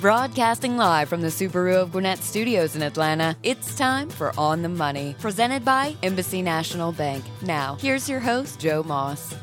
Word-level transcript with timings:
Broadcasting 0.00 0.76
live 0.76 1.08
from 1.08 1.22
the 1.22 1.26
Subaru 1.26 1.74
of 1.74 1.90
Gwinnett 1.90 2.20
Studios 2.20 2.76
in 2.76 2.82
Atlanta, 2.82 3.36
it's 3.42 3.74
time 3.74 4.08
for 4.08 4.32
On 4.38 4.62
the 4.62 4.68
Money, 4.68 5.16
presented 5.18 5.64
by 5.64 5.96
Embassy 6.04 6.40
National 6.40 6.92
Bank. 6.92 7.24
Now, 7.42 7.76
here's 7.80 8.08
your 8.08 8.20
host, 8.20 8.60
Joe 8.60 8.84
Moss. 8.84 9.34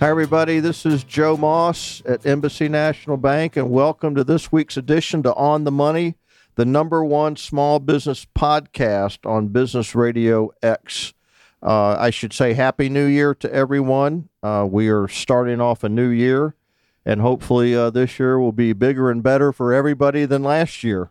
Hi, 0.00 0.08
everybody. 0.08 0.58
This 0.58 0.84
is 0.84 1.04
Joe 1.04 1.36
Moss 1.36 2.02
at 2.06 2.26
Embassy 2.26 2.68
National 2.68 3.16
Bank, 3.16 3.56
and 3.56 3.70
welcome 3.70 4.16
to 4.16 4.24
this 4.24 4.50
week's 4.50 4.76
edition 4.76 5.22
to 5.22 5.34
On 5.34 5.62
the 5.62 5.70
Money, 5.70 6.16
the 6.56 6.64
number 6.64 7.04
one 7.04 7.36
small 7.36 7.78
business 7.78 8.26
podcast 8.36 9.24
on 9.24 9.46
Business 9.46 9.94
Radio 9.94 10.50
X. 10.60 11.14
Uh, 11.62 11.94
I 12.00 12.10
should 12.10 12.32
say 12.32 12.54
Happy 12.54 12.88
New 12.88 13.06
Year 13.06 13.32
to 13.36 13.54
everyone. 13.54 14.28
Uh, 14.42 14.66
we 14.68 14.88
are 14.88 15.06
starting 15.06 15.60
off 15.60 15.84
a 15.84 15.88
new 15.88 16.08
year 16.08 16.56
and 17.04 17.20
hopefully 17.20 17.74
uh, 17.74 17.90
this 17.90 18.18
year 18.18 18.38
will 18.38 18.52
be 18.52 18.72
bigger 18.72 19.10
and 19.10 19.22
better 19.22 19.52
for 19.52 19.72
everybody 19.72 20.24
than 20.24 20.42
last 20.42 20.84
year. 20.84 21.10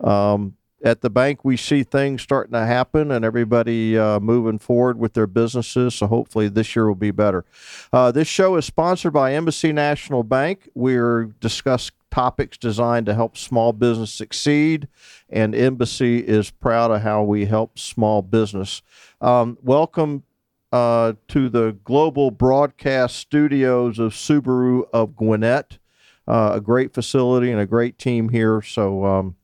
Um, 0.00 0.56
at 0.84 1.00
the 1.00 1.08
bank, 1.08 1.44
we 1.44 1.56
see 1.56 1.82
things 1.82 2.20
starting 2.20 2.52
to 2.52 2.66
happen 2.66 3.10
and 3.10 3.24
everybody 3.24 3.98
uh, 3.98 4.20
moving 4.20 4.58
forward 4.58 4.98
with 4.98 5.14
their 5.14 5.26
businesses. 5.26 5.94
So 5.94 6.06
hopefully 6.06 6.48
this 6.48 6.76
year 6.76 6.86
will 6.86 6.94
be 6.94 7.10
better. 7.10 7.46
Uh, 7.90 8.12
this 8.12 8.28
show 8.28 8.56
is 8.56 8.66
sponsored 8.66 9.14
by 9.14 9.32
Embassy 9.32 9.72
National 9.72 10.22
Bank. 10.22 10.68
We're 10.74 11.24
discuss 11.40 11.90
topics 12.10 12.58
designed 12.58 13.06
to 13.06 13.14
help 13.14 13.36
small 13.36 13.72
business 13.72 14.12
succeed, 14.12 14.86
and 15.28 15.54
Embassy 15.54 16.18
is 16.18 16.50
proud 16.50 16.90
of 16.90 17.00
how 17.00 17.24
we 17.24 17.46
help 17.46 17.78
small 17.78 18.22
business. 18.22 18.82
Um, 19.20 19.58
welcome 19.62 20.22
uh, 20.74 21.12
to 21.28 21.48
the 21.48 21.78
global 21.84 22.32
broadcast 22.32 23.14
studios 23.14 24.00
of 24.00 24.12
Subaru 24.12 24.82
of 24.92 25.14
Gwinnett. 25.14 25.78
Uh, 26.26 26.54
a 26.54 26.60
great 26.60 26.92
facility 26.92 27.52
and 27.52 27.60
a 27.60 27.66
great 27.66 27.96
team 27.96 28.30
here. 28.30 28.60
So, 28.60 29.04
um, 29.04 29.36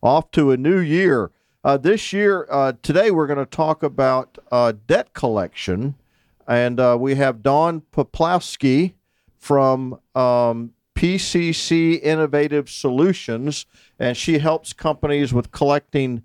off 0.00 0.30
to 0.30 0.52
a 0.52 0.56
new 0.56 0.78
year. 0.78 1.32
Uh, 1.64 1.78
this 1.78 2.12
year, 2.12 2.46
uh, 2.48 2.74
today, 2.80 3.10
we're 3.10 3.26
going 3.26 3.40
to 3.40 3.44
talk 3.44 3.82
about 3.82 4.38
uh, 4.52 4.72
debt 4.86 5.14
collection. 5.14 5.96
And 6.46 6.78
uh, 6.78 6.96
we 7.00 7.16
have 7.16 7.42
Dawn 7.42 7.82
Poplawski 7.92 8.92
from 9.36 9.98
um, 10.14 10.74
PCC 10.94 12.00
Innovative 12.00 12.70
Solutions, 12.70 13.66
and 13.98 14.16
she 14.16 14.38
helps 14.38 14.72
companies 14.72 15.34
with 15.34 15.50
collecting 15.50 16.22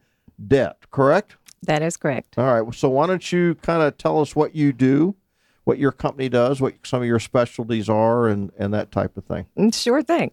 debt, 0.47 0.77
correct? 0.91 1.37
That 1.65 1.81
is 1.81 1.97
correct. 1.97 2.37
All 2.37 2.61
right. 2.61 2.75
So 2.75 2.89
why 2.89 3.07
don't 3.07 3.31
you 3.31 3.55
kind 3.55 3.81
of 3.81 3.97
tell 3.97 4.19
us 4.19 4.35
what 4.35 4.55
you 4.55 4.73
do, 4.73 5.15
what 5.63 5.77
your 5.77 5.91
company 5.91 6.29
does, 6.29 6.59
what 6.59 6.75
some 6.83 7.01
of 7.01 7.07
your 7.07 7.19
specialties 7.19 7.89
are, 7.89 8.27
and 8.27 8.51
and 8.57 8.73
that 8.73 8.91
type 8.91 9.17
of 9.17 9.25
thing. 9.25 9.45
Mm, 9.57 9.73
sure 9.73 10.03
thing. 10.03 10.31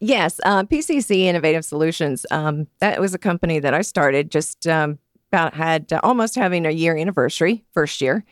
Yes, 0.00 0.40
uh, 0.44 0.64
PCC 0.64 1.20
Innovative 1.20 1.64
Solutions. 1.64 2.26
Um, 2.30 2.66
that 2.80 3.00
was 3.00 3.14
a 3.14 3.18
company 3.18 3.60
that 3.60 3.72
I 3.72 3.82
started 3.82 4.30
just 4.30 4.66
um, 4.66 4.98
about 5.32 5.54
had 5.54 5.92
uh, 5.92 6.00
almost 6.02 6.34
having 6.34 6.66
a 6.66 6.70
year 6.70 6.96
anniversary, 6.96 7.64
first 7.72 8.00
year, 8.00 8.24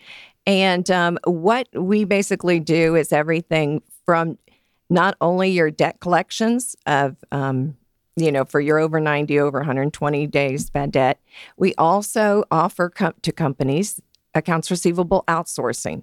and 0.46 0.90
um, 0.90 1.18
what 1.24 1.68
we 1.74 2.04
basically 2.04 2.58
do 2.58 2.96
is 2.96 3.12
everything 3.12 3.82
from 4.04 4.38
not 4.90 5.16
only 5.20 5.50
your 5.50 5.70
debt 5.70 6.00
collections 6.00 6.77
of 6.86 7.16
um, 7.30 7.77
you 8.16 8.30
know, 8.30 8.44
for 8.44 8.60
your 8.60 8.78
over 8.78 9.00
90, 9.00 9.38
over 9.38 9.58
120 9.58 10.27
days 10.27 10.70
bad 10.70 10.92
debt. 10.92 11.20
We 11.56 11.74
also 11.77 12.44
offer 12.50 12.91
com- 12.91 13.14
to 13.22 13.32
companies 13.32 14.00
accounts 14.34 14.70
receivable 14.70 15.24
outsourcing. 15.28 16.02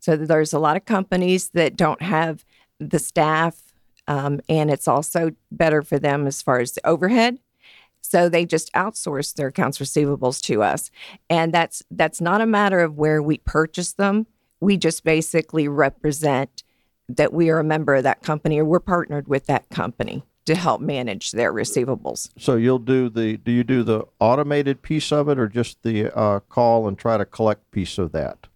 So 0.00 0.16
there's 0.16 0.52
a 0.52 0.58
lot 0.58 0.76
of 0.76 0.84
companies 0.84 1.50
that 1.50 1.76
don't 1.76 2.02
have 2.02 2.44
the 2.78 2.98
staff, 2.98 3.72
um, 4.06 4.40
and 4.48 4.70
it's 4.70 4.86
also 4.86 5.32
better 5.50 5.82
for 5.82 5.98
them 5.98 6.26
as 6.26 6.42
far 6.42 6.60
as 6.60 6.72
the 6.72 6.86
overhead. 6.86 7.38
So 8.02 8.28
they 8.28 8.44
just 8.44 8.72
outsource 8.72 9.34
their 9.34 9.48
accounts 9.48 9.78
receivables 9.78 10.40
to 10.42 10.62
us, 10.62 10.90
and 11.28 11.52
that's 11.52 11.82
that's 11.90 12.20
not 12.20 12.40
a 12.40 12.46
matter 12.46 12.80
of 12.80 12.96
where 12.96 13.20
we 13.20 13.38
purchase 13.38 13.94
them. 13.94 14.26
We 14.60 14.76
just 14.76 15.02
basically 15.02 15.66
represent 15.66 16.62
that 17.08 17.32
we 17.32 17.50
are 17.50 17.58
a 17.58 17.64
member 17.64 17.94
of 17.94 18.04
that 18.04 18.22
company 18.22 18.58
or 18.58 18.64
we're 18.64 18.80
partnered 18.80 19.26
with 19.26 19.46
that 19.46 19.68
company 19.70 20.22
to 20.46 20.54
help 20.54 20.80
manage 20.80 21.32
their 21.32 21.52
receivables. 21.52 22.30
So 22.38 22.56
you'll 22.56 22.78
do 22.78 23.10
the 23.10 23.36
do 23.36 23.52
you 23.52 23.64
do 23.64 23.82
the 23.82 24.04
automated 24.20 24.80
piece 24.80 25.12
of 25.12 25.28
it 25.28 25.38
or 25.38 25.48
just 25.48 25.82
the 25.82 26.16
uh, 26.16 26.40
call 26.40 26.88
and 26.88 26.96
try 26.96 27.16
to 27.18 27.24
collect 27.24 27.70
piece 27.72 27.98
of 27.98 28.12
that? 28.12 28.46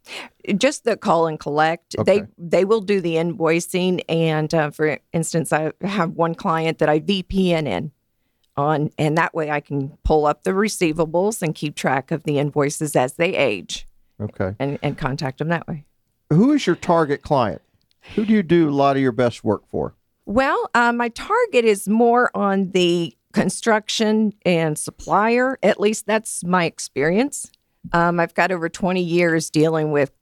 Just 0.57 0.85
the 0.85 0.97
call 0.97 1.27
and 1.27 1.39
collect. 1.39 1.97
Okay. 1.99 2.21
They 2.21 2.27
they 2.39 2.65
will 2.65 2.81
do 2.81 3.01
the 3.01 3.15
invoicing 3.15 4.03
and 4.09 4.53
uh, 4.55 4.71
for 4.71 4.99
instance 5.13 5.53
I 5.53 5.73
have 5.83 6.13
one 6.13 6.35
client 6.35 6.79
that 6.79 6.89
I 6.89 7.01
VPN 7.01 7.67
in 7.67 7.91
on 8.57 8.91
and 8.97 9.19
that 9.19 9.35
way 9.35 9.51
I 9.51 9.61
can 9.61 9.99
pull 10.05 10.27
up 10.27 10.45
the 10.45 10.53
receivables 10.53 11.43
and 11.43 11.55
keep 11.55 11.75
track 11.75 12.13
of 12.13 12.23
the 12.23 12.39
invoices 12.39 12.95
as 12.95 13.15
they 13.15 13.35
age. 13.35 13.87
Okay. 14.21 14.55
And 14.61 14.79
and 14.83 14.97
contact 14.97 15.39
them 15.39 15.49
that 15.49 15.67
way. 15.67 15.85
Who 16.31 16.53
is 16.53 16.69
your 16.69 16.77
target 16.77 17.23
client? 17.23 17.63
Who 18.15 18.25
do 18.25 18.33
you 18.33 18.45
do 18.45 18.69
a 18.69 18.71
lot 18.71 18.97
of 18.97 19.03
your 19.03 19.13
best 19.13 19.43
work 19.43 19.69
for? 19.69 19.95
Well, 20.27 20.71
uh, 20.75 20.93
my 20.93 21.09
target 21.09 21.65
is 21.65 21.89
more 21.89 22.31
on 22.35 22.71
the 22.71 23.17
construction 23.33 24.33
and 24.45 24.79
supplier. 24.79 25.59
At 25.63 25.81
least 25.81 26.07
that's 26.07 26.45
my 26.45 26.65
experience. 26.65 27.51
Um, 27.93 28.21
I've 28.21 28.35
got 28.35 28.53
over 28.53 28.69
20 28.69 29.03
years 29.03 29.51
dealing 29.51 29.93
with 29.93 30.13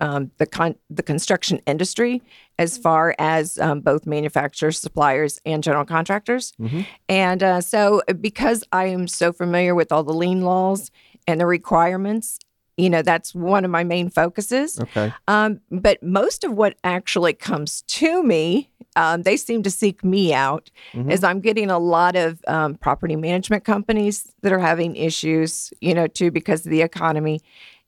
um, 0.00 0.30
the 0.36 0.46
con- 0.46 0.76
the 0.90 1.02
construction 1.02 1.58
industry 1.66 2.22
as 2.58 2.76
far 2.76 3.14
as 3.18 3.58
um, 3.58 3.80
both 3.80 4.06
manufacturers, 4.06 4.78
suppliers, 4.78 5.40
and 5.46 5.62
general 5.62 5.86
contractors. 5.86 6.52
Mm-hmm. 6.60 6.82
And 7.08 7.42
uh, 7.42 7.60
so, 7.62 8.02
because 8.20 8.62
I 8.72 8.86
am 8.86 9.08
so 9.08 9.32
familiar 9.32 9.74
with 9.74 9.92
all 9.92 10.04
the 10.04 10.12
lien 10.12 10.42
laws 10.42 10.90
and 11.26 11.40
the 11.40 11.46
requirements, 11.46 12.38
you 12.76 12.90
know, 12.90 13.02
that's 13.02 13.34
one 13.34 13.64
of 13.64 13.70
my 13.70 13.84
main 13.84 14.10
focuses. 14.10 14.78
Okay. 14.78 15.12
Um, 15.28 15.60
but 15.70 16.02
most 16.02 16.44
of 16.44 16.52
what 16.52 16.76
actually 16.84 17.32
comes 17.32 17.82
to 17.82 18.22
me 18.22 18.70
um, 18.96 19.22
they 19.22 19.36
seem 19.36 19.62
to 19.62 19.70
seek 19.70 20.02
me 20.02 20.32
out 20.32 20.70
mm-hmm. 20.92 21.10
as 21.10 21.22
I'm 21.22 21.40
getting 21.40 21.70
a 21.70 21.78
lot 21.78 22.16
of 22.16 22.42
um, 22.48 22.74
property 22.76 23.14
management 23.14 23.64
companies 23.64 24.32
that 24.40 24.52
are 24.52 24.58
having 24.58 24.96
issues, 24.96 25.72
you 25.80 25.94
know, 25.94 26.06
too, 26.06 26.30
because 26.30 26.64
of 26.64 26.70
the 26.70 26.82
economy. 26.82 27.42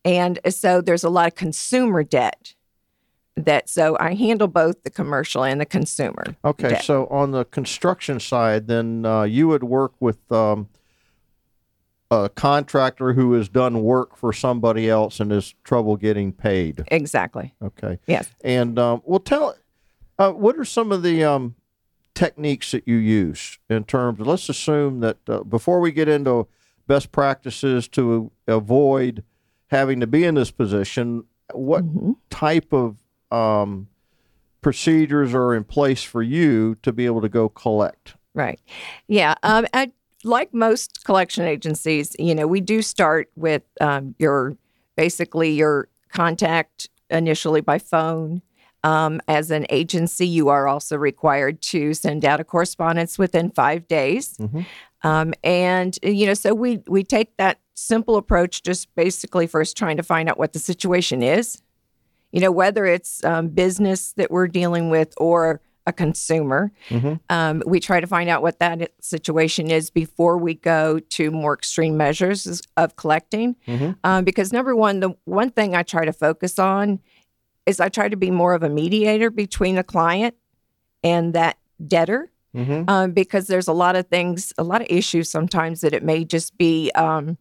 And 0.05 0.39
so 0.51 0.81
there's 0.81 1.05
a 1.05 1.09
lot 1.09 1.27
of 1.27 1.35
consumer 1.35 2.05
debt 2.05 2.55
that 3.37 3.69
so 3.69 3.97
I 3.99 4.15
handle 4.15 4.49
both 4.49 4.83
the 4.83 4.91
commercial 4.91 5.45
and 5.45 5.61
the 5.61 5.67
consumer. 5.67 6.37
Okay, 6.45 6.71
debt. 6.71 6.85
so 6.85 7.07
on 7.07 7.31
the 7.31 7.45
construction 7.47 8.21
side, 8.21 8.67
then 8.67 9.07
uh, 9.07 9.23
you 9.23 9.49
would 9.49 9.65
work 9.65 9.93
with 10.01 10.31
um, 10.31 10.69
a 12.11 12.29
contractor 12.29 13.13
who 13.13 13.35
has 13.35 13.49
done 13.49 13.83
work 13.83 14.17
for 14.17 14.33
somebody 14.33 14.89
else 14.89 15.21
and 15.21 15.33
is 15.33 15.55
trouble 15.65 15.97
getting 15.97 16.33
paid. 16.33 16.85
Exactly. 16.89 17.55
Okay. 17.63 17.99
Yes. 18.07 18.31
And 18.43 18.79
um, 18.79 19.03
well, 19.05 19.21
tell 19.21 19.57
uh, 20.19 20.33
what 20.33 20.57
are 20.57 20.65
some 20.65 20.91
of 20.91 21.03
the 21.03 21.23
um, 21.25 21.55
techniques 22.15 22.71
that 22.73 22.89
you 22.89 22.97
use 22.97 23.59
in 23.69 23.85
terms 23.85 24.21
of, 24.21 24.27
let's 24.27 24.49
assume 24.49 25.01
that 25.01 25.19
uh, 25.29 25.43
before 25.45 25.81
we 25.81 25.93
get 25.93 26.09
into 26.09 26.49
best 26.87 27.13
practices 27.13 27.87
to 27.89 28.31
avoid 28.47 29.23
having 29.69 30.01
to 30.01 30.07
be 30.07 30.25
in 30.25 30.35
this 30.35 30.51
position, 30.51 31.25
what 31.53 31.85
mm-hmm. 31.85 32.13
type 32.31 32.73
of 32.73 32.97
um, 33.31 33.89
procedures 34.63 35.35
are 35.35 35.55
in 35.55 35.63
place 35.63 36.03
for 36.03 36.23
you 36.23 36.75
to 36.83 36.91
be 36.91 37.05
able 37.05 37.21
to 37.21 37.29
go 37.29 37.51
collect? 37.51 38.15
Right. 38.35 38.61
Yeah. 39.07 39.35
Um, 39.43 39.67
I, 39.75 39.93
like 40.25 40.53
most 40.53 41.05
collection 41.05 41.45
agencies, 41.45 42.15
you 42.19 42.35
know, 42.35 42.47
we 42.47 42.61
do 42.61 42.83
start 42.83 43.31
with 43.37 43.63
um, 43.81 44.15
your 44.19 44.57
basically 44.97 45.51
your 45.53 45.89
contact 46.11 46.89
initially 47.11 47.61
by 47.61 47.79
phone 47.79 48.43
um, 48.85 49.21
as 49.27 49.51
an 49.51 49.67
agency, 49.71 50.27
you 50.27 50.49
are 50.49 50.69
also 50.69 50.97
required 50.97 51.61
to 51.63 51.95
send 51.95 52.25
out 52.25 52.41
a 52.41 52.45
correspondence 52.45 53.19
within 53.19 53.51
five 53.51 53.89
days. 53.89 54.37
Mm-hmm. 54.39 54.61
Um, 55.03 55.35
and 55.43 55.99
you 56.03 56.27
know, 56.27 56.35
so 56.35 56.55
we 56.55 56.83
we 56.87 57.03
take 57.05 57.37
that 57.37 57.61
simple 57.75 58.17
approach, 58.17 58.63
just 58.63 58.93
basically 58.95 59.47
first 59.47 59.77
trying 59.77 59.97
to 59.97 60.03
find 60.03 60.29
out 60.29 60.39
what 60.39 60.53
the 60.53 60.59
situation 60.59 61.23
is. 61.23 61.61
You 62.33 62.41
know, 62.41 62.53
whether 62.53 62.85
it's 62.85 63.25
um, 63.25 63.49
business 63.49 64.13
that 64.13 64.31
we're 64.31 64.49
dealing 64.49 64.91
with 64.91 65.15
or 65.17 65.61
a 65.89 65.93
consumer, 65.93 66.71
mm-hmm. 66.91 67.15
um, 67.31 67.63
we 67.67 67.81
try 67.81 67.99
to 67.99 68.07
find 68.07 68.29
out 68.29 68.43
what 68.43 68.61
that 68.61 68.93
situation 69.01 69.71
is 69.71 69.91
before 69.91 70.37
we 70.37 70.55
go 70.55 71.01
to 71.01 71.31
more 71.31 71.55
extreme 71.55 71.97
measures 71.97 72.63
of 72.77 72.95
collecting. 72.97 73.57
Mm-hmm. 73.67 73.93
Um, 74.05 74.25
because 74.25 74.53
number 74.53 74.77
one, 74.77 75.01
the 75.01 75.15
one 75.25 75.51
thing 75.51 75.75
I 75.75 75.83
try 75.83 76.05
to 76.05 76.13
focus 76.13 76.59
on 76.59 77.01
is 77.65 77.81
I 77.81 77.89
try 77.89 78.09
to 78.09 78.17
be 78.17 78.31
more 78.31 78.55
of 78.55 78.63
a 78.63 78.69
mediator 78.69 79.31
between 79.31 79.75
the 79.75 79.83
client 79.83 80.35
and 81.03 81.35
that 81.35 81.57
debtor. 81.85 82.31
Mm-hmm. 82.55 82.89
Um, 82.89 83.13
because 83.13 83.47
there's 83.47 83.69
a 83.69 83.75
lot 83.75 83.95
of 83.95 84.09
things, 84.09 84.53
a 84.57 84.63
lot 84.63 84.81
of 84.81 84.87
issues 84.91 85.31
sometimes 85.31 85.83
that 85.83 85.93
it 85.93 86.03
may 86.03 86.25
just 86.25 86.57
be 86.57 86.91
um, 86.95 87.37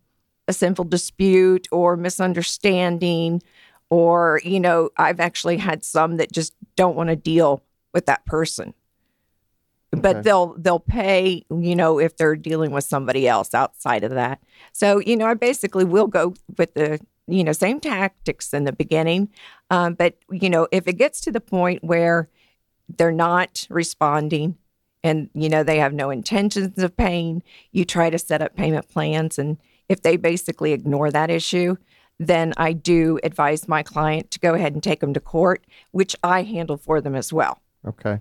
a 0.47 0.53
simple 0.53 0.83
dispute 0.83 1.67
or 1.71 1.95
misunderstanding, 1.95 3.41
or, 3.89 4.41
you 4.43 4.59
know, 4.59 4.89
I've 4.97 5.21
actually 5.21 5.57
had 5.57 5.83
some 5.85 6.17
that 6.17 6.31
just 6.31 6.53
don't 6.75 6.95
want 6.95 7.09
to 7.09 7.15
deal 7.15 7.63
with 7.93 8.05
that 8.05 8.25
person. 8.25 8.73
But 9.91 10.17
Okay. 10.17 10.21
they'll 10.23 10.53
they'll 10.57 10.79
pay 10.79 11.43
you 11.49 11.75
know 11.75 11.97
if 11.99 12.17
they're 12.17 12.35
dealing 12.35 12.71
with 12.71 12.83
somebody 12.83 13.27
else 13.27 13.53
outside 13.53 14.03
of 14.03 14.11
that. 14.11 14.39
So 14.73 14.99
you 14.99 15.15
know 15.15 15.25
i 15.27 15.33
basically 15.33 15.85
will 15.85 16.07
go 16.07 16.33
with 16.57 16.73
the 16.73 16.99
you 17.27 17.43
know 17.43 17.53
same 17.53 17.79
tactics 17.79 18.53
in 18.53 18.65
the 18.65 18.73
beginning. 18.73 19.29
Um, 19.69 19.93
but 19.95 20.17
you 20.29 20.49
know 20.49 20.67
if 20.71 20.87
it 20.87 20.93
gets 20.97 21.21
to 21.21 21.31
the 21.31 21.41
point 21.41 21.83
where 21.83 22.29
they're 22.97 23.11
not 23.11 23.65
responding 23.69 24.57
and 25.03 25.29
you 25.33 25.49
know 25.49 25.63
they 25.63 25.77
have 25.79 25.93
no 25.93 26.09
intentions 26.09 26.77
of 26.83 26.95
paying 26.97 27.41
you 27.71 27.85
try 27.85 28.09
to 28.09 28.19
set 28.19 28.41
up 28.41 28.55
payment 28.55 28.89
plans. 28.89 29.39
And 29.39 29.57
if 29.89 30.01
they 30.01 30.17
basically 30.17 30.73
ignore 30.73 31.11
that 31.11 31.29
issue 31.29 31.77
then 32.19 32.53
i 32.57 32.73
do 32.73 33.19
advise 33.23 33.67
my 33.67 33.83
client 33.83 34.31
to 34.31 34.39
go 34.39 34.53
ahead 34.55 34.73
and 34.73 34.81
take 34.83 34.99
them 35.01 35.13
to 35.13 35.19
court 35.19 35.63
which 35.91 36.15
i 36.23 36.41
handle 36.43 36.77
for 36.77 36.99
them 36.99 37.15
as 37.15 37.31
well 37.31 37.61
Okay. 37.87 38.19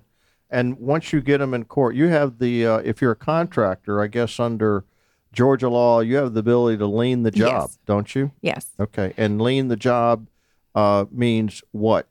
And 0.49 0.79
once 0.79 1.13
you 1.13 1.21
get 1.21 1.39
them 1.39 1.53
in 1.55 1.65
court, 1.65 1.97
you 1.97 2.07
have 2.09 2.39
the, 2.39 2.67
uh, 2.67 2.77
if 2.79 3.03
you're 3.03 3.13
a 3.13 3.17
contractor, 3.17 4.01
I 4.01 4.07
guess 4.07 4.39
under 4.39 4.85
Georgia 5.33 5.69
law, 5.69 6.01
you 6.01 6.17
have 6.17 6.35
the 6.35 6.41
ability 6.41 6.79
to 6.79 6.87
lien 6.87 7.25
the 7.25 7.31
job, 7.33 7.69
Yes. 7.71 7.79
don't 7.85 8.15
you? 8.15 8.31
yes 8.43 8.71
Okay. 8.79 9.13
And 9.17 9.43
lien 9.43 9.69
the 9.69 9.77
job 9.77 10.29
uh, 10.75 11.07
means 11.11 11.63
what? 11.73 12.09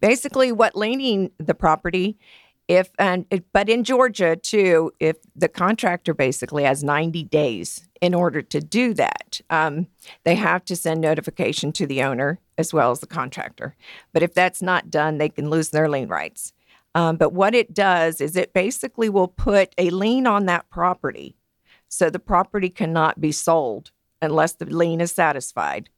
basically 0.00 0.50
what 0.50 0.74
liening 0.74 1.30
the 1.38 1.54
property 1.54 2.18
if 2.66 2.90
and 2.98 3.24
but 3.52 3.68
in 3.68 3.84
Georgia 3.84 4.34
too 4.34 4.90
if 4.98 5.16
the 5.36 5.48
contractor 5.48 6.12
basically 6.12 6.64
has 6.64 6.82
90 6.82 7.22
days 7.24 7.86
in 8.00 8.12
order 8.12 8.42
to 8.42 8.60
do 8.60 8.92
that 8.94 9.40
um, 9.50 9.86
they 10.24 10.34
have 10.34 10.64
to 10.64 10.74
send 10.74 11.00
notification 11.00 11.70
to 11.72 11.86
the 11.86 12.02
owner 12.02 12.40
as 12.58 12.74
well 12.74 12.90
as 12.90 12.98
the 12.98 13.06
contractor 13.06 13.76
but 14.12 14.20
if 14.24 14.34
that's 14.34 14.60
not 14.60 14.90
done 14.90 15.18
they 15.18 15.28
can 15.28 15.48
lose 15.48 15.68
their 15.70 15.88
lien 15.88 16.08
rights 16.08 16.52
um, 16.94 17.16
but 17.16 17.32
what 17.32 17.54
it 17.54 17.74
does 17.74 18.20
is 18.20 18.36
it 18.36 18.52
basically 18.52 19.08
will 19.08 19.28
put 19.28 19.74
a 19.78 19.90
lien 19.90 20.26
on 20.26 20.46
that 20.46 20.68
property 20.70 21.36
so 21.88 22.10
the 22.10 22.18
property 22.18 22.68
cannot 22.70 23.20
be 23.20 23.32
sold 23.32 23.90
unless 24.22 24.52
the 24.54 24.64
lien 24.66 25.00
is 25.00 25.12
satisfied 25.12 25.88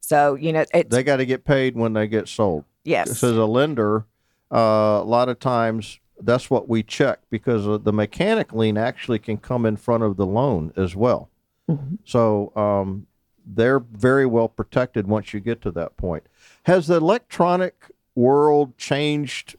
so 0.00 0.34
you 0.34 0.52
know 0.52 0.64
it's 0.74 0.94
They 0.94 1.02
got 1.02 1.16
to 1.16 1.26
get 1.26 1.44
paid 1.44 1.76
when 1.76 1.92
they 1.92 2.06
get 2.08 2.28
sold. 2.28 2.64
yes 2.84 3.08
This 3.08 3.22
is 3.22 3.36
a 3.36 3.44
lender. 3.46 4.04
Uh, 4.50 5.00
a 5.00 5.04
lot 5.06 5.28
of 5.30 5.38
times, 5.38 5.98
that's 6.20 6.50
what 6.50 6.68
we 6.68 6.82
check 6.82 7.20
because 7.30 7.66
uh, 7.66 7.78
the 7.78 7.92
mechanic 7.92 8.52
lien 8.52 8.76
actually 8.76 9.18
can 9.18 9.38
come 9.38 9.64
in 9.64 9.76
front 9.76 10.02
of 10.02 10.16
the 10.16 10.26
loan 10.26 10.72
as 10.76 10.94
well. 10.94 11.30
Mhm. 11.70 11.98
So 12.04 12.52
um, 12.54 13.06
they're 13.46 13.78
very 13.78 14.26
well 14.26 14.48
protected 14.48 15.06
once 15.06 15.32
you 15.32 15.40
get 15.40 15.62
to 15.62 15.70
that 15.70 15.96
point. 15.96 16.24
Has 16.64 16.88
the 16.88 16.96
electronic 16.96 17.86
world 18.14 18.76
changed 18.76 19.56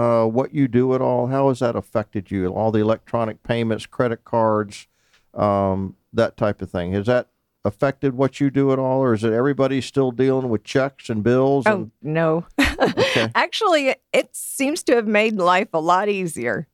uh, 0.00 0.24
what 0.24 0.54
you 0.54 0.66
do 0.66 0.94
at 0.94 1.02
all? 1.02 1.26
How 1.26 1.48
has 1.48 1.58
that 1.58 1.76
affected 1.76 2.30
you? 2.30 2.48
All 2.48 2.70
the 2.72 2.78
electronic 2.80 3.42
payments, 3.42 3.84
credit 3.84 4.24
cards, 4.24 4.86
um, 5.34 5.96
that 6.14 6.38
type 6.38 6.62
of 6.62 6.70
thing. 6.70 6.92
Has 6.92 7.04
that 7.06 7.28
affected 7.66 8.14
what 8.14 8.40
you 8.40 8.50
do 8.50 8.72
at 8.72 8.78
all, 8.78 9.00
or 9.02 9.12
is 9.12 9.24
it 9.24 9.34
everybody 9.34 9.82
still 9.82 10.10
dealing 10.10 10.48
with 10.48 10.64
checks 10.64 11.10
and 11.10 11.22
bills? 11.22 11.66
Oh 11.66 11.72
and, 11.72 11.90
no! 12.00 12.46
Okay. 12.58 13.30
Actually, 13.34 13.94
it, 14.14 14.34
seems 14.34 14.82
to 14.84 14.94
have 14.94 15.06
made 15.06 15.36
life 15.36 15.68
a 15.74 15.80
lot 15.80 16.08
easier. 16.08 16.66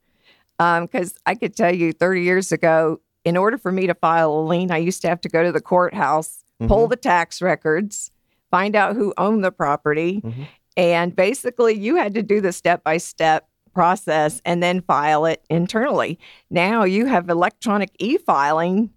Because 0.59 1.15
I 1.27 1.35
could 1.35 1.57
tell 1.57 1.75
you, 1.75 1.93
thirty 1.93 2.23
years 2.23 2.53
ago, 2.53 3.01
in 3.25 3.37
order 3.37 3.59
for 3.59 3.73
me 3.73 3.89
to 3.89 3.95
file 3.95 4.33
a 4.33 4.43
lien, 4.43 4.71
I 4.71 4.79
used 4.79 5.03
to 5.03 5.09
have 5.09 5.21
to 5.23 5.29
go 5.29 5.43
to 5.43 5.51
the 5.51 5.61
courthouse, 5.61 6.45
pull 6.69 6.87
the 6.87 6.97
tax 6.97 7.43
records, 7.43 8.13
find 8.53 8.77
out 8.77 8.95
who 8.95 9.13
owned 9.19 9.43
the 9.43 9.51
property, 9.51 10.23
Mhm. 10.25 10.47
And 10.77 11.15
basically, 11.15 11.75
you 11.75 11.97
had 11.97 12.15
to 12.15 12.23
do 12.23 12.41
the 12.41 12.53
step 12.53 12.85
by 12.85 12.99
step 12.99 13.49
process 13.75 14.41
and 14.45 14.63
then 14.63 14.81
file 14.81 15.27
it 15.27 15.45
internally. 15.51 16.19
Now 16.49 16.85
you 16.85 17.07
have 17.07 17.29
electronic 17.29 17.91
e-filing 17.99 18.91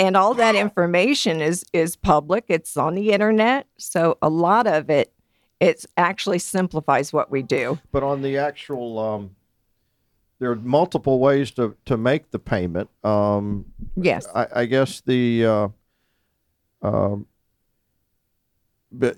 and 0.00 0.16
all 0.16 0.34
that 0.34 0.56
information 0.56 1.40
is 1.40 1.64
is 1.72 1.94
public. 1.94 2.46
It's 2.48 2.76
on 2.76 2.94
the 2.94 3.12
internet. 3.12 3.66
So 3.78 4.18
a 4.20 4.28
lot 4.28 4.66
of 4.66 4.90
it 4.90 5.12
it 5.60 5.84
actually 5.96 6.38
simplifies 6.38 7.12
what 7.12 7.30
we 7.30 7.42
do. 7.42 7.78
But 7.92 8.02
on 8.02 8.22
the 8.22 8.38
actual, 8.38 8.98
um, 8.98 9.36
there 10.38 10.50
are 10.50 10.56
multiple 10.56 11.18
ways 11.18 11.50
to, 11.52 11.76
to 11.84 11.98
make 11.98 12.30
the 12.30 12.38
payment. 12.38 12.88
Um, 13.04 13.66
yes. 13.94 14.26
I, 14.34 14.46
I 14.56 14.64
guess 14.64 15.02
the, 15.02 15.44
uh, 15.44 15.68
um, 16.80 17.26
but 17.26 17.39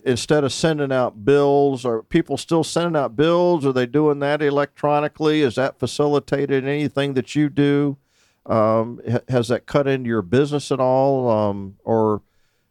instead 0.05 0.45
of 0.45 0.53
sending 0.53 0.93
out 0.93 1.25
bills, 1.25 1.85
are 1.85 2.03
people 2.03 2.37
still 2.37 2.65
sending 2.65 2.97
out 2.97 3.17
bills? 3.17 3.65
Are 3.65 3.73
they 3.73 3.87
doing 3.87 4.19
that 4.21 4.43
electronically? 4.43 5.43
Is 5.43 5.55
that 5.55 5.79
facilitated 5.79 6.65
anything 6.65 7.15
that 7.15 7.35
you 7.35 7.49
do? 7.49 7.97
Um, 8.45 9.01
has 9.29 9.49
that 9.49 9.67
cut 9.67 9.87
into 9.87 10.09
your 10.09 10.23
business 10.23 10.73
at 10.73 10.81
all, 10.81 11.31
um, 11.31 11.77
or 11.85 12.23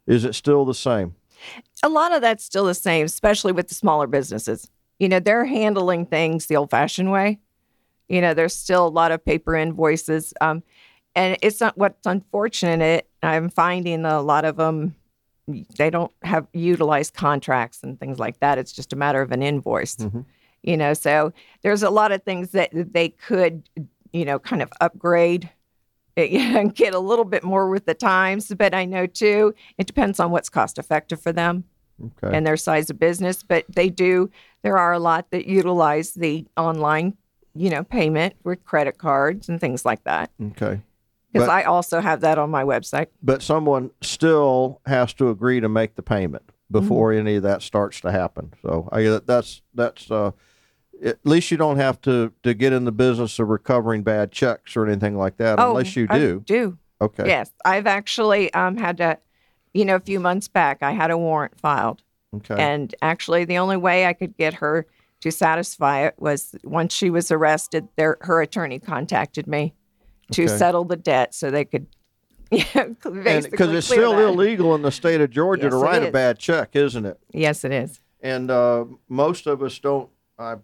is 0.06 0.26
it 0.26 0.36
still 0.36 0.66
the 0.66 0.74
same? 0.74 1.16
a 1.84 1.90
lot 1.90 2.12
of 2.12 2.22
that's 2.22 2.44
still 2.44 2.66
the 2.66 2.74
same 2.74 3.06
especially 3.06 3.52
with 3.52 3.68
the 3.68 3.76
smaller 3.76 4.08
businesses 4.08 4.70
you 5.00 5.10
know 5.10 5.20
they're 5.20 5.46
handling 5.46 6.06
things 6.06 6.46
the 6.46 6.56
old 6.56 6.70
fashioned 6.70 7.12
way 7.12 7.40
you 8.08 8.22
know 8.22 8.34
there's 8.34 8.56
still 8.56 8.88
a 8.88 8.90
lot 8.90 9.12
of 9.12 9.24
paper 9.24 9.56
invoices 9.56 10.34
um, 10.42 10.64
and 11.16 11.38
it's 11.42 11.60
not 11.60 11.78
what's 11.78 12.06
unfortunate 12.06 13.08
i'm 13.24 13.50
finding 13.50 14.06
a 14.06 14.22
lot 14.22 14.46
of 14.46 14.58
them 14.58 14.96
they 15.78 15.90
don't 15.90 16.12
have 16.24 16.48
utilized 16.54 17.14
contracts 17.14 17.80
and 17.84 18.00
things 18.00 18.20
like 18.20 18.40
that 18.40 18.58
it's 18.58 18.72
just 18.72 18.94
a 18.94 18.96
matter 18.96 19.22
of 19.22 19.32
an 19.32 19.42
invoice 19.42 19.96
Mhm. 19.96 20.26
you 20.64 20.78
know 20.78 20.94
so 20.94 21.34
there's 21.64 21.84
a 21.84 21.90
lot 21.90 22.12
of 22.12 22.24
things 22.24 22.52
that 22.52 22.70
they 22.74 23.10
could 23.10 23.68
you 24.14 24.24
know 24.26 24.40
kind 24.40 24.62
of 24.62 24.70
upgrade 24.80 25.50
and 26.18 26.76
get 26.76 26.94
a 26.94 27.00
little 27.00 27.26
bit 27.26 27.44
more 27.44 27.70
with 27.70 27.86
the 27.86 27.94
times 27.94 28.54
but 28.58 28.74
i 28.74 28.86
know 28.86 29.06
too 29.08 29.54
it 29.78 29.88
depends 29.88 30.20
on 30.20 30.30
what's 30.32 30.50
cost 30.50 30.78
effective 30.78 31.22
for 31.22 31.32
them 31.32 31.64
Okay. 32.04 32.36
and 32.36 32.48
their 32.48 32.58
size 32.58 32.90
of 32.90 32.98
business 33.00 33.44
but 33.44 33.64
they 33.70 33.88
do 33.90 34.30
there 34.64 34.78
are 34.78 34.92
a 34.92 35.00
lot 35.00 35.30
that 35.32 35.46
utilize 35.46 36.14
the 36.14 36.48
online 36.58 37.16
you 37.54 37.70
know 37.70 37.84
payment 37.84 38.34
with 38.44 38.64
credit 38.64 38.98
cards 38.98 39.50
and 39.50 39.60
things 39.62 39.86
like 39.86 40.04
that 40.06 40.32
okay. 40.52 40.82
Because 41.32 41.48
i 41.48 41.64
also 41.64 42.00
have 42.02 42.22
that 42.22 42.38
on 42.38 42.50
my 42.50 42.64
website 42.64 43.08
but 43.22 43.42
someone 43.42 43.92
still 44.02 44.82
has 44.86 45.14
to 45.14 45.30
agree 45.30 45.60
to 45.60 45.70
make 45.70 45.96
the 45.96 46.02
payment 46.04 46.52
before 46.70 47.12
any 47.12 47.36
of 47.36 47.44
that 47.44 47.62
starts 47.62 48.00
to 48.00 48.10
happen. 48.12 48.54
So 48.62 48.88
I 48.94 49.20
that's 49.26 49.62
that's 49.74 50.10
uh, 50.10 50.32
at 51.04 51.18
least 51.26 51.52
you 51.52 51.58
don't 51.58 51.76
have 51.76 52.00
to 52.02 52.32
to 52.44 52.54
get 52.54 52.72
in 52.72 52.86
the 52.86 52.94
business 52.94 53.40
of 53.40 53.50
recovering 53.50 54.04
bad 54.04 54.32
checks 54.32 54.78
or 54.78 54.86
anything 54.88 55.18
like 55.18 55.36
that 55.38 55.60
unless 55.60 55.98
you 55.98 56.08
Oh, 56.10 56.16
I 56.16 56.20
do. 56.20 56.40
do 56.46 56.78
Okay. 57.02 57.28
yes 57.28 57.52
i've 57.66 57.88
actually 57.88 58.54
um, 58.54 58.78
had 58.78 58.98
to 58.98 59.18
you 59.74 59.84
know 59.84 59.96
a 59.96 60.00
few 60.00 60.20
months 60.22 60.48
back 60.48 60.82
i 60.82 60.92
had 60.92 61.12
a 61.12 61.18
warrant 61.18 61.60
filed 61.60 62.04
Okay. 62.34 62.56
And 62.58 62.96
actually, 63.02 63.44
the 63.44 63.58
only 63.58 63.76
way 63.76 64.06
I 64.06 64.14
could 64.14 64.38
get 64.38 64.54
her 64.56 64.86
to 65.20 65.32
satisfy 65.34 66.06
it 66.06 66.16
was 66.18 66.56
once 66.64 66.94
she 66.94 67.10
was 67.10 67.30
arrested, 67.30 67.90
their, 67.98 68.18
her 68.22 68.42
attorney 68.42 68.80
contacted 68.80 69.48
me 69.48 69.74
to 70.32 70.44
Okay. 70.44 70.58
settle 70.58 70.84
the 70.86 70.96
debt 70.96 71.34
so 71.34 71.52
they 71.52 71.66
could, 71.66 71.88
know, 72.52 72.96
because 73.04 73.72
it's 73.74 73.88
still 73.88 74.16
that. 74.16 74.28
illegal 74.28 74.76
in 74.76 74.82
the 74.82 74.92
state 74.92 75.22
of 75.22 75.30
Georgia 75.30 75.70
to 75.70 75.76
Yes, 75.76 75.82
it 75.82 75.86
write 75.86 76.04
a 76.04 76.12
bad 76.12 76.40
check, 76.40 76.76
isn't 76.76 77.06
it? 77.06 77.20
Yes, 77.32 77.64
it 77.64 77.72
is. 77.72 78.00
And 78.22 78.52
uh, 78.52 78.86
most 79.10 79.48
of 79.48 79.62
us 79.64 79.80
don't. 79.80 80.10
I 80.38 80.56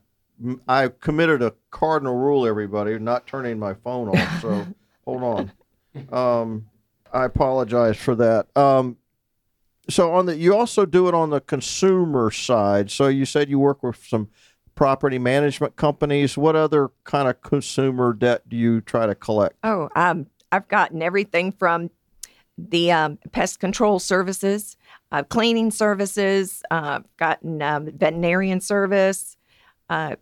I 0.67 0.89
committed 0.89 1.41
a 1.41 1.53
cardinal 1.71 2.15
rule, 2.15 2.45
everybody, 2.45 2.97
not 2.99 3.25
turning 3.25 3.57
my 3.57 3.73
phone 3.73 4.09
off. 4.09 4.41
So 4.41 4.67
hold 5.05 5.23
on. 5.23 5.51
Um, 6.11 6.67
I 7.11 7.25
apologize 7.25 7.97
for 7.97 8.13
that. 8.15 8.55
Um, 8.55 8.97
so 9.89 10.13
on 10.13 10.25
the 10.27 10.35
you 10.35 10.53
also 10.55 10.85
do 10.85 11.07
it 11.07 11.13
on 11.15 11.29
the 11.31 11.39
consumer 11.41 12.29
side. 12.29 12.91
So 12.91 13.07
you 13.07 13.25
said 13.25 13.49
you 13.49 13.57
work 13.59 13.81
with 13.81 14.03
some 14.05 14.29
property 14.77 15.19
management 15.19 15.75
companies. 15.75 16.37
What 16.37 16.55
other 16.55 16.91
kind 17.03 17.27
of 17.27 17.41
consumer 17.41 18.13
debt 18.13 18.47
do 18.47 18.55
you 18.55 18.79
try 18.79 19.05
to 19.05 19.15
collect? 19.15 19.57
Oh, 19.63 19.89
um, 19.97 20.27
I've 20.53 20.69
gotten 20.69 21.01
everything 21.01 21.51
from 21.51 21.89
the 22.57 22.91
um, 22.93 23.17
pest 23.33 23.59
control 23.59 23.99
services, 23.99 24.77
uh, 25.11 25.23
cleaning 25.23 25.71
services, 25.71 26.63
uh, 26.71 27.01
gotten 27.17 27.61
um, 27.61 27.87
veterinarian 27.91 28.61
service, 28.61 29.35
uh, 29.89 30.15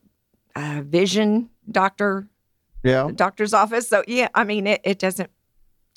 uh, 0.56 0.82
vision 0.84 1.50
doctor 1.70 2.28
Yeah. 2.84 3.10
doctor's 3.14 3.54
office. 3.54 3.88
So 3.90 4.04
yeah, 4.08 4.30
I 4.34 4.44
mean 4.46 4.66
it, 4.68 4.82
it 4.84 5.00
doesn't. 5.00 5.30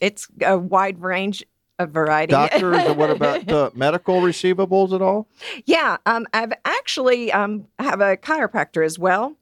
It's 0.00 0.28
a 0.42 0.58
wide 0.58 1.00
range 1.00 1.44
of 1.78 1.90
variety. 1.90 2.35
Of 2.35 2.50
doctors, 2.50 2.78
and 2.85 2.97
what 2.97 3.11
about 3.16 3.50
uh, 3.50 3.70
medical 3.75 4.20
receivables 4.20 4.92
at 4.92 5.02
all? 5.02 5.28
yeah, 5.66 5.97
um, 6.06 6.26
I've 6.32 6.52
actually 6.64 7.32
um, 7.32 7.66
have 7.78 8.00
a 8.00 8.16
chiropractor 8.16 8.85
as 8.85 8.99
well, 8.99 9.37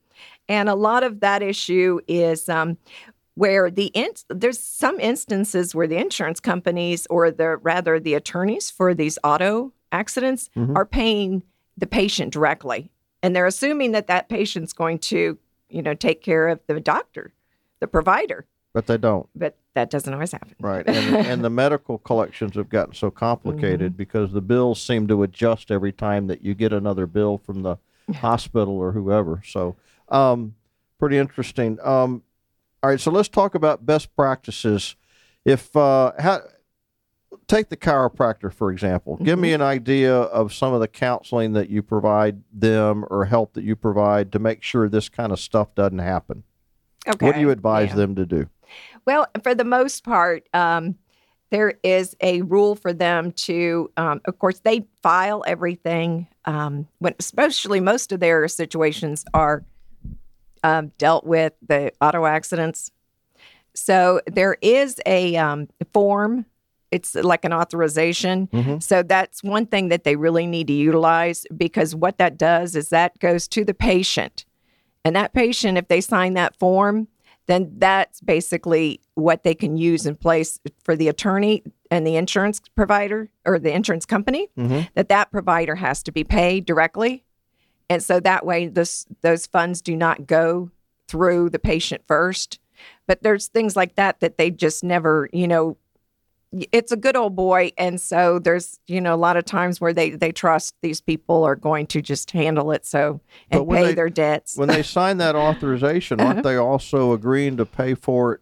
and 0.48 0.68
a 0.68 0.74
lot 0.74 1.02
of 1.02 1.20
that 1.20 1.42
issue 1.42 2.00
is 2.06 2.48
um, 2.48 2.76
where 3.34 3.70
the 3.70 3.86
in- 3.94 4.10
there's 4.28 4.58
some 4.58 4.98
instances 5.00 5.74
where 5.74 5.86
the 5.86 5.96
insurance 5.96 6.40
companies 6.40 7.06
or 7.10 7.30
the 7.30 7.56
rather 7.58 7.98
the 7.98 8.14
attorneys 8.14 8.70
for 8.70 8.94
these 8.94 9.18
auto 9.24 9.72
accidents 9.92 10.50
Mhm. 10.56 10.76
are 10.76 10.86
paying 10.86 11.42
the 11.78 11.86
patient 11.86 12.32
directly, 12.32 12.90
and 13.22 13.34
they're 13.34 13.46
assuming 13.46 13.92
that 13.92 14.06
that 14.08 14.28
patient's 14.28 14.72
going 14.72 14.98
to 14.98 15.38
you 15.70 15.82
know 15.82 15.94
take 15.94 16.22
care 16.22 16.48
of 16.48 16.60
the 16.66 16.80
doctor. 16.80 17.32
the 17.80 17.86
provider, 17.86 18.46
but 18.76 18.86
they 18.86 18.98
don't. 18.98 19.26
but 19.34 19.56
that 19.72 19.88
doesn't 19.88 20.12
always 20.12 20.32
happen. 20.32 20.54
Right. 20.60 20.86
And, 20.86 21.16
and 21.26 21.42
the 21.44 21.48
medical 21.64 21.96
collections 21.96 22.56
have 22.56 22.68
gotten 22.68 22.92
so 22.94 23.10
complicated 23.10 23.92
Mm-hmm. 23.92 23.96
because 23.96 24.32
the 24.32 24.42
bills 24.42 24.80
seem 24.82 25.08
to 25.08 25.22
adjust 25.22 25.70
every 25.70 25.92
time 25.92 26.26
that 26.26 26.42
you 26.44 26.54
get 26.54 26.74
another 26.74 27.06
bill 27.06 27.38
from 27.38 27.62
the 27.62 27.76
hospital 28.16 28.76
or 28.76 28.92
whoever. 28.92 29.40
So, 29.46 29.76
um, 30.10 30.54
pretty 30.98 31.16
interesting. 31.16 31.78
Um, 31.82 32.22
all 32.82 32.90
right. 32.90 33.00
So 33.00 33.10
let's 33.10 33.30
talk 33.30 33.54
about 33.54 33.86
best 33.86 34.14
practices. 34.14 34.94
If, 35.46 35.74
uh, 35.74 36.12
how, 36.18 36.40
take 37.48 37.70
the 37.70 37.76
chiropractor, 37.78 38.52
for 38.52 38.70
example. 38.70 39.16
Give 39.16 39.36
Mm-hmm. 39.36 39.40
me 39.42 39.52
an 39.54 39.62
idea 39.62 40.14
of 40.14 40.52
some 40.52 40.74
of 40.74 40.80
the 40.80 40.88
counseling 40.88 41.54
that 41.54 41.70
you 41.70 41.82
provide 41.82 42.42
them 42.52 43.06
or 43.08 43.24
help 43.24 43.54
that 43.54 43.64
you 43.64 43.74
provide 43.74 44.32
to 44.32 44.38
make 44.38 44.62
sure 44.62 44.88
this 44.88 45.08
kind 45.08 45.32
of 45.32 45.40
stuff 45.40 45.74
doesn't 45.74 45.98
happen. 46.00 46.42
Okay. 47.08 47.24
What 47.24 47.36
do 47.36 47.40
you 47.40 47.50
advise 47.50 47.90
Yeah. 47.90 47.94
them 47.96 48.14
to 48.16 48.26
do? 48.26 48.48
Well, 49.06 49.26
for 49.42 49.54
the 49.54 49.64
most 49.64 50.04
part, 50.04 50.48
um, 50.52 50.96
there 51.50 51.74
is 51.84 52.16
a 52.20 52.42
rule 52.42 52.74
for 52.74 52.92
them 52.92 53.30
to, 53.32 53.90
um, 53.96 54.20
of 54.24 54.38
course, 54.38 54.58
they 54.60 54.84
file 55.02 55.44
everything. 55.46 56.26
Um, 56.44 56.88
when 56.98 57.14
especially 57.18 57.80
most 57.80 58.12
of 58.12 58.20
their 58.20 58.46
situations 58.48 59.24
are 59.32 59.64
um, 60.64 60.92
dealt 60.98 61.24
with 61.24 61.52
the 61.66 61.92
auto 62.00 62.24
accidents. 62.26 62.90
So 63.74 64.20
there 64.26 64.56
is 64.62 65.00
a 65.06 65.36
um, 65.36 65.68
form. 65.92 66.46
It's 66.90 67.14
like 67.14 67.44
an 67.44 67.52
authorization. 67.52 68.48
Mhm. 68.48 68.82
So 68.82 69.02
that's 69.02 69.42
one 69.42 69.66
thing 69.66 69.88
that 69.88 70.04
they 70.04 70.16
really 70.16 70.46
need 70.46 70.66
to 70.68 70.72
utilize 70.72 71.46
because 71.56 71.94
what 71.94 72.18
that 72.18 72.38
does 72.38 72.74
is 72.74 72.88
that 72.88 73.18
goes 73.18 73.46
to 73.48 73.64
the 73.64 73.74
patient. 73.74 74.44
And 75.04 75.14
that 75.14 75.32
patient, 75.32 75.78
if 75.78 75.88
they 75.88 76.00
sign 76.00 76.34
that 76.34 76.56
form, 76.58 77.06
then 77.46 77.72
that's 77.78 78.20
basically 78.20 79.00
what 79.14 79.42
they 79.44 79.54
can 79.54 79.76
use 79.76 80.04
in 80.06 80.16
place 80.16 80.58
for 80.82 80.96
the 80.96 81.08
attorney 81.08 81.62
and 81.90 82.06
the 82.06 82.16
insurance 82.16 82.60
provider 82.74 83.28
or 83.44 83.58
the 83.58 83.72
insurance 83.72 84.04
company 84.06 84.48
Mhm. 84.56 84.88
that 84.94 85.08
that 85.08 85.30
provider 85.30 85.76
has 85.76 86.02
to 86.04 86.12
be 86.12 86.24
paid 86.24 86.64
directly 86.66 87.24
and 87.88 88.02
so 88.02 88.18
that 88.20 88.44
way 88.44 88.66
this 88.66 89.06
those 89.22 89.46
funds 89.46 89.80
do 89.80 89.94
not 89.96 90.26
go 90.26 90.70
through 91.08 91.50
the 91.50 91.58
patient 91.58 92.02
first 92.08 92.58
but 93.06 93.22
there's 93.22 93.46
things 93.46 93.76
like 93.76 93.94
that 93.94 94.18
that 94.20 94.36
they 94.38 94.50
just 94.50 94.82
never 94.82 95.28
you 95.32 95.46
know 95.46 95.76
it's 96.72 96.92
a 96.92 96.96
good 96.96 97.16
old 97.16 97.34
boy 97.34 97.72
and 97.76 98.00
so 98.00 98.38
there's 98.38 98.78
you 98.86 99.00
know 99.00 99.14
a 99.14 99.16
lot 99.16 99.36
of 99.36 99.44
times 99.44 99.80
where 99.80 99.92
they 99.92 100.10
they 100.10 100.32
trust 100.32 100.74
these 100.80 101.00
people 101.00 101.44
are 101.44 101.56
going 101.56 101.86
to 101.86 102.00
just 102.00 102.30
handle 102.30 102.70
it 102.70 102.86
so 102.86 103.20
and 103.50 103.68
pay 103.68 103.86
they- 103.86 103.94
their 103.94 104.08
debts 104.08 104.56
when 104.56 104.68
they 104.68 104.82
sign 104.82 105.18
that 105.18 105.34
authorization, 105.46 106.20
aren't 106.20 106.42
they 106.42 106.56
also 106.56 107.12
agreeing 107.12 107.56
to 107.56 107.66
pay 107.66 107.94
for 107.94 108.34
it 108.34 108.40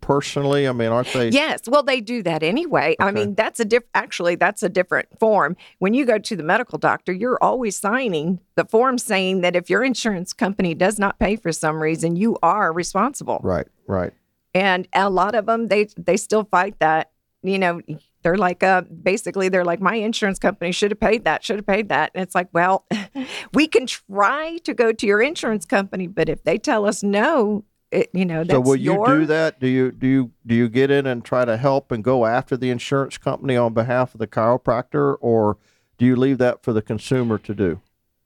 personally? 0.00 0.66
I 0.66 0.72
mean, 0.72 0.88
aren't 0.88 1.12
they? 1.12 1.28
Yes, 1.28 1.62
well, 1.66 1.82
they 1.82 2.00
do 2.00 2.22
that 2.22 2.42
anyway. 2.42 2.96
I 2.98 3.10
mean, 3.10 3.34
that's 3.34 3.60
a 3.60 3.64
diff. 3.64 3.82
Actually, 3.94 4.36
that's 4.36 4.62
a 4.62 4.68
different 4.68 5.06
form. 5.20 5.56
When 5.80 5.92
you 5.92 6.06
go 6.06 6.18
to 6.18 6.36
the 6.36 6.42
medical 6.42 6.78
doctor, 6.78 7.12
you're 7.12 7.38
always 7.42 7.76
signing 7.76 8.40
the 8.54 8.64
form 8.64 8.96
saying 8.96 9.42
that 9.42 9.54
if 9.54 9.68
your 9.68 9.84
insurance 9.84 10.32
company 10.32 10.72
does 10.74 10.98
not 10.98 11.18
pay 11.18 11.36
for 11.36 11.52
some 11.52 11.82
reason, 11.82 12.16
you 12.16 12.38
are 12.42 12.72
responsible. 12.72 13.40
Right, 13.42 13.66
right. 13.86 14.12
And 14.54 14.88
a 14.94 15.10
lot 15.10 15.34
of 15.34 15.46
them, 15.46 15.68
they 15.68 15.88
they 15.96 16.16
still 16.16 16.44
fight 16.44 16.78
that. 16.78 17.10
You 17.48 17.58
know, 17.58 17.80
they're 18.22 18.36
like, 18.36 18.62
uh, 18.62 18.82
basically, 18.82 19.48
they're 19.48 19.64
like, 19.64 19.80
my 19.80 19.94
insurance 19.94 20.38
company 20.38 20.72
should 20.72 20.90
have 20.90 21.00
paid 21.00 21.24
that, 21.24 21.44
should 21.44 21.56
have 21.56 21.66
paid 21.66 21.88
that. 21.88 22.10
And 22.14 22.22
it's 22.22 22.34
like, 22.34 22.48
well, 22.52 22.84
we 23.54 23.66
can 23.66 23.86
try 23.86 24.58
to 24.64 24.74
go 24.74 24.92
to 24.92 25.06
your 25.06 25.22
insurance 25.22 25.64
company, 25.64 26.06
but 26.06 26.28
if 26.28 26.44
they 26.44 26.58
tell 26.58 26.84
us 26.86 27.02
no, 27.02 27.64
it, 27.90 28.10
you 28.12 28.24
know, 28.24 28.44
that's 28.44 28.52
So 28.52 28.60
will 28.60 28.76
you 28.76 28.92
your, 28.94 29.06
do 29.06 29.26
that? 29.26 29.60
Do 29.60 29.66
you 29.66 29.90
do 29.92 30.06
you 30.06 30.32
do 30.46 30.54
you 30.54 30.68
get 30.68 30.90
in 30.90 31.06
and 31.06 31.24
try 31.24 31.44
to 31.44 31.56
help 31.56 31.90
and 31.90 32.04
go 32.04 32.26
after 32.26 32.56
the 32.56 32.70
insurance 32.70 33.16
company 33.16 33.56
on 33.56 33.72
behalf 33.72 34.14
of 34.14 34.18
the 34.18 34.26
chiropractor, 34.26 35.16
or 35.20 35.56
do 35.96 36.04
you 36.04 36.14
leave 36.14 36.38
that 36.38 36.62
for 36.62 36.72
the 36.72 36.82
consumer 36.82 37.38
to 37.38 37.54
do? 37.54 37.80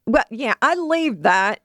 Well, 0.05 0.25
yeah, 0.29 0.55
I 0.61 0.75
leave 0.75 1.23
that 1.23 1.61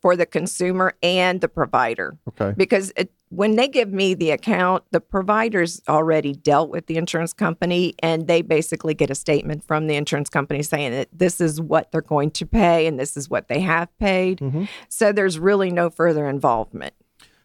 for 0.00 0.16
the 0.16 0.26
consumer 0.26 0.94
and 1.02 1.40
the 1.40 1.48
provider 1.48 2.16
Okay. 2.28 2.54
because 2.56 2.92
it, 2.96 3.12
when 3.30 3.56
they 3.56 3.68
give 3.68 3.92
me 3.92 4.14
the 4.14 4.30
account, 4.30 4.84
the 4.90 5.00
provider's 5.00 5.82
already 5.88 6.32
dealt 6.32 6.70
with 6.70 6.86
the 6.86 6.96
insurance 6.96 7.32
company 7.32 7.94
and 8.02 8.26
they 8.26 8.42
basically 8.42 8.94
get 8.94 9.10
a 9.10 9.14
statement 9.14 9.64
from 9.64 9.86
the 9.86 9.96
insurance 9.96 10.30
company 10.30 10.62
saying 10.62 10.92
that 10.92 11.08
this 11.12 11.40
is 11.40 11.60
what 11.60 11.92
they're 11.92 12.00
going 12.00 12.30
to 12.32 12.46
pay 12.46 12.86
and 12.86 12.98
this 12.98 13.16
is 13.16 13.28
what 13.28 13.48
they 13.48 13.60
have 13.60 13.96
paid. 13.98 14.40
So 14.88 15.12
there's 15.12 15.38
really 15.38 15.70
no 15.70 15.90
further 15.90 16.28
involvement. 16.28 16.94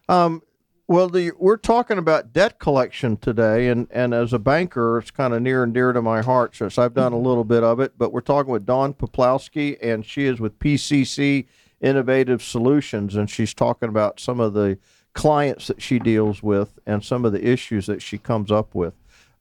Um, 0.08 0.42
well, 0.86 1.08
the, 1.08 1.32
we're 1.38 1.56
talking 1.56 1.96
about 1.96 2.34
debt 2.34 2.58
collection 2.58 3.16
today, 3.16 3.68
and, 3.68 3.86
and 3.90 4.12
as 4.12 4.34
a 4.34 4.38
banker, 4.38 4.98
it's 4.98 5.10
kind 5.10 5.32
of 5.32 5.40
near 5.40 5.62
and 5.62 5.72
dear 5.72 5.94
to 5.94 6.02
my 6.02 6.20
heart 6.20 6.54
since 6.54 6.76
I've 6.76 6.92
done 6.92 7.14
a 7.14 7.18
little 7.18 7.44
bit 7.44 7.62
of 7.62 7.80
it. 7.80 7.96
But 7.96 8.12
we're 8.12 8.20
talking 8.20 8.52
with 8.52 8.66
Dawn 8.66 8.92
Poplowski, 8.92 9.78
and 9.80 10.04
she 10.04 10.26
is 10.26 10.40
with 10.40 10.58
PCC 10.58 11.46
Innovative 11.80 12.42
Solutions, 12.42 13.14
and 13.14 13.30
she's 13.30 13.54
talking 13.54 13.88
about 13.88 14.20
some 14.20 14.40
of 14.40 14.52
the 14.52 14.78
clients 15.14 15.68
that 15.68 15.80
she 15.80 15.98
deals 15.98 16.42
with 16.42 16.78
and 16.86 17.02
some 17.04 17.24
of 17.24 17.32
the 17.32 17.46
issues 17.48 17.86
that 17.86 18.02
she 18.02 18.18
comes 18.18 18.50
up 18.52 18.74
with. 18.74 18.94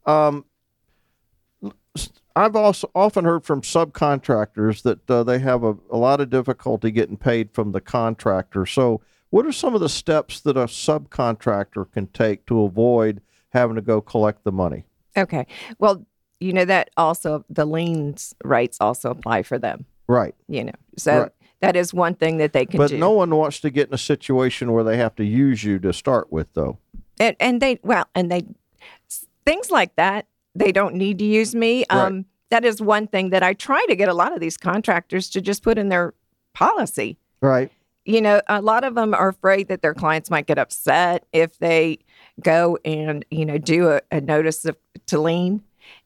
Um, 0.05 0.45
I've 2.35 2.55
also 2.55 2.89
often 2.95 3.25
heard 3.25 3.43
from 3.45 3.61
subcontractors 3.61 4.81
that 4.83 5.09
uh, 5.09 5.23
they 5.23 5.39
have 5.39 5.63
a, 5.63 5.75
a 5.91 5.97
lot 5.97 6.19
of 6.19 6.29
difficulty 6.31 6.89
getting 6.89 7.17
paid 7.17 7.51
from 7.53 7.71
the 7.71 7.81
contractor. 7.81 8.65
So, 8.65 9.01
what 9.29 9.45
are 9.45 9.51
some 9.51 9.73
of 9.75 9.81
the 9.81 9.89
steps 9.89 10.39
that 10.41 10.57
a 10.57 10.65
subcontractor 10.65 11.91
can 11.91 12.07
take 12.07 12.45
to 12.47 12.63
avoid 12.63 13.21
having 13.49 13.75
to 13.75 13.81
go 13.81 14.01
collect 14.01 14.43
the 14.43 14.51
money? 14.51 14.83
Okay. 15.15 15.45
Well, 15.79 16.05
you 16.39 16.53
know 16.53 16.65
that 16.65 16.89
also 16.97 17.45
the 17.49 17.65
liens 17.65 18.33
rights 18.43 18.77
also 18.81 19.11
apply 19.11 19.43
for 19.43 19.57
them, 19.59 19.85
Right. 20.07 20.35
you 20.47 20.63
know. 20.65 20.73
So 20.97 21.21
Right. 21.21 21.31
That 21.63 21.75
is 21.75 21.93
one 21.93 22.13
thing 22.15 22.37
that 22.37 22.53
they 22.53 22.65
can 22.65 22.77
But 22.77 22.89
do. 22.89 22.95
But 22.95 22.99
no 22.99 23.11
one 23.11 23.35
wants 23.35 23.59
to 23.61 23.69
get 23.69 23.87
in 23.87 23.93
a 23.93 23.97
situation 23.97 24.71
where 24.71 24.83
they 24.83 24.97
have 24.97 25.15
to 25.15 25.23
use 25.25 25.63
you 25.63 25.79
to 25.79 25.93
start 25.93 26.31
with, 26.31 26.47
though. 26.53 26.77
and, 27.19 27.35
and 27.39 27.61
they 27.61 27.79
well 27.83 28.05
and 28.15 28.31
they 28.31 28.43
things 29.45 29.71
like 29.71 29.95
that 29.95 30.27
they 30.55 30.71
don't 30.71 30.95
need 30.95 31.19
to 31.19 31.25
use 31.25 31.53
me 31.55 31.83
Right. 31.91 32.05
um 32.07 32.25
that 32.49 32.63
is 32.65 32.81
one 32.81 33.07
thing 33.07 33.29
that 33.31 33.43
i 33.43 33.53
try 33.53 33.83
to 33.87 33.95
get 33.95 34.07
a 34.09 34.13
lot 34.13 34.33
of 34.33 34.39
these 34.39 34.57
contractors 34.57 35.29
to 35.31 35.41
just 35.41 35.63
put 35.63 35.77
in 35.77 35.89
their 35.89 36.13
policy 36.53 37.17
Right. 37.41 37.71
you 38.05 38.21
know 38.21 38.41
a 38.47 38.61
lot 38.61 38.83
of 38.83 38.95
them 38.95 39.13
are 39.13 39.29
afraid 39.29 39.67
that 39.67 39.81
their 39.81 39.93
clients 39.93 40.29
might 40.29 40.45
get 40.47 40.57
upset 40.57 41.25
if 41.33 41.57
they 41.59 41.99
go 42.41 42.77
and 42.85 43.25
you 43.31 43.45
know 43.45 43.57
do 43.57 43.89
a, 43.89 44.01
a 44.11 44.21
notice 44.21 44.65
of 44.65 44.77
to 45.07 45.19
lien 45.19 45.61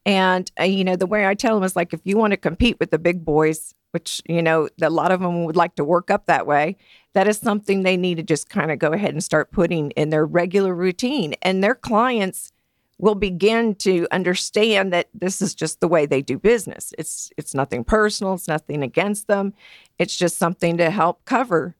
and 0.07 0.51
uh, 0.59 0.63
you 0.63 0.83
know 0.83 0.95
the 0.95 1.05
way 1.05 1.27
i 1.27 1.35
tell 1.35 1.53
them 1.53 1.63
is 1.63 1.75
like 1.75 1.93
if 1.93 2.01
you 2.03 2.17
want 2.17 2.31
to 2.31 2.37
compete 2.37 2.79
with 2.79 2.89
the 2.89 2.97
big 2.97 3.23
boys 3.23 3.75
which 3.91 4.21
you 4.27 4.41
know 4.41 4.67
a 4.81 4.89
lot 4.89 5.11
of 5.11 5.19
them 5.19 5.43
would 5.43 5.55
like 5.55 5.75
to 5.75 5.83
work 5.83 6.09
up 6.09 6.25
that 6.25 6.47
way 6.47 6.75
that 7.17 7.27
is 7.27 7.39
something 7.39 7.81
they 7.81 7.97
need 7.97 8.17
to 8.17 8.23
just 8.23 8.47
kind 8.47 8.69
of 8.69 8.77
go 8.77 8.93
ahead 8.93 9.09
and 9.09 9.23
start 9.23 9.51
putting 9.51 9.89
in 9.91 10.11
their 10.11 10.23
regular 10.23 10.75
routine. 10.75 11.33
And 11.41 11.63
their 11.63 11.73
clients 11.73 12.51
will 12.99 13.15
begin 13.15 13.73
to 13.73 14.07
understand 14.11 14.93
that 14.93 15.07
this 15.15 15.41
is 15.41 15.55
just 15.55 15.79
the 15.79 15.87
way 15.87 16.05
they 16.05 16.21
do 16.21 16.37
business. 16.37 16.93
It's 16.95 17.31
it's 17.35 17.55
nothing 17.55 17.83
personal 17.83 18.35
it's 18.35 18.47
nothing 18.47 18.83
against 18.83 19.25
them. 19.25 19.55
It's 19.97 20.15
just 20.15 20.37
something 20.37 20.77
to 20.77 20.91
help 20.91 21.25
cover 21.25 21.75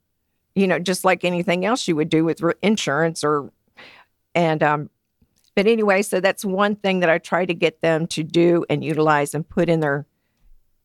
you 0.56 0.66
know 0.66 0.80
just 0.80 1.06
like 1.06 1.24
anything 1.24 1.66
else 1.66 1.88
you 1.88 1.96
would 1.96 2.10
do 2.10 2.26
with 2.26 2.42
insurance 2.64 3.24
or 3.24 3.52
and 4.34 4.64
um 4.64 4.90
but 5.58 5.66
anyway 5.66 6.02
so 6.04 6.20
that's 6.22 6.46
one 6.46 6.76
thing 6.76 7.00
that 7.02 7.10
i 7.10 7.18
try 7.18 7.44
to 7.46 7.54
get 7.54 7.82
them 7.82 8.06
to 8.06 8.24
do 8.24 8.64
and 8.70 8.84
utilize 8.86 9.34
and 9.34 9.50
put 9.50 9.68
in 9.70 9.80
their 9.82 10.06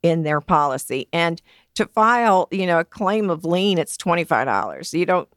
in 0.03 0.23
their 0.25 0.41
policy 0.41 1.07
and 1.13 1.41
to 1.75 1.85
file 1.87 2.49
you 2.51 2.67
know 2.67 2.79
a 2.81 2.85
claim 2.85 3.29
of 3.31 3.45
lien 3.45 3.77
it's 3.79 3.97
$25 3.99 4.93
you 4.99 5.05
don't 5.07 5.29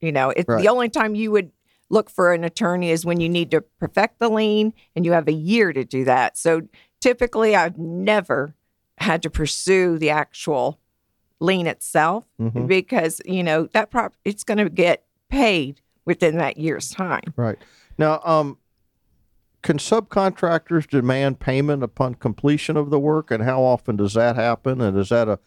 you 0.00 0.10
know 0.12 0.30
it's 0.30 0.48
Right. 0.48 0.60
the 0.62 0.68
only 0.68 0.88
time 0.88 1.14
you 1.14 1.30
would 1.30 1.52
look 1.88 2.10
for 2.10 2.32
an 2.32 2.42
attorney 2.44 2.90
is 2.90 3.06
when 3.06 3.20
you 3.20 3.28
need 3.28 3.50
to 3.52 3.60
perfect 3.78 4.18
the 4.18 4.28
lien 4.28 4.72
and 4.94 5.04
you 5.06 5.12
have 5.12 5.28
a 5.28 5.32
year 5.32 5.72
to 5.72 5.84
do 5.84 6.04
that 6.04 6.36
so 6.36 6.62
typically 7.00 7.54
i've 7.56 7.78
never 7.78 8.54
had 8.98 9.22
to 9.22 9.30
pursue 9.30 9.96
the 9.98 10.10
actual 10.10 10.78
lien 11.38 11.66
itself 11.68 12.24
Mhm. 12.40 12.66
because 12.66 13.22
you 13.24 13.42
know 13.44 13.66
that 13.72 13.90
prop 13.90 14.14
it's 14.24 14.44
going 14.44 14.58
to 14.58 14.68
get 14.68 15.04
paid 15.30 15.80
within 16.04 16.36
that 16.38 16.58
year's 16.58 16.90
time 16.90 17.32
Right. 17.36 17.56
Now, 17.98 18.20
um, 18.24 18.56
can 19.62 19.78
subcontractors 19.78 20.88
demand 20.88 21.38
payment 21.38 21.82
upon 21.82 22.14
completion 22.14 22.76
of 22.76 22.90
the 22.90 22.98
work, 22.98 23.30
and 23.30 23.44
how 23.44 23.62
often 23.62 23.96
does 23.96 24.14
that 24.14 24.36
happen? 24.36 24.80
And 24.80 24.96
is 24.98 25.10
that 25.10 25.28
a 25.28 25.38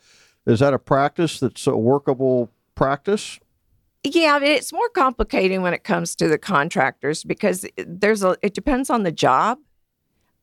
is 0.45 0.59
that 0.59 0.73
a 0.73 0.79
practice 0.79 1.39
that's 1.39 1.65
a 1.67 1.75
workable 1.75 2.51
practice? 2.75 3.39
Yeah, 4.03 4.37
it's 4.41 4.73
more 4.73 4.89
complicated 4.89 5.61
when 5.61 5.73
it 5.73 5.85
comes 5.85 6.15
to 6.17 6.27
the 6.27 6.37
contractors 6.37 7.23
because 7.23 7.65
there's 7.77 8.23
a. 8.23 8.35
It 8.41 8.53
depends 8.53 8.89
on 8.89 9.03
the 9.03 9.11
job. 9.11 9.59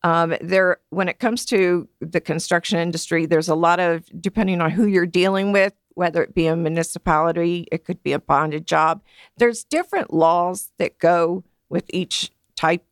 Um, 0.03 0.35
there, 0.41 0.79
when 0.89 1.11
it 1.11 1.19
comes 1.19 1.45
to 1.47 1.87
the 2.01 2.23
construction 2.23 2.79
industry, 2.79 3.27
there's 3.27 3.51
a 3.51 3.55
lot 3.55 3.79
of 3.79 4.07
depending 4.19 4.63
on 4.63 4.71
who 4.71 4.87
you're 4.87 5.05
dealing 5.05 5.53
with. 5.53 5.75
whether 5.95 6.23
it 6.23 6.35
be 6.35 6.47
a 6.47 6.57
municipality, 6.57 7.67
it 7.71 7.85
could 7.85 8.03
be 8.03 8.13
a 8.13 8.19
bonded 8.19 8.67
job. 8.67 9.03
There's 9.37 9.65
different 9.65 10.15
laws 10.15 10.71
that 10.79 10.99
go 10.99 11.45
with 11.69 11.85
each 11.93 12.31
type, 12.57 12.85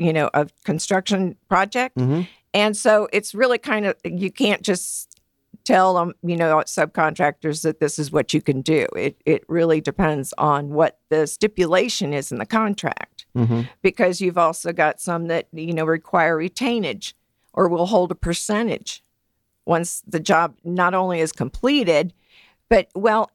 you 0.00 0.12
know, 0.12 0.28
of 0.34 0.52
construction 0.64 1.36
project. 1.48 1.96
Mhm. 1.96 2.26
And 2.54 2.76
so 2.76 3.08
it's 3.12 3.34
really 3.34 3.58
kind 3.58 3.86
of, 3.86 3.94
you 4.04 4.32
can't 4.32 4.62
just 4.62 5.20
tell 5.64 5.94
them, 5.94 6.14
you 6.22 6.36
know, 6.36 6.56
subcontractors 6.66 7.62
that 7.62 7.80
this 7.80 7.98
is 7.98 8.10
what 8.10 8.32
you 8.32 8.40
can 8.40 8.62
do. 8.62 8.86
It, 8.96 9.20
it 9.26 9.44
really 9.46 9.80
depends 9.80 10.32
on 10.38 10.70
what 10.70 10.98
the 11.10 11.26
stipulation 11.26 12.12
is 12.14 12.32
in 12.32 12.38
the 12.38 12.46
contract 12.46 13.26
Mhm. 13.36 13.68
because 13.82 14.20
you've 14.20 14.38
also 14.38 14.72
got 14.72 15.00
some 15.00 15.26
that, 15.28 15.48
you 15.52 15.74
know, 15.74 15.84
require 15.84 16.36
retainage 16.36 17.12
or 17.52 17.68
will 17.68 17.86
hold 17.86 18.10
a 18.10 18.14
percentage 18.14 19.04
once 19.66 20.02
the 20.06 20.18
job 20.20 20.56
not 20.64 20.94
only 20.94 21.20
is 21.20 21.30
completed, 21.30 22.14
but 22.70 22.88
well, 22.94 23.30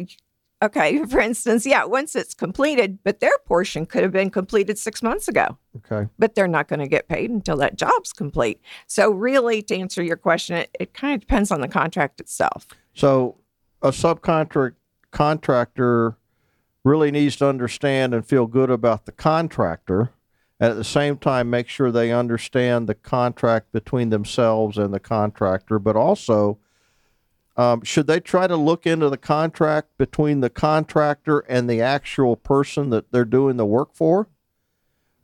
okay, 0.65 1.03
for 1.09 1.19
instance, 1.19 1.65
yeah, 1.65 1.85
once 1.85 2.15
it's 2.15 2.33
completed, 2.33 2.99
but 3.03 3.19
their 3.19 3.37
portion 3.45 3.85
could 3.85 4.03
have 4.03 4.11
been 4.11 4.29
completed 4.29 4.77
six 4.77 5.01
months 5.01 5.27
ago, 5.27 5.57
Okay. 5.77 6.09
but 6.19 6.35
they're 6.35 6.47
not 6.47 6.67
going 6.67 6.79
to 6.79 6.87
get 6.87 7.07
paid 7.07 7.29
until 7.29 7.57
that 7.57 7.77
job's 7.77 8.13
complete. 8.13 8.61
So, 8.87 9.11
really, 9.11 9.61
to 9.63 9.75
answer 9.75 10.03
your 10.03 10.17
question, 10.17 10.57
it, 10.57 10.75
it 10.79 10.93
kind 10.93 11.13
of 11.15 11.21
depends 11.21 11.51
on 11.51 11.61
the 11.61 11.67
contract 11.67 12.19
itself. 12.19 12.67
So 12.93 13.37
a 13.81 13.89
subcontract 13.89 14.73
contractor 15.11 16.17
really 16.83 17.11
needs 17.11 17.35
to 17.37 17.47
understand 17.47 18.13
and 18.13 18.25
feel 18.25 18.45
good 18.45 18.69
about 18.69 19.05
the 19.05 19.11
contractor 19.11 20.11
and 20.59 20.71
at 20.71 20.77
the 20.77 20.83
same 20.83 21.17
time 21.17 21.49
make 21.49 21.67
sure 21.67 21.91
they 21.91 22.11
understand 22.11 22.87
the 22.87 22.95
contract 22.95 23.71
between 23.71 24.09
themselves 24.09 24.77
and 24.77 24.93
the 24.93 24.99
contractor 24.99 25.79
but 25.79 25.95
also 25.95 26.57
um, 27.57 27.83
should 27.83 28.07
they 28.07 28.19
try 28.19 28.47
to 28.47 28.55
look 28.57 28.85
into 28.85 29.09
the 29.09 29.17
contract 29.17 29.89
between 29.97 30.41
the 30.41 30.49
contractor 30.49 31.39
and 31.39 31.69
the 31.69 31.81
actual 31.81 32.35
person 32.35 32.89
that 32.89 33.11
they're 33.11 33.25
doing 33.25 33.57
the 33.57 33.65
work 33.65 33.93
for 33.93 34.27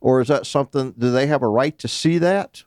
or 0.00 0.20
is 0.20 0.28
that 0.28 0.46
something 0.46 0.92
do 0.98 1.10
they 1.10 1.26
have 1.26 1.42
a 1.42 1.48
right 1.48 1.78
to 1.78 1.88
see 1.88 2.18
that 2.18 2.64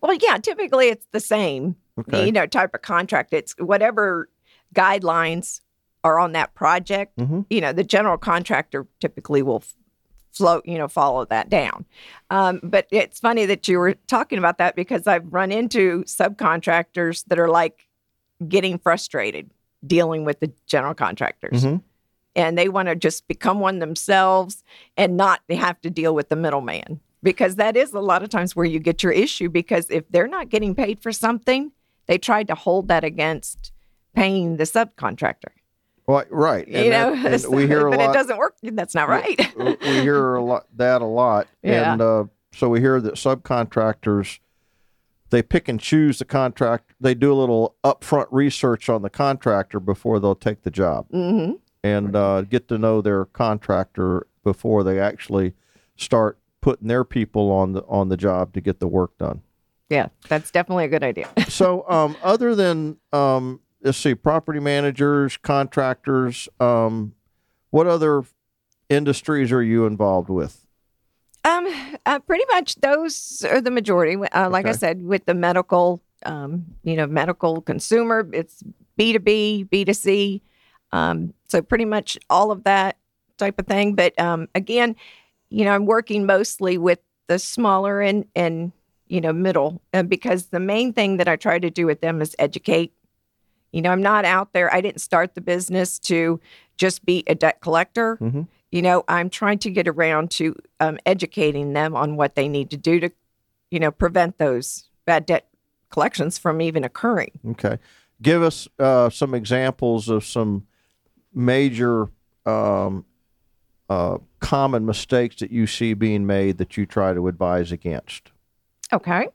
Well, 0.00 0.16
yeah, 0.20 0.38
typically 0.38 0.88
it's 0.88 1.06
the 1.12 1.20
same, 1.20 1.76
okay 1.98 2.26
you 2.26 2.32
know, 2.32 2.46
type 2.46 2.74
of 2.74 2.82
contract. 2.82 3.32
It's 3.32 3.54
whatever 3.58 4.28
guidelines 4.74 5.60
are 6.04 6.18
on 6.18 6.32
that 6.32 6.54
project. 6.54 7.16
Mhm. 7.16 7.46
You 7.50 7.60
know, 7.60 7.72
the 7.72 7.84
general 7.84 8.16
contractor 8.16 8.86
typically 9.00 9.42
will 9.42 9.62
float, 10.32 10.64
you 10.66 10.78
know, 10.78 10.88
follow 10.88 11.24
that 11.26 11.50
down. 11.50 11.84
Um, 12.30 12.60
but 12.62 12.86
it's 12.90 13.20
funny 13.20 13.44
that 13.46 13.68
you 13.68 13.78
were 13.78 13.94
talking 14.06 14.38
about 14.38 14.58
that 14.58 14.76
because 14.76 15.06
I've 15.06 15.30
run 15.32 15.52
into 15.52 16.04
subcontractors 16.04 17.24
that 17.26 17.38
are 17.38 17.48
like 17.48 17.86
getting 18.48 18.78
frustrated 18.78 19.50
dealing 19.86 20.24
with 20.24 20.40
the 20.40 20.52
general 20.66 20.94
contractors. 20.94 21.64
Mhm. 21.64 21.82
And 22.34 22.56
they 22.56 22.68
want 22.68 22.88
to 22.88 22.94
just 22.96 23.26
become 23.28 23.60
one 23.60 23.78
themselves 23.80 24.62
and 24.96 25.16
not 25.16 25.40
have 25.50 25.80
to 25.82 25.90
deal 25.90 26.14
with 26.14 26.28
the 26.28 26.36
middleman 26.36 27.00
because 27.22 27.56
that 27.56 27.76
is 27.76 27.92
a 27.92 28.00
lot 28.00 28.22
of 28.22 28.28
times 28.30 28.56
where 28.56 28.64
you 28.64 28.78
get 28.78 29.02
your 29.02 29.12
issue 29.12 29.48
because 29.48 29.90
if 29.90 30.08
they're 30.10 30.28
not 30.28 30.48
getting 30.48 30.74
paid 30.74 31.00
for 31.02 31.12
something, 31.12 31.72
they 32.06 32.18
tried 32.18 32.48
to 32.48 32.54
hold 32.54 32.88
that 32.88 33.04
against 33.04 33.72
paying 34.14 34.56
the 34.56 34.64
subcontractor. 34.64 35.50
Right, 36.08 36.26
right. 36.30 36.66
you 36.66 36.90
know, 36.90 37.14
that- 37.22 37.44
and 37.44 37.54
we 37.54 37.66
hear 37.66 37.86
a 37.86 37.90
but 37.90 37.98
lot. 38.00 38.10
it 38.10 38.12
doesn't 38.14 38.36
work. 38.38 38.54
That's 38.62 38.94
not 38.94 39.08
right. 39.08 39.54
we 39.56 39.76
hear 40.00 40.34
a 40.34 40.42
lot 40.42 40.66
that 40.76 41.00
a 41.02 41.06
lot, 41.06 41.48
Yeah. 41.62 41.92
and 41.92 42.02
uh, 42.02 42.24
so 42.54 42.68
we 42.68 42.80
hear 42.80 43.00
that 43.00 43.14
subcontractors 43.14 44.38
they 45.32 45.42
pick 45.42 45.66
and 45.66 45.80
choose 45.80 46.18
the 46.20 46.24
contract. 46.24 46.92
They 47.00 47.14
do 47.14 47.32
a 47.32 47.34
little 47.34 47.74
upfront 47.82 48.26
research 48.30 48.88
on 48.88 49.02
the 49.02 49.10
contractor 49.10 49.80
before 49.80 50.20
they'll 50.20 50.36
take 50.36 50.62
the 50.62 50.70
job, 50.70 51.06
hmm 51.10 51.52
and 51.82 52.14
uh, 52.14 52.42
get 52.42 52.68
to 52.68 52.78
know 52.78 53.00
their 53.00 53.24
contractor 53.24 54.28
before 54.44 54.84
they 54.84 55.00
actually 55.00 55.54
start 55.96 56.38
putting 56.60 56.86
their 56.86 57.02
people 57.02 57.50
on 57.50 57.72
the 57.72 57.82
on 57.88 58.08
the 58.08 58.16
job 58.16 58.52
to 58.52 58.60
get 58.60 58.78
the 58.78 58.86
work 58.86 59.18
done. 59.18 59.42
Yeah, 59.88 60.08
that's 60.28 60.50
definitely 60.52 60.84
a 60.84 60.88
good 60.88 61.02
idea. 61.02 61.28
so 61.48 61.84
um, 61.88 62.16
other 62.22 62.54
than 62.54 62.98
um, 63.12 63.60
let's 63.82 63.98
see 63.98 64.14
property 64.14 64.60
managers 64.60 65.36
contractors 65.38 66.48
um, 66.60 67.14
what 67.70 67.86
other 67.86 68.24
industries 68.88 69.50
are 69.50 69.62
you 69.62 69.86
involved 69.86 70.28
with 70.28 70.66
Um, 71.44 71.91
uh, 72.06 72.18
pretty 72.20 72.44
much 72.50 72.76
those 72.76 73.44
are 73.48 73.60
the 73.60 73.70
majority. 73.70 74.16
Uh, 74.16 74.48
like 74.50 74.66
I 74.66 74.72
said, 74.72 75.02
with 75.02 75.24
the 75.24 75.34
medical, 75.34 76.02
um, 76.26 76.64
you 76.82 76.96
know, 76.96 77.06
medical 77.06 77.60
consumer, 77.62 78.28
it's 78.32 78.62
B 78.96 79.12
two 79.12 79.18
B, 79.20 79.62
B 79.64 79.84
two 79.84 79.92
C. 79.94 80.42
Um, 80.92 81.32
so 81.48 81.62
pretty 81.62 81.84
much 81.84 82.18
all 82.28 82.50
of 82.50 82.64
that 82.64 82.96
type 83.38 83.58
of 83.58 83.66
thing. 83.66 83.94
But 83.94 84.18
um, 84.20 84.48
again, 84.54 84.96
you 85.48 85.64
know, 85.64 85.72
I'm 85.74 85.86
working 85.86 86.26
mostly 86.26 86.78
with 86.78 86.98
the 87.28 87.38
smaller 87.38 88.00
and 88.00 88.26
and 88.34 88.72
you 89.06 89.20
know 89.20 89.32
middle, 89.32 89.80
uh, 89.94 90.02
because 90.02 90.46
the 90.46 90.60
main 90.60 90.92
thing 90.92 91.16
that 91.18 91.28
I 91.28 91.36
try 91.36 91.58
to 91.58 91.70
do 91.70 91.86
with 91.86 92.00
them 92.00 92.20
is 92.20 92.34
educate. 92.38 92.92
You 93.72 93.80
know, 93.80 93.90
I'm 93.90 94.02
not 94.02 94.24
out 94.26 94.52
there. 94.52 94.72
I 94.74 94.80
didn't 94.82 95.00
start 95.00 95.34
the 95.34 95.40
business 95.40 95.98
to 96.00 96.40
just 96.76 97.04
be 97.06 97.22
a 97.26 97.34
debt 97.34 97.60
collector 97.60 98.16
Mhm. 98.20 98.48
You 98.72 98.82
know 98.82 99.04
i'm 99.06 99.30
trying 99.30 99.58
to 99.58 99.70
get 99.70 99.86
around 99.86 100.30
to 100.30 100.56
um, 100.80 100.98
educating 101.06 101.72
them 101.74 101.94
on 101.94 102.16
what 102.16 102.34
they 102.34 102.48
need 102.48 102.70
to 102.70 102.76
do 102.76 102.98
to 102.98 103.10
you 103.70 103.78
know 103.78 103.90
prevent 103.92 104.38
those 104.38 104.88
bad 105.04 105.24
debt 105.26 105.46
collections 105.90 106.38
from 106.38 106.60
even 106.60 106.82
occurring 106.84 107.30
Okay. 107.50 107.78
Give 108.20 108.42
us 108.44 108.68
uh, 108.78 109.10
some 109.10 109.34
examples 109.34 110.08
of 110.08 110.24
some 110.24 110.66
major 111.34 112.08
um, 112.46 113.04
uh, 113.90 114.18
common 114.38 114.86
mistakes 114.86 115.36
that 115.40 115.50
you 115.50 115.66
see 115.66 115.92
being 115.94 116.24
made 116.24 116.58
that 116.58 116.76
you 116.76 116.86
try 116.86 117.12
to 117.12 117.26
advise 117.28 117.72
against. 117.72 118.30
okay 118.92 119.28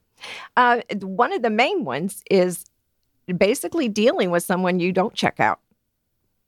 uh, 0.55 0.79
one 1.01 1.31
of 1.33 1.41
the 1.43 1.49
main 1.49 1.83
ones 1.83 2.23
is 2.31 2.65
basically 3.37 3.87
dealing 3.89 4.31
with 4.31 4.41
someone 4.41 4.79
you 4.79 4.91
don't 4.93 5.13
check 5.13 5.39
out 5.39 5.59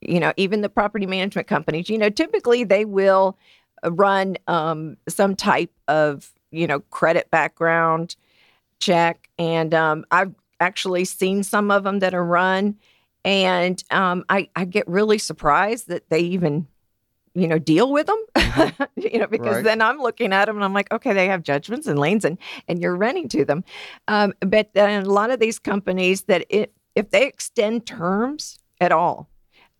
you 0.02 0.20
know 0.20 0.34
even 0.38 0.62
the 0.62 0.70
property 0.70 1.06
management 1.06 1.48
companies 1.48 1.90
you 1.90 1.98
know 1.98 2.10
typically 2.10 2.64
they 2.64 2.86
will 2.86 3.38
run 3.84 4.38
um, 4.48 4.98
some 5.08 5.36
type 5.36 5.72
of 5.88 6.32
you 6.52 6.68
know 6.68 6.80
credit 6.92 7.30
background 7.32 8.16
check. 8.80 9.30
And 9.38 9.74
um, 9.74 10.06
i've 10.12 10.34
actually 10.60 11.06
seen 11.06 11.44
some 11.44 11.72
of 11.72 11.84
them 11.84 12.00
that 12.00 12.14
are 12.14 12.26
run. 12.26 12.76
And 13.26 13.82
um, 13.92 14.24
I, 14.30 14.50
I 14.56 14.66
get 14.66 14.88
really 14.88 15.18
surprised 15.18 15.88
that 15.90 16.10
they 16.10 16.20
even 16.20 16.68
you 17.36 17.48
know 17.48 17.60
deal 17.60 17.92
with 17.92 18.08
them 18.08 18.72
you 18.98 19.20
know 19.20 19.28
because 19.28 19.58
Right. 19.58 19.64
then 19.64 19.82
i'm 19.84 20.00
looking 20.00 20.34
at 20.34 20.46
them 20.46 20.56
and 20.56 20.66
i'm 20.66 20.74
like 20.74 20.92
okay 20.92 21.14
they 21.14 21.28
have 21.28 21.44
judgments 21.44 21.86
and 21.86 22.00
liens 22.00 22.26
and 22.26 22.40
and 22.68 22.82
you're 22.82 22.96
renting 22.96 23.30
to 23.30 23.46
them. 23.46 23.64
Um, 24.08 24.34
but 24.40 24.74
then 24.74 25.04
a 25.04 25.10
lot 25.10 25.30
of 25.30 25.40
these 25.40 25.60
companies 25.60 26.24
that 26.24 26.46
it, 26.50 26.74
if 26.96 27.12
they 27.12 27.28
extend 27.28 27.86
terms 27.86 28.60
at 28.82 28.92
all 28.92 29.30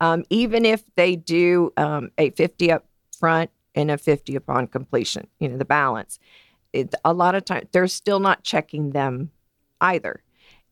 um, 0.02 0.24
even 0.30 0.66
if 0.66 0.84
they 0.96 1.16
do 1.16 1.72
um, 1.78 2.12
a 2.18 2.30
50 2.32 2.72
up 2.72 2.86
front 3.18 3.50
and 3.76 3.92
a 3.92 3.98
50 3.98 4.36
upon 4.36 4.68
completion 4.68 5.28
you 5.40 5.48
know 5.48 5.58
the 5.58 5.66
balance 5.66 6.20
it, 6.74 6.94
a 7.04 7.14
lot 7.14 7.36
of 7.36 7.46
times 7.46 7.68
they're 7.72 7.88
still 7.88 8.20
not 8.20 8.44
checking 8.44 8.92
them 8.92 9.32
either. 9.82 10.22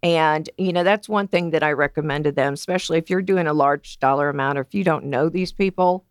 And 0.04 0.50
you 0.58 0.72
know 0.74 0.84
that's 0.84 1.10
one 1.10 1.28
thing 1.28 1.50
that 1.52 1.64
i 1.64 1.72
recommend 1.72 2.26
to 2.26 2.32
them 2.32 2.54
especially 2.54 3.00
if 3.00 3.10
you're 3.10 3.22
doing 3.22 3.48
a 3.48 3.54
large 3.54 3.98
dollar 3.98 4.30
amount 4.30 4.60
or 4.60 4.62
if 4.62 4.76
you 4.76 4.84
don't 4.84 5.06
know 5.06 5.28
these 5.28 5.52
people 5.52 6.06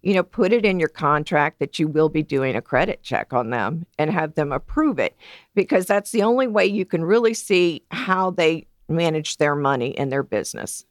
you 0.00 0.14
know 0.14 0.22
put 0.22 0.54
it 0.54 0.64
in 0.64 0.80
your 0.80 0.88
contract 0.88 1.58
that 1.58 1.78
you 1.78 1.86
will 1.86 2.08
be 2.08 2.22
doing 2.22 2.56
a 2.56 2.62
credit 2.62 3.02
check 3.02 3.34
on 3.34 3.50
them 3.50 3.84
and 3.98 4.10
have 4.10 4.34
them 4.36 4.52
approve 4.52 4.98
it 4.98 5.14
because 5.54 5.84
that's 5.84 6.12
the 6.12 6.22
only 6.22 6.46
way 6.46 6.64
you 6.64 6.86
can 6.86 7.04
really 7.04 7.34
see 7.34 7.82
how 7.90 8.30
they 8.30 8.66
manage 8.88 9.36
their 9.36 9.54
money 9.54 9.96
and 9.98 10.10
their 10.10 10.22
business 10.22 10.86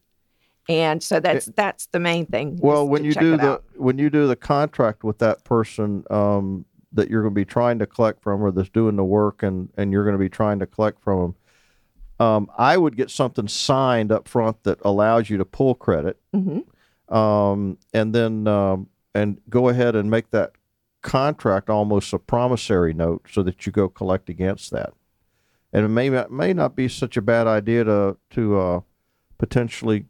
and 0.67 1.01
so 1.03 1.19
that's 1.19 1.45
that's 1.55 1.87
the 1.87 1.99
main 1.99 2.25
thing 2.25 2.57
Well, 2.61 2.87
when 2.87 3.03
you 3.03 3.13
do 3.13 3.37
the 3.37 3.51
out. 3.53 3.63
when 3.75 3.97
you 3.97 4.09
do 4.09 4.27
the 4.27 4.35
contract 4.35 5.03
with 5.03 5.19
that 5.19 5.43
person 5.43 6.03
um, 6.09 6.65
that 6.93 7.09
you're 7.09 7.21
going 7.21 7.33
to 7.33 7.39
be 7.39 7.45
trying 7.45 7.79
to 7.79 7.85
collect 7.85 8.21
from, 8.23 8.41
or 8.43 8.51
that's 8.51 8.69
doing 8.69 8.95
the 8.95 9.03
work, 9.03 9.43
and 9.43 9.69
and 9.77 9.91
you're 9.91 10.03
going 10.03 10.15
to 10.15 10.19
be 10.19 10.29
trying 10.29 10.59
to 10.59 10.65
collect 10.65 11.01
from 11.01 11.19
them, 12.19 12.25
um, 12.27 12.49
I 12.57 12.77
would 12.77 12.95
get 12.95 13.09
something 13.11 13.47
signed 13.47 14.11
up 14.11 14.27
front 14.27 14.63
that 14.63 14.79
allows 14.83 15.29
you 15.29 15.37
to 15.37 15.45
pull 15.45 15.75
credit, 15.75 16.17
Mhm. 16.33 16.63
um, 17.13 17.77
and 17.93 18.13
then 18.15 18.47
um, 18.47 18.87
and 19.13 19.39
go 19.49 19.69
ahead 19.69 19.95
and 19.95 20.09
make 20.09 20.31
that 20.31 20.51
contract 21.01 21.69
almost 21.69 22.11
a 22.13 22.17
promissory 22.19 22.93
note 22.93 23.27
so 23.31 23.43
that 23.43 23.65
you 23.65 23.71
go 23.71 23.87
collect 23.87 24.27
against 24.29 24.71
that. 24.71 24.91
And 25.71 25.85
it 25.85 25.89
may 25.89 26.09
not, 26.09 26.31
may 26.31 26.51
not 26.53 26.75
be 26.75 26.87
such 26.87 27.15
a 27.17 27.21
bad 27.21 27.45
idea 27.47 27.83
to 27.83 28.17
to 28.31 28.59
uh, 28.59 28.79
potentially 29.37 30.05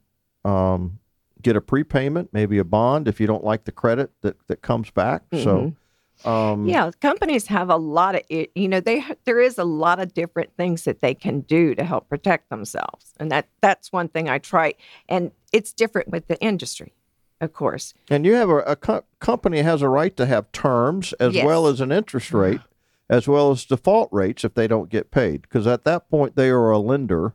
um, 0.46 1.00
get 1.42 1.56
a 1.56 1.62
prepayment, 1.62 2.30
maybe 2.32 2.58
a 2.58 2.64
bond 2.64 3.08
if 3.08 3.20
you 3.20 3.28
don't 3.28 3.44
like 3.44 3.66
the 3.66 3.72
credit 3.72 4.12
that, 4.22 4.36
that 4.48 4.62
comes 4.62 4.90
back. 4.92 5.24
So 5.34 5.76
Um, 6.24 6.66
Yeah, 6.68 6.92
companies 7.02 7.48
have 7.48 7.70
a 7.70 7.76
lot 7.76 8.16
of 8.16 8.22
it. 8.30 8.52
You 8.56 8.68
know, 8.70 8.80
they 8.80 9.04
there 9.26 9.42
is 9.42 9.58
a 9.58 9.66
lot 9.66 10.00
of 10.00 10.14
different 10.14 10.56
things 10.56 10.84
that 10.86 11.02
they 11.02 11.14
can 11.14 11.42
do 11.42 11.76
to 11.76 11.84
help 11.84 12.08
protect 12.08 12.50
themselves, 12.50 13.14
and 13.20 13.30
that 13.32 13.48
that's 13.62 13.92
one 13.92 14.08
thing 14.08 14.30
I 14.30 14.40
try. 14.40 14.76
And 15.10 15.32
it's 15.52 15.74
different 15.74 16.08
with 16.08 16.28
the 16.28 16.40
industry, 16.42 16.94
of 17.42 17.52
course. 17.52 17.94
And 18.10 18.26
you 18.26 18.34
have 18.36 18.50
a, 18.50 18.60
a 18.60 18.76
co- 18.78 19.04
company 19.20 19.62
has 19.62 19.82
a 19.82 19.90
right 19.90 20.16
to 20.16 20.26
have 20.26 20.52
terms 20.54 21.14
as 21.20 21.36
Yes. 21.36 21.46
well 21.46 21.68
as 21.68 21.82
an 21.82 21.92
interest 21.92 22.32
rate, 22.34 22.62
as 23.10 23.28
well 23.28 23.52
as 23.52 23.66
default 23.66 24.10
rates 24.14 24.44
if 24.46 24.54
they 24.54 24.68
don't 24.68 24.90
get 24.90 25.12
paid. 25.12 25.42
Because 25.44 25.68
at 25.68 25.84
that 25.84 26.10
point 26.10 26.36
they 26.38 26.50
are 26.50 26.72
a 26.72 26.80
lender, 26.80 27.34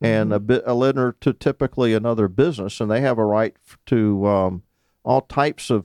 and 0.00 0.32
a 0.32 0.38
bit 0.40 0.62
a 0.66 0.74
lender 0.74 1.16
to 1.20 1.32
typically 1.32 1.92
another 1.94 2.28
business, 2.28 2.80
and 2.80 2.90
they 2.90 3.00
have 3.00 3.18
a 3.18 3.24
right 3.24 3.56
to 3.86 4.26
um, 4.26 4.62
all 5.04 5.22
types 5.22 5.70
of 5.70 5.84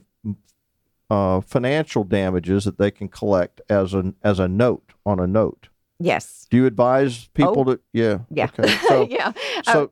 uh, 1.10 1.40
financial 1.40 2.04
damages 2.04 2.64
that 2.64 2.78
they 2.78 2.90
can 2.90 3.08
collect 3.08 3.60
as 3.68 3.94
an 3.94 4.14
as 4.22 4.38
a 4.38 4.48
note 4.48 4.92
on 5.04 5.18
a 5.20 5.26
note. 5.26 5.68
Yes. 6.00 6.46
Do 6.50 6.56
you 6.56 6.66
advise 6.66 7.28
people 7.34 7.60
Oh. 7.60 7.64
to? 7.74 7.80
Yeah. 7.92 8.18
Yeah. 8.30 8.48
Okay. 8.58 8.74
So 8.88 9.06
yeah. 9.10 9.32
so 9.64 9.90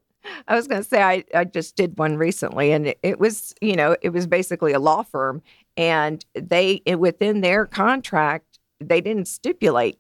I 0.49 0.55
was 0.55 0.69
going 0.69 0.83
to 0.83 0.89
say 0.89 1.03
I, 1.03 1.25
I 1.35 1.45
just 1.45 1.75
did 1.77 1.99
one 1.99 2.17
recently, 2.17 2.73
and 2.73 2.87
it, 2.89 2.99
it 3.03 3.19
was 3.21 3.55
you 3.61 3.77
know 3.77 3.97
it 4.03 4.11
was 4.11 4.27
basically 4.27 4.73
a 4.73 4.79
law 4.79 5.03
firm, 5.03 5.43
and 5.77 6.25
they 6.35 6.83
it- 6.87 6.99
within 7.01 7.41
their 7.41 7.67
contract 7.67 8.59
they 8.81 9.01
didn't 9.01 9.29
stipulate 9.29 9.99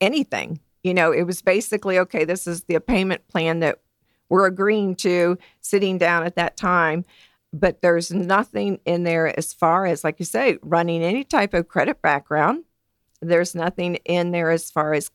anything. 0.00 0.60
You 0.84 0.94
know, 0.94 1.10
it 1.10 1.22
was 1.24 1.42
basically 1.42 1.98
okay. 1.98 2.24
This 2.24 2.46
is 2.46 2.64
the 2.64 2.78
payment 2.78 3.26
plan 3.26 3.60
that 3.60 3.80
we're 4.28 4.46
agreeing 4.46 4.94
to, 4.96 5.38
sitting 5.60 5.98
down 5.98 6.24
at 6.24 6.36
that 6.36 6.56
time. 6.56 7.04
But 7.52 7.82
there's 7.82 8.12
nothing 8.12 8.80
in 8.84 9.04
there 9.04 9.36
as 9.38 9.52
far 9.52 9.86
as, 9.86 10.04
like 10.04 10.18
you 10.18 10.24
say, 10.24 10.58
running 10.62 11.02
any 11.02 11.24
type 11.24 11.54
of 11.54 11.68
credit 11.68 12.02
background. 12.02 12.64
There's 13.20 13.54
nothing 13.54 13.96
in 14.04 14.32
there 14.32 14.50
as 14.50 14.70
far 14.70 14.92
as 14.92 15.10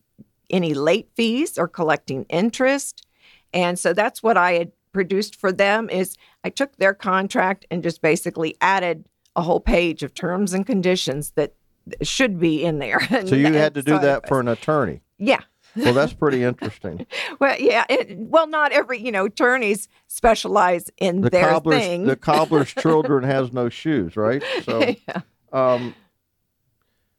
any 0.49 0.73
late 0.73 1.09
fees 1.15 1.57
or 1.57 1.67
collecting 1.67 2.23
interest. 2.29 3.05
And 3.53 3.77
so 3.77 3.93
that's 3.93 4.23
what 4.23 4.37
I 4.37 4.53
had 4.53 4.71
produced 4.91 5.35
for 5.35 5.51
them 5.51 5.89
is 5.89 6.17
I 6.43 6.49
took 6.49 6.75
their 6.77 6.93
contract 6.93 7.65
and 7.69 7.83
just 7.83 8.01
basically 8.01 8.55
added 8.61 9.05
a 9.35 9.41
whole 9.41 9.59
page 9.59 10.01
of 10.01 10.13
terms 10.13 10.53
and 10.53 10.65
conditions 10.65 11.31
that 11.31 11.53
should 12.01 12.39
be 12.39 12.63
in 12.63 12.79
there. 12.79 12.99
so 13.25 13.35
you 13.35 13.53
had 13.53 13.73
to 13.75 13.81
do 13.81 13.99
that 13.99 14.27
for 14.27 14.39
an 14.39 14.47
attorney. 14.47 15.01
yeah. 15.17 15.41
Well, 15.83 15.93
that's 15.93 16.13
pretty 16.13 16.43
interesting. 16.43 17.05
Well, 17.39 17.55
yeah. 17.59 17.85
It, 17.89 18.17
well, 18.17 18.47
not 18.47 18.71
every 18.71 18.99
you 18.99 19.11
know 19.11 19.25
attorneys 19.25 19.87
specialize 20.07 20.89
in 20.97 21.21
the 21.21 21.29
their 21.29 21.49
cobbler's 21.49 21.79
thing. 21.81 22.05
the 22.05 22.15
cobbler's 22.15 22.73
children 22.79 23.23
has 23.23 23.53
no 23.53 23.69
shoes, 23.69 24.15
right? 24.17 24.43
So, 24.63 24.79
yeah. 25.07 25.21
um, 25.53 25.95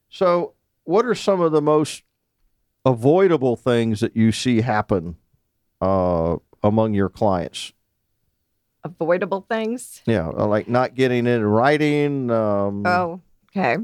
so 0.09 0.55
what 0.85 1.07
are 1.07 1.15
some 1.15 1.41
of 1.41 1.53
the 1.53 1.63
most 1.63 2.03
avoidable 2.85 3.57
things 3.57 4.01
that 4.01 4.17
you 4.17 4.33
see 4.33 4.61
happen 4.61 5.17
uh, 5.81 6.37
among 6.63 6.95
your 6.95 7.09
clients? 7.09 7.73
Avoidable 8.83 9.47
things. 9.49 10.03
Yeah, 10.07 10.29
uh, 10.29 10.47
like 10.47 10.69
not 10.69 10.95
getting 10.95 11.27
it 11.27 11.37
in 11.37 11.45
writing. 11.45 12.31
Um, 12.31 12.87
Oh, 12.87 13.21
okay. 13.51 13.77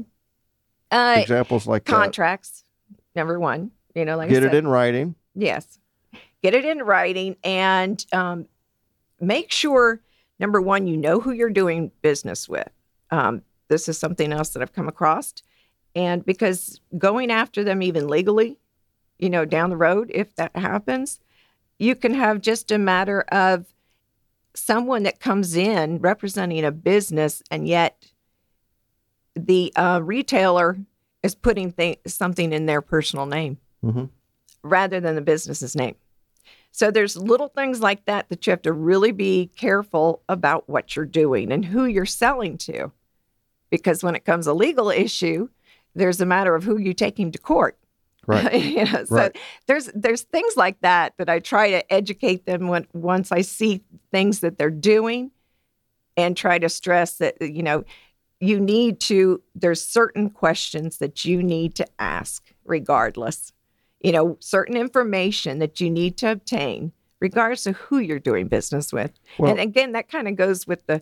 Uh, 0.91 1.17
examples 1.19 1.67
like 1.67 1.85
contracts. 1.85 2.63
Number 3.15 3.39
one. 3.39 3.71
You 3.97 4.05
know, 4.05 4.15
like 4.15 4.29
Get 4.29 4.43
it 4.43 4.53
in 4.53 4.67
writing. 4.67 5.15
Yes. 5.33 5.79
Get 6.43 6.53
it 6.53 6.65
in 6.65 6.83
writing 6.83 7.35
and 7.43 8.05
um, 8.13 8.45
make 9.19 9.51
sure, 9.51 10.01
number 10.39 10.61
one, 10.61 10.85
you 10.85 10.95
know 10.95 11.19
who 11.19 11.31
you're 11.31 11.49
doing 11.49 11.91
business 12.03 12.47
with. 12.47 12.69
Um, 13.09 13.41
this 13.69 13.89
is 13.89 13.97
something 13.97 14.31
else 14.31 14.49
that 14.49 14.61
I've 14.61 14.73
come 14.73 14.87
across. 14.87 15.33
And 15.95 16.23
because 16.23 16.79
going 16.95 17.31
after 17.31 17.63
them, 17.63 17.81
even 17.81 18.07
legally, 18.07 18.59
you 19.17 19.31
know, 19.31 19.45
down 19.45 19.71
the 19.71 19.77
road, 19.77 20.11
if 20.13 20.35
that 20.35 20.55
happens, 20.55 21.19
you 21.79 21.95
can 21.95 22.13
have 22.13 22.39
just 22.39 22.69
a 22.71 22.77
matter 22.77 23.21
of 23.31 23.65
someone 24.53 25.01
that 25.03 25.19
comes 25.19 25.55
in 25.55 25.97
representing 25.97 26.63
a 26.63 26.71
business 26.71 27.41
and 27.49 27.67
yet 27.67 28.11
the 29.35 29.73
uh, 29.75 30.01
retailer 30.03 30.77
is 31.23 31.33
putting 31.33 31.71
th- 31.71 31.99
something 32.05 32.53
in 32.53 32.67
their 32.67 32.81
personal 32.81 33.25
name 33.25 33.57
hmm 33.81 34.05
rather 34.63 34.99
than 34.99 35.15
the 35.15 35.21
business's 35.21 35.75
name. 35.75 35.95
So 36.71 36.91
there's 36.91 37.15
little 37.15 37.47
things 37.47 37.79
like 37.79 38.05
that 38.05 38.27
that 38.29 38.45
you 38.45 38.51
have 38.51 38.61
to 38.63 38.73
really 38.73 39.11
be 39.11 39.49
careful 39.55 40.23
about 40.27 40.67
what 40.67 40.95
you're 40.95 41.05
doing 41.05 41.51
and 41.51 41.63
who 41.63 41.85
you're 41.85 42.05
selling 42.05 42.57
to. 42.59 42.91
Because 43.69 44.03
when 44.03 44.15
it 44.15 44.25
comes 44.25 44.47
a 44.47 44.53
legal 44.53 44.89
issue, 44.89 45.49
there's 45.95 46.21
a 46.21 46.25
matter 46.25 46.53
of 46.55 46.63
who 46.63 46.77
you're 46.77 46.93
taking 46.93 47.31
to 47.31 47.37
court. 47.39 47.77
Right. 48.25 48.53
you 48.61 48.85
know, 48.85 49.05
so 49.05 49.15
Right. 49.15 49.37
there's 49.67 49.85
there's 49.95 50.23
things 50.23 50.57
like 50.57 50.79
that 50.81 51.13
that 51.17 51.29
I 51.29 51.39
try 51.39 51.71
to 51.71 51.93
educate 51.93 52.45
them 52.45 52.67
when 52.67 52.87
once 52.93 53.31
I 53.31 53.41
see 53.41 53.83
things 54.11 54.41
that 54.41 54.57
they're 54.57 54.69
doing 54.69 55.31
and 56.17 56.35
try 56.35 56.59
to 56.59 56.69
stress 56.69 57.17
that 57.17 57.41
you 57.41 57.63
know 57.63 57.85
you 58.39 58.59
need 58.59 58.99
to 59.01 59.41
there's 59.55 59.83
certain 59.83 60.29
questions 60.29 60.97
that 60.97 61.25
you 61.25 61.41
need 61.41 61.75
to 61.75 61.87
ask 61.99 62.53
regardless 62.65 63.53
you 64.01 64.11
know 64.11 64.37
certain 64.39 64.77
information 64.77 65.59
that 65.59 65.79
you 65.81 65.89
need 65.89 66.17
to 66.17 66.31
obtain 66.31 66.91
regardless 67.19 67.65
of 67.65 67.75
who 67.77 67.97
you're 67.97 68.19
doing 68.19 68.47
business 68.47 68.93
with. 68.93 69.11
Well- 69.39 69.51
and 69.51 69.59
again 69.59 69.91
that 69.93 70.07
kind 70.09 70.27
of 70.27 70.35
goes 70.35 70.67
with 70.67 70.85
the 70.87 71.01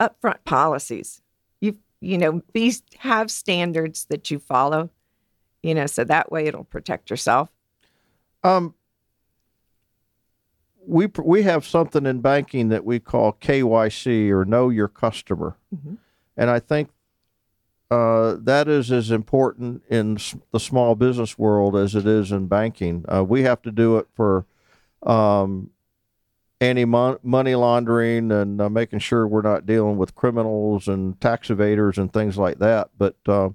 upfront 0.00 0.44
policies. 0.44 1.20
You 1.60 1.76
you 2.00 2.16
know 2.18 2.42
these 2.54 2.82
have 2.98 3.30
standards 3.30 4.06
that 4.06 4.30
you 4.30 4.38
follow 4.38 4.90
you 5.62 5.74
know 5.74 5.86
so 5.86 6.04
that 6.04 6.32
way 6.32 6.46
it'll 6.46 6.64
protect 6.64 7.10
yourself. 7.10 7.50
Um, 8.42 8.74
we 10.86 11.06
pr- 11.06 11.22
we 11.22 11.42
have 11.42 11.66
something 11.66 12.06
in 12.06 12.20
banking 12.20 12.68
that 12.70 12.84
we 12.86 12.98
call 12.98 13.34
KYC 13.34 14.30
or 14.30 14.46
Know 14.46 14.70
Your 14.70 14.88
Customer, 14.88 15.56
Mhm. 15.74 15.98
and 16.38 16.48
I 16.48 16.58
think 16.58 16.88
uh, 17.90 18.36
that 18.40 18.68
is 18.68 18.92
as 18.92 19.10
important 19.10 19.82
in 19.90 20.16
the 20.52 20.60
small 20.60 20.94
business 20.94 21.36
world 21.36 21.76
as 21.76 21.94
it 21.94 22.06
is 22.06 22.30
in 22.30 22.46
banking. 22.46 23.04
Uh, 23.12 23.24
we 23.24 23.42
have 23.42 23.60
to 23.62 23.72
do 23.72 23.96
it 23.96 24.06
for 24.14 24.46
um, 25.02 25.70
money 26.60 27.54
laundering 27.54 28.30
and 28.30 28.60
uh, 28.60 28.68
making 28.68 29.00
sure 29.00 29.26
we're 29.26 29.42
not 29.42 29.66
dealing 29.66 29.96
with 29.96 30.14
criminals 30.14 30.86
and 30.86 31.20
tax 31.20 31.48
evaders 31.48 31.98
and 31.98 32.12
things 32.12 32.38
like 32.38 32.58
that. 32.58 32.90
But 32.96 33.16
uh, 33.26 33.50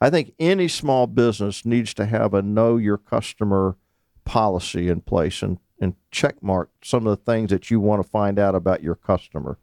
I 0.00 0.10
think 0.10 0.34
any 0.38 0.68
small 0.68 1.06
business 1.06 1.64
needs 1.64 1.94
to 1.94 2.04
have 2.04 2.34
a 2.34 2.42
Know 2.42 2.76
Your 2.76 2.98
Customer 2.98 3.76
policy 4.24 4.88
in 4.88 5.00
place 5.00 5.42
and, 5.42 5.58
and 5.80 5.94
check 6.10 6.42
mark 6.42 6.70
some 6.82 7.06
of 7.06 7.16
the 7.16 7.24
things 7.24 7.50
that 7.50 7.70
you 7.70 7.80
want 7.80 8.02
to 8.02 8.08
find 8.10 8.38
out 8.38 8.54
about 8.54 8.82
your 8.82 8.96
customer. 8.96 9.58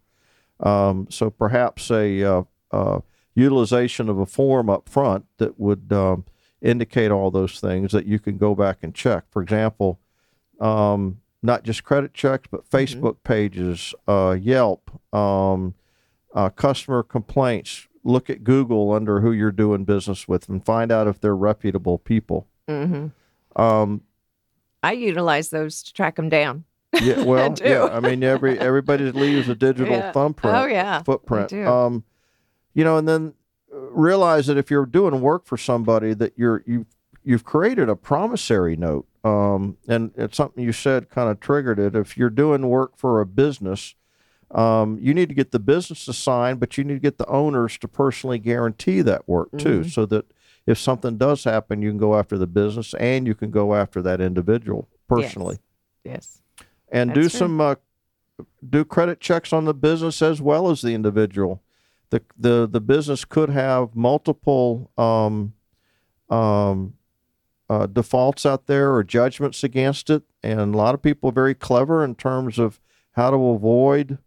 Um, 0.59 1.07
so 1.11 1.29
perhaps 1.29 1.91
a 1.91 2.23
uh, 2.23 2.43
uh, 2.71 3.01
utilization 3.35 4.09
of 4.09 4.17
a 4.17 4.25
form 4.25 4.69
up 4.69 4.87
front 4.89 5.25
that 5.37 5.59
would 5.59 5.91
um, 5.91 6.25
indicate 6.61 7.11
all 7.11 7.29
those 7.31 7.59
things 7.59 7.91
that 7.91 8.05
you 8.05 8.17
can 8.17 8.37
go 8.37 8.55
back 8.55 8.77
and 8.81 8.95
check. 8.95 9.25
For 9.29 9.41
example, 9.41 9.99
um, 10.59 11.19
not 11.43 11.63
just 11.63 11.83
credit 11.83 12.13
checks, 12.13 12.47
but 12.49 12.67
Facebook 12.69 13.17
pages, 13.23 13.93
uh, 14.07 14.35
Yelp, 14.39 14.89
um, 15.13 15.75
uh, 16.33 16.49
customer 16.49 17.03
complaints. 17.03 17.87
Look 18.03 18.29
at 18.29 18.43
Google 18.43 18.91
under 18.93 19.19
who 19.21 19.31
you're 19.31 19.51
doing 19.51 19.83
business 19.83 20.27
with 20.27 20.47
and 20.47 20.63
find 20.65 20.91
out 20.91 21.07
if 21.07 21.19
they're 21.19 21.35
reputable 21.35 21.97
people. 21.97 22.47
hmm 22.67 23.07
Um, 23.55 24.01
i 24.83 24.91
utilize 24.91 25.49
those 25.49 25.81
to 25.81 25.91
track 25.93 26.15
them 26.15 26.29
down 26.29 26.63
Yeah, 27.01 27.23
well, 27.23 27.49
do. 27.53 27.63
yeah. 27.63 27.85
I 27.85 27.99
mean, 27.99 28.23
every 28.23 28.59
everybody 28.59 29.11
leaves 29.11 29.49
a 29.49 29.55
digital 29.67 29.95
Yeah. 29.97 30.11
thumbprint, 30.11 30.55
oh 30.57 30.65
yeah 30.67 31.01
footprint. 31.03 31.51
You 32.75 32.83
know, 32.83 32.97
and 32.97 33.07
then 33.07 33.33
uh, 33.73 33.79
realize 33.89 34.45
that 34.45 34.57
if 34.57 34.69
you're 34.69 34.85
doing 34.85 35.21
work 35.21 35.45
for 35.47 35.57
somebody, 35.57 36.13
that 36.13 36.33
you're 36.37 36.63
you 36.67 36.85
you've 37.23 37.43
created 37.43 37.89
a 37.89 37.95
promissory 37.95 38.75
note. 38.75 39.07
Um, 39.23 39.77
and 39.87 40.11
it's 40.15 40.37
something 40.37 40.63
you 40.63 40.71
said 40.71 41.09
kind 41.09 41.31
of 41.31 41.39
triggered 41.39 41.79
it. 41.79 41.95
If 41.95 42.15
you're 42.15 42.29
doing 42.29 42.69
work 42.69 42.95
for 42.95 43.19
a 43.19 43.25
business, 43.25 43.95
um, 44.51 44.99
you 45.01 45.15
need 45.15 45.29
to 45.29 45.35
get 45.35 45.49
the 45.49 45.57
business 45.57 46.05
to 46.05 46.13
sign, 46.13 46.57
but 46.57 46.77
you 46.77 46.83
need 46.83 46.93
to 46.93 46.99
get 46.99 47.17
the 47.17 47.25
owners 47.25 47.79
to 47.79 47.87
personally 47.87 48.37
guarantee 48.37 49.01
that 49.01 49.27
work 49.27 49.49
too, 49.57 49.79
Mhm. 49.81 49.89
so 49.91 50.05
that 50.05 50.25
if 50.67 50.77
something 50.77 51.17
does 51.17 51.43
happen, 51.43 51.81
you 51.81 51.89
can 51.89 51.97
go 51.97 52.15
after 52.15 52.37
the 52.37 52.45
business 52.45 52.93
and 52.99 53.25
you 53.25 53.33
can 53.33 53.49
go 53.49 53.73
after 53.73 54.01
that 54.03 54.21
individual 54.21 54.87
personally 55.07 55.57
yes 56.03 56.41
yes. 56.59 56.67
and 56.91 57.13
do 57.13 57.21
true. 57.21 57.29
some 57.29 57.61
uh, 57.61 57.75
do 58.67 58.83
credit 58.85 59.19
checks 59.19 59.53
on 59.53 59.65
the 59.65 59.73
business 59.73 60.21
as 60.21 60.41
well 60.41 60.69
as 60.69 60.81
the 60.81 60.93
individual. 60.93 61.61
The 62.15 62.23
the 62.37 62.67
the 62.67 62.81
business 62.81 63.25
could 63.25 63.49
have 63.49 63.95
multiple 63.95 64.89
um, 64.97 65.53
um, 66.29 66.93
uh, 67.69 67.87
defaults 67.87 68.45
out 68.45 68.67
there 68.67 68.93
or 68.93 69.03
judgments 69.03 69.63
against 69.63 70.09
it, 70.09 70.23
and 70.41 70.73
a 70.73 70.77
lot 70.77 70.93
of 70.93 71.01
people 71.01 71.29
are 71.29 71.33
very 71.33 71.55
clever 71.55 72.03
in 72.03 72.15
terms 72.15 72.57
of 72.57 72.79
how 73.11 73.31
to 73.31 73.37
avoid 73.37 74.17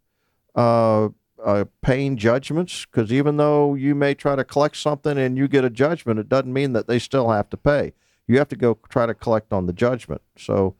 uh, 0.54 1.08
uh, 1.44 1.64
paying 1.82 2.16
judgments 2.16 2.84
because 2.84 3.12
even 3.12 3.36
though 3.36 3.74
you 3.74 3.94
may 3.94 4.14
try 4.14 4.34
to 4.36 4.44
collect 4.44 4.76
something 4.76 5.16
and 5.16 5.38
you 5.38 5.48
get 5.48 5.64
a 5.64 5.70
judgment, 5.70 6.18
it 6.18 6.28
doesn't 6.28 6.52
mean 6.52 6.72
that 6.72 6.88
they 6.88 6.98
still 6.98 7.30
have 7.30 7.48
to 7.50 7.56
pay. 7.56 7.92
You 8.26 8.38
have 8.38 8.48
to 8.48 8.56
go 8.56 8.78
try 8.88 9.06
to 9.06 9.14
collect 9.14 9.52
on 9.52 9.66
the 9.66 9.72
judgment. 9.72 10.20
So 10.36 10.74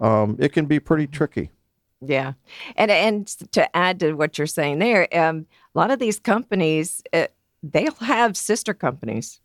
um, 0.00 0.36
it 0.38 0.52
can 0.52 0.66
be 0.66 0.80
pretty 0.80 1.06
tricky. 1.06 1.50
Yeah, 2.00 2.34
and 2.76 2.90
and 2.90 3.26
to 3.52 3.76
add 3.76 3.98
to 4.00 4.12
what 4.12 4.38
you're 4.38 4.46
saying 4.46 4.78
there, 4.78 5.08
um, 5.16 5.46
a 5.74 5.78
lot 5.78 5.90
of 5.90 5.98
these 5.98 6.20
companies 6.20 7.02
uh, 7.12 7.26
they'll 7.62 7.92
have 7.94 8.36
sister 8.36 8.72
companies. 8.72 9.40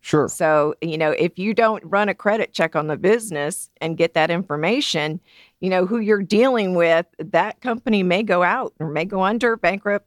Sure. 0.00 0.28
So 0.28 0.74
you 0.82 0.98
know, 0.98 1.12
if 1.12 1.38
you 1.38 1.54
don't 1.54 1.84
run 1.84 2.08
a 2.08 2.14
credit 2.14 2.52
check 2.52 2.76
on 2.76 2.88
the 2.88 2.96
business 2.96 3.70
and 3.80 3.96
get 3.96 4.14
that 4.14 4.30
information, 4.30 5.20
you 5.60 5.70
know 5.70 5.86
who 5.86 5.98
you're 5.98 6.22
dealing 6.22 6.74
with, 6.74 7.06
that 7.18 7.60
company 7.60 8.02
may 8.02 8.22
go 8.22 8.42
out 8.42 8.74
or 8.80 8.88
may 8.90 9.04
go 9.04 9.22
under, 9.22 9.56
bankrupt. 9.56 10.06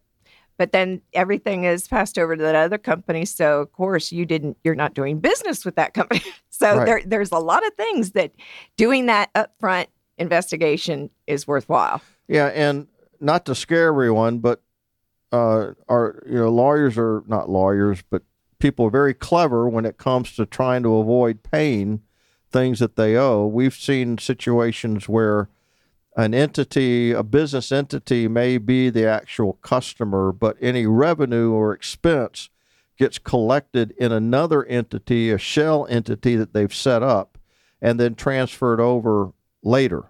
But 0.58 0.72
then 0.72 1.02
everything 1.14 1.66
is 1.66 1.88
passed 1.88 2.18
over 2.18 2.36
to 2.36 2.42
that 2.44 2.56
other 2.56 2.80
company. 2.80 3.26
So 3.26 3.62
of 3.62 3.72
course 3.72 4.12
you 4.12 4.26
didn't. 4.26 4.58
You're 4.64 4.76
not 4.76 4.94
doing 4.94 5.20
business 5.20 5.64
with 5.64 5.76
that 5.76 5.94
company. 5.94 6.22
so 6.50 6.78
Right. 6.78 6.86
there, 6.86 7.02
there's 7.06 7.32
a 7.32 7.40
lot 7.40 7.66
of 7.66 7.74
things 7.76 8.12
that 8.12 8.34
doing 8.76 9.06
that 9.06 9.32
upfront 9.34 9.88
investigation 10.18 11.10
is 11.26 11.48
worthwhile. 11.48 12.02
Yeah, 12.28 12.48
and 12.48 12.88
not 13.20 13.46
to 13.46 13.56
scare 13.56 13.88
everyone, 13.88 14.40
but 14.40 14.62
uh, 15.32 15.72
our 15.88 16.24
you 16.26 16.36
know 16.36 16.50
lawyers 16.50 16.98
are 16.98 17.24
not 17.28 17.50
lawyers, 17.50 18.04
but 18.10 18.24
people 18.60 18.86
are 18.86 18.92
very 18.92 19.14
clever 19.14 19.68
when 19.68 19.86
it 19.86 19.98
comes 19.98 20.36
to 20.36 20.46
trying 20.46 20.84
to 20.84 20.96
avoid 20.98 21.44
paying 21.44 22.02
things 22.52 22.80
that 22.80 22.96
they 22.96 23.16
owe. 23.16 23.46
We've 23.46 23.74
seen 23.74 24.18
situations 24.18 25.08
where 25.10 25.50
an 26.16 26.34
entity, 26.34 27.12
a 27.12 27.24
business 27.24 27.72
entity, 27.72 28.28
may 28.28 28.58
be 28.58 28.90
the 28.90 29.06
actual 29.06 29.54
customer, 29.62 30.32
but 30.32 30.58
any 30.60 30.88
revenue 30.88 31.52
or 31.52 31.74
expense 31.74 32.50
gets 32.98 33.20
collected 33.20 33.94
in 34.00 34.12
another 34.12 34.66
entity, 34.66 35.30
a 35.30 35.38
shell 35.38 35.86
entity 35.90 36.36
that 36.36 36.54
they've 36.54 36.74
set 36.74 37.04
up, 37.04 37.38
and 37.80 38.00
then 38.00 38.16
transferred 38.16 38.80
over 38.80 39.34
later. 39.68 40.06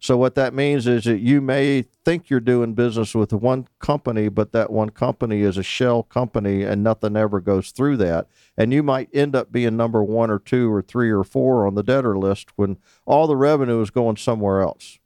So 0.00 0.16
what 0.16 0.36
that 0.36 0.54
means 0.54 0.86
is 0.86 1.04
that 1.04 1.18
you 1.18 1.40
may 1.40 1.82
think 2.04 2.30
you're 2.30 2.38
doing 2.38 2.74
business 2.74 3.14
with 3.16 3.32
one 3.32 3.66
company, 3.80 4.28
but 4.28 4.52
that 4.52 4.70
one 4.70 4.90
company 4.90 5.40
is 5.40 5.58
a 5.58 5.62
shell 5.62 6.04
company 6.04 6.62
and 6.62 6.84
nothing 6.84 7.16
ever 7.16 7.40
goes 7.40 7.72
through 7.72 7.96
that. 7.96 8.28
And 8.56 8.72
you 8.72 8.84
might 8.84 9.08
end 9.12 9.34
up 9.34 9.50
being 9.50 9.76
number 9.76 10.02
one 10.02 10.30
or 10.30 10.38
two 10.38 10.72
or 10.72 10.82
three 10.82 11.10
or 11.10 11.24
four 11.24 11.66
on 11.66 11.74
the 11.74 11.82
debtor 11.82 12.16
list 12.16 12.50
when 12.54 12.78
all 13.06 13.26
the 13.26 13.36
revenue 13.36 13.80
is 13.80 13.90
going 13.90 14.16
somewhere 14.16 14.60
else. 14.60 15.00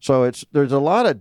So 0.00 0.24
it's 0.24 0.44
there's 0.50 0.72
a 0.72 0.80
lot 0.80 1.06
of 1.06 1.20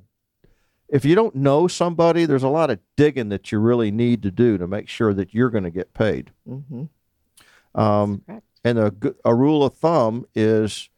if 0.90 1.06
you 1.06 1.14
don't 1.16 1.36
know 1.36 1.68
somebody, 1.68 2.26
there's 2.26 2.44
a 2.44 2.50
lot 2.50 2.72
of 2.72 2.80
digging 2.98 3.30
that 3.30 3.52
you 3.52 3.60
really 3.60 3.92
need 3.92 4.24
to 4.24 4.32
do 4.32 4.58
to 4.58 4.68
make 4.68 4.90
sure 4.90 5.14
that 5.14 5.34
you're 5.34 5.52
going 5.52 5.64
to 5.64 5.72
get 5.72 5.94
paid. 5.94 6.32
Mm-hmm. 6.50 7.80
Um, 7.80 8.24
and 8.64 8.78
a, 8.78 8.94
a 9.24 9.34
rule 9.34 9.64
of 9.64 9.76
thumb 9.76 10.26
is 10.36 10.90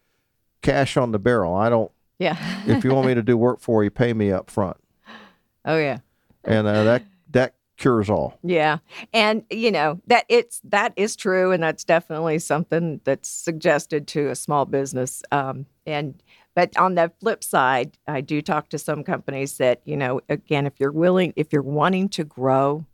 cash 0.64 0.98
on 0.98 1.12
the 1.12 1.20
barrel. 1.20 1.54
I 1.54 1.70
don't 1.70 1.92
Yeah. 2.18 2.36
if 2.66 2.84
you 2.84 2.92
want 2.96 3.06
me 3.08 3.14
to 3.14 3.22
do 3.22 3.38
work 3.38 3.60
for 3.60 3.84
you, 3.84 3.92
pay 3.92 4.14
me 4.14 4.32
up 4.32 4.50
front, 4.50 4.78
oh 5.66 5.78
yeah. 5.78 6.00
and 6.44 6.66
uh, 6.66 6.84
that 6.84 7.04
that 7.32 7.54
cures 7.78 8.10
all. 8.10 8.38
Yeah. 8.44 8.78
And 9.14 9.44
you 9.52 9.72
know, 9.72 10.00
that 10.08 10.26
it's 10.30 10.62
that 10.66 10.94
is 10.96 11.16
true 11.16 11.52
and 11.52 11.62
that's 11.62 11.84
definitely 11.84 12.40
something 12.40 13.02
that's 13.04 13.30
suggested 13.30 14.08
to 14.10 14.30
a 14.30 14.36
small 14.36 14.66
business. 14.66 15.22
Um 15.32 15.66
and 15.86 16.22
but 16.56 16.78
on 16.78 16.94
the 16.96 17.12
flip 17.20 17.44
side, 17.44 17.98
I 18.08 18.22
do 18.22 18.40
talk 18.42 18.70
to 18.70 18.78
some 18.78 19.04
companies 19.04 19.58
that, 19.58 19.82
you 19.86 19.98
know, 19.98 20.22
again, 20.30 20.68
if 20.68 20.74
you're 20.80 20.92
willing, 20.92 21.34
if 21.36 21.52
you're 21.52 21.64
wanting 21.64 22.10
to 22.10 22.24
grow, 22.24 22.86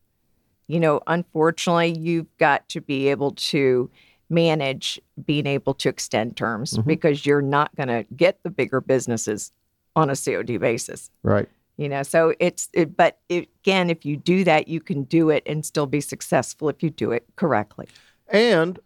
you 0.68 0.80
know, 0.80 1.02
unfortunately, 1.08 1.98
you've 2.00 2.36
got 2.38 2.70
to 2.70 2.80
be 2.80 3.10
able 3.10 3.32
to 3.32 3.92
manage 4.30 5.00
being 5.26 5.48
able 5.48 5.74
to 5.74 5.90
extend 5.90 6.38
terms 6.38 6.74
Mhm. 6.78 6.86
because 6.86 7.26
you're 7.26 7.42
not 7.42 7.76
going 7.76 7.88
to 7.90 8.06
get 8.16 8.42
the 8.44 8.50
bigger 8.50 8.80
businesses 8.82 9.52
on 9.96 10.10
a 10.10 10.16
COD 10.16 10.58
basis 10.58 11.10
Right. 11.24 11.50
you 11.78 11.90
know 11.90 12.04
so 12.04 12.34
it's 12.40 12.70
it, 12.74 12.96
but 12.96 13.18
it, 13.28 13.50
again 13.64 13.90
if 13.90 14.06
you 14.06 14.16
do 14.16 14.44
that 14.44 14.68
you 14.68 14.80
can 14.80 15.04
do 15.04 15.30
it 15.30 15.44
and 15.46 15.66
still 15.66 15.88
be 15.88 16.00
successful 16.02 16.70
if 16.70 16.84
you 16.84 16.90
do 16.90 17.12
it 17.12 17.26
correctly 17.36 17.88
And 18.32 18.80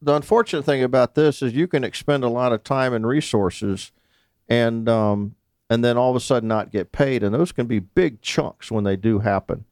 the 0.00 0.14
unfortunate 0.14 0.64
thing 0.64 0.82
about 0.82 1.14
this 1.14 1.42
is 1.42 1.52
you 1.54 1.68
can 1.68 1.84
expend 1.84 2.24
a 2.24 2.28
lot 2.30 2.52
of 2.54 2.64
time 2.64 2.94
and 2.94 3.06
resources, 3.06 3.92
and 4.48 4.88
um, 4.88 5.34
and 5.68 5.84
then 5.84 5.98
all 5.98 6.08
of 6.08 6.16
a 6.16 6.20
sudden 6.20 6.48
not 6.48 6.70
get 6.72 6.90
paid, 6.90 7.22
and 7.22 7.34
those 7.34 7.52
can 7.52 7.66
be 7.66 7.80
big 7.80 8.22
chunks 8.22 8.70
when 8.70 8.84
they 8.84 8.96
do 8.96 9.18
happen, 9.18 9.66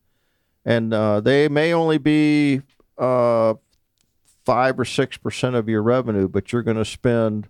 and 0.66 0.92
uh, 0.92 1.21
they 1.23 1.49
may 1.49 1.73
only 1.73 1.97
be 1.97 2.61
uh, 2.99 3.55
five 4.49 4.81
or 4.81 4.85
six 4.87 5.19
percent 5.19 5.55
of 5.55 5.69
your 5.69 5.83
revenue, 5.83 6.27
but 6.27 6.53
you're 6.53 6.63
going 6.63 6.79
to 6.79 6.85
spend 6.85 7.49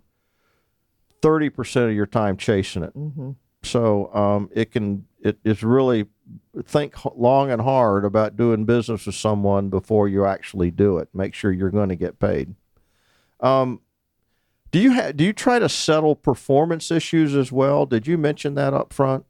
thirty 1.22 1.48
percent 1.48 1.88
of 1.88 1.94
your 1.94 2.06
time 2.06 2.36
chasing 2.36 2.82
it. 2.82 2.92
mm-hmm. 2.92 3.30
So 3.62 4.12
um, 4.12 4.50
it 4.52 4.72
can 4.72 5.06
it 5.20 5.38
is 5.44 5.62
really 5.62 6.06
think 6.64 6.96
long 7.14 7.52
and 7.52 7.62
hard 7.62 8.04
about 8.04 8.36
doing 8.36 8.64
business 8.64 9.06
with 9.06 9.14
someone 9.14 9.68
before 9.68 10.08
you 10.08 10.26
actually 10.26 10.72
do 10.72 10.98
it. 10.98 11.08
Make 11.14 11.34
sure 11.34 11.52
you're 11.52 11.70
going 11.70 11.88
to 11.88 11.96
get 11.96 12.18
paid. 12.18 12.56
Um, 13.38 13.80
do 14.72 14.80
you 14.80 14.94
ha- 14.94 15.12
do 15.12 15.22
you 15.22 15.32
try 15.32 15.60
to 15.60 15.68
settle 15.68 16.16
performance 16.16 16.90
issues 16.90 17.36
as 17.36 17.52
well? 17.52 17.86
Did 17.86 18.08
you 18.08 18.18
mention 18.18 18.56
that 18.56 18.74
up 18.74 18.92
front? 18.92 19.24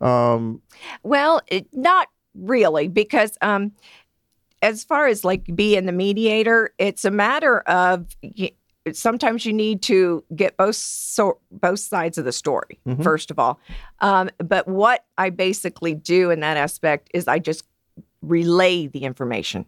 Um, 0.00 0.62
well 1.02 1.42
it, 1.48 1.66
not 1.74 2.08
really 2.34 2.88
because 2.88 3.36
um 3.42 3.72
as 4.62 4.84
far 4.84 5.06
as 5.06 5.24
like 5.24 5.44
being 5.54 5.86
the 5.86 5.92
mediator 5.92 6.70
it's 6.78 7.04
a 7.04 7.10
matter 7.10 7.60
of 7.60 8.06
sometimes 8.92 9.44
you 9.44 9.52
need 9.52 9.82
to 9.82 10.24
get 10.34 10.56
both 10.56 10.74
so 10.76 11.38
both 11.50 11.78
sides 11.78 12.16
of 12.18 12.24
the 12.24 12.32
story 12.32 12.78
Mhm. 12.86 13.02
first 13.02 13.30
of 13.30 13.38
all 13.38 13.60
um, 14.00 14.30
but 14.38 14.66
what 14.66 15.04
i 15.18 15.30
basically 15.30 15.94
do 15.94 16.30
in 16.30 16.40
that 16.40 16.56
aspect 16.56 17.10
is 17.14 17.28
i 17.28 17.38
just 17.38 17.64
relay 18.22 18.86
the 18.86 19.00
information 19.00 19.64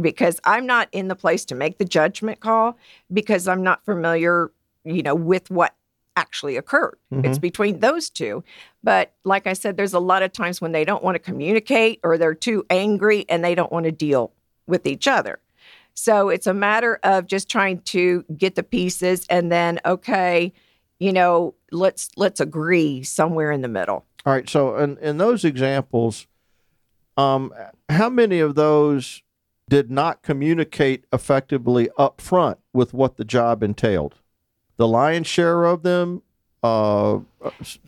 because 0.00 0.40
i'm 0.44 0.66
not 0.66 0.88
in 0.92 1.08
the 1.08 1.16
place 1.16 1.44
to 1.46 1.54
make 1.54 1.78
the 1.78 1.84
judgment 1.84 2.40
call 2.40 2.76
because 3.12 3.48
i'm 3.48 3.62
not 3.62 3.84
familiar 3.84 4.50
you 4.84 5.02
know 5.02 5.14
with 5.14 5.50
what 5.50 5.74
actually 6.16 6.56
occurred 6.56 6.98
it's 7.10 7.38
between 7.38 7.80
those 7.80 8.10
two 8.10 8.42
but 8.82 9.12
like 9.24 9.46
i 9.46 9.52
said 9.52 9.76
there's 9.76 9.92
a 9.92 10.00
lot 10.00 10.22
of 10.22 10.32
times 10.32 10.60
when 10.60 10.72
they 10.72 10.84
don't 10.84 11.04
want 11.04 11.14
to 11.14 11.18
communicate 11.18 12.00
or 12.02 12.16
they're 12.18 12.34
too 12.34 12.64
angry 12.70 13.24
and 13.28 13.44
they 13.44 13.54
don't 13.54 13.70
want 13.70 13.84
to 13.84 13.92
deal 13.92 14.32
with 14.66 14.86
each 14.86 15.06
other 15.06 15.38
so 15.94 16.28
it's 16.28 16.46
a 16.46 16.54
matter 16.54 16.98
of 17.02 17.26
just 17.26 17.48
trying 17.48 17.80
to 17.82 18.24
get 18.36 18.54
the 18.54 18.62
pieces 18.62 19.26
and 19.28 19.52
then 19.52 19.78
okay 19.84 20.52
you 20.98 21.12
know 21.12 21.54
let's 21.70 22.10
let's 22.16 22.40
agree 22.40 23.02
somewhere 23.02 23.52
in 23.52 23.60
the 23.60 23.68
middle 23.68 24.04
all 24.26 24.32
right. 24.32 24.48
So 24.48 24.76
in 24.76 24.98
in 24.98 25.18
those 25.18 25.44
examples, 25.44 26.26
um, 27.16 27.54
how 27.88 28.10
many 28.10 28.40
of 28.40 28.56
those 28.56 29.22
did 29.70 29.88
not 29.88 30.22
communicate 30.22 31.04
effectively 31.12 31.88
up 31.96 32.20
front 32.20 32.58
with 32.72 32.92
what 32.92 33.16
the 33.16 33.24
job 33.24 33.62
entailed? 33.62 34.16
The 34.76 34.86
lion's 34.88 35.26
share 35.26 35.64
of 35.64 35.82
them, 35.82 36.22
uh, 36.62 37.20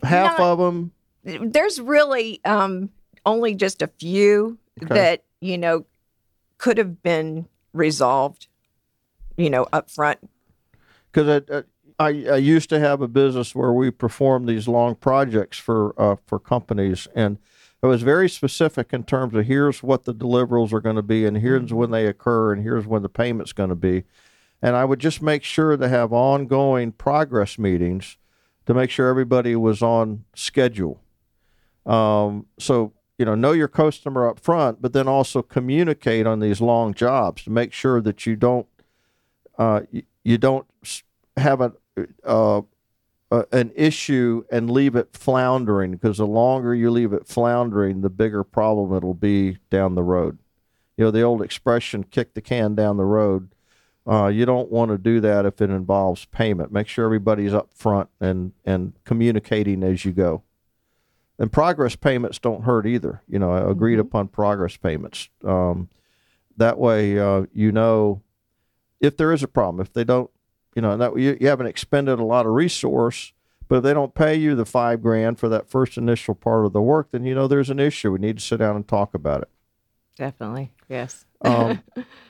half 0.03 0.39
Not- 0.39 0.41
of 0.41 0.59
them. 0.59 0.93
there's 1.25 1.81
really 1.81 2.41
um, 2.45 2.91
only 3.27 3.55
just 3.55 3.83
a 3.83 3.87
few 3.89 4.59
Okay. 4.83 4.95
that 4.95 5.25
you 5.41 5.59
know 5.59 5.85
could 6.59 6.79
have 6.79 7.03
been 7.03 7.47
resolved 7.73 8.47
you 9.37 9.51
know 9.51 9.67
up 9.73 9.91
front 9.91 10.19
because 11.13 11.43
I, 11.51 11.63
I 11.99 12.09
I 12.31 12.37
used 12.37 12.69
to 12.71 12.79
have 12.79 13.03
a 13.03 13.09
business 13.09 13.55
where 13.55 13.73
we 13.73 13.91
performed 13.91 14.49
these 14.49 14.69
long 14.69 14.95
projects 14.95 15.59
for 15.59 15.95
uh, 16.01 16.17
for 16.27 16.39
companies, 16.39 17.09
and 17.15 17.39
it 17.83 17.87
was 17.87 18.03
very 18.03 18.29
specific 18.29 18.93
in 18.93 19.03
terms 19.05 19.35
of 19.35 19.47
here's 19.47 19.83
what 19.83 20.05
the 20.05 20.15
deliverables 20.15 20.73
are 20.73 20.81
going 20.81 20.97
to 20.97 21.03
be, 21.03 21.27
and 21.27 21.39
here's 21.39 21.73
when 21.75 21.91
they 21.91 22.07
occur, 22.07 22.53
and 22.53 22.63
here's 22.63 22.87
when 22.87 23.03
the 23.03 23.09
payment's 23.09 23.53
going 23.53 23.69
to 23.71 23.75
be, 23.77 24.05
and 24.61 24.77
I 24.77 24.85
would 24.85 24.99
just 24.99 25.23
make 25.23 25.45
sure 25.45 25.77
to 25.77 25.89
have 25.89 26.13
ongoing 26.13 26.93
progress 26.93 27.59
meetings 27.59 28.17
to 28.67 28.75
make 28.75 28.91
sure 28.91 29.09
everybody 29.09 29.57
was 29.57 29.83
on 29.83 30.25
schedule. 30.35 31.01
Um, 31.87 32.47
so 32.59 32.93
you 33.19 33.25
know, 33.25 33.35
know 33.35 33.53
your 33.53 33.69
customer 33.69 34.29
up 34.29 34.39
front, 34.39 34.81
but 34.81 34.93
then 34.93 35.09
also 35.09 35.43
communicate 35.43 36.27
on 36.27 36.39
these 36.39 36.61
long 36.61 36.95
jobs 36.95 37.43
to 37.45 37.51
make 37.51 37.73
sure 37.73 38.01
that 38.01 38.27
you 38.27 38.37
don't 38.37 38.67
uh, 39.59 39.81
you, 39.91 40.03
you 40.23 40.39
don't 40.39 40.67
have 41.37 41.61
a, 41.61 41.73
uh, 42.25 42.63
uh, 43.31 43.43
an 43.53 43.73
issue 43.75 44.45
and 44.51 44.71
leave 44.71 44.95
it 44.95 45.13
floundering 45.13 45.93
because 45.93 46.19
the 46.19 46.27
longer 46.27 46.75
you 46.75 46.91
leave 46.91 47.13
it 47.13 47.27
floundering, 47.27 48.01
the 48.01 48.11
bigger 48.11 48.45
problem 48.45 48.95
it'll 48.97 49.15
be 49.15 49.59
down 49.69 49.95
the 49.95 50.03
road. 50.03 50.39
You 50.97 51.05
know, 51.05 51.11
the 51.11 51.23
old 51.23 51.43
expression, 51.43 52.05
kick 52.05 52.35
the 52.35 52.41
can 52.41 52.75
down 52.75 52.97
the 52.97 53.05
road. 53.05 53.51
Uh, 54.09 54.29
you 54.29 54.47
don't 54.47 54.71
want 54.71 54.91
to 54.91 54.97
do 54.99 55.21
that 55.21 55.45
if 55.45 55.61
it 55.61 55.69
involves 55.71 56.25
payment. 56.27 56.73
Make 56.73 56.89
sure 56.89 57.05
everybody's 57.05 57.53
up 57.53 57.75
front 57.75 58.09
and, 58.21 58.53
and 58.65 58.95
communicating 59.05 59.83
as 59.83 60.05
you 60.05 60.13
go. 60.13 60.43
and 61.41 61.53
progress 61.53 61.95
payments 61.95 62.39
don't 62.41 62.65
hurt 62.65 62.85
either. 62.85 63.23
You 63.29 63.39
know, 63.39 63.55
agreed 63.69 63.99
Mhm. 63.99 64.01
upon 64.01 64.27
progress 64.29 64.77
payments. 64.77 65.29
Um, 65.45 65.89
that 66.57 66.79
way, 66.79 67.17
uh, 67.17 67.47
you 67.53 67.71
know, 67.71 68.23
if 69.01 69.17
there 69.17 69.33
is 69.33 69.45
a 69.45 69.47
problem, 69.49 69.81
if 69.81 69.93
they 69.93 70.03
don't, 70.03 70.29
you 70.75 70.83
know, 70.83 70.91
and 70.91 71.01
that 71.01 71.17
you, 71.17 71.37
you 71.41 71.47
haven't 71.47 71.67
expended 71.69 72.19
a 72.19 72.25
lot 72.25 72.45
of 72.47 72.53
resource, 72.55 73.33
but 73.69 73.77
if 73.77 73.83
they 73.85 73.95
don't 73.95 74.15
pay 74.17 74.35
you 74.35 74.57
the 74.57 74.65
five 74.65 75.01
grand 75.01 75.39
for 75.39 75.49
that 75.49 75.69
first 75.71 75.97
initial 75.97 76.35
part 76.35 76.67
of 76.67 76.73
the 76.73 76.83
work, 76.83 77.13
then 77.13 77.25
you 77.25 77.37
know 77.37 77.47
there's 77.47 77.71
an 77.71 77.79
issue. 77.79 78.11
We 78.11 78.19
need 78.19 78.39
to 78.39 78.45
sit 78.45 78.57
down 78.57 78.75
and 78.75 78.89
talk 78.89 79.15
about 79.15 79.43
it. 79.43 79.49
Definitely. 80.17 80.73
Yes. 80.89 81.25
Um, 81.43 81.83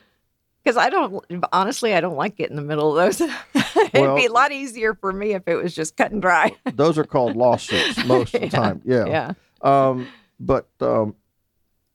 Because 0.68 0.76
I 0.84 0.90
don't, 0.90 1.24
honestly, 1.50 1.94
I 1.94 2.02
don't 2.02 2.16
like 2.16 2.36
getting 2.36 2.58
in 2.58 2.62
the 2.62 2.68
middle 2.68 2.90
of 2.98 3.16
those. 3.18 3.20
It'd 3.54 3.90
Well- 3.94 4.14
be 4.16 4.26
a 4.26 4.30
lot 4.30 4.52
easier 4.52 4.92
for 4.92 5.14
me 5.14 5.32
if 5.32 5.44
it 5.46 5.54
was 5.56 5.74
just 5.74 5.96
cut 5.96 6.12
and 6.12 6.20
dry. 6.20 6.54
those 6.74 6.98
are 6.98 7.04
called 7.04 7.36
lawsuits 7.36 8.04
most 8.04 8.34
of 8.34 8.42
the 8.42 8.48
Yeah. 8.48 8.50
time. 8.50 8.82
Yeah. 8.84 9.06
Yeah. 9.06 9.32
Um, 9.62 10.08
but 10.38 10.68
um, 10.82 11.14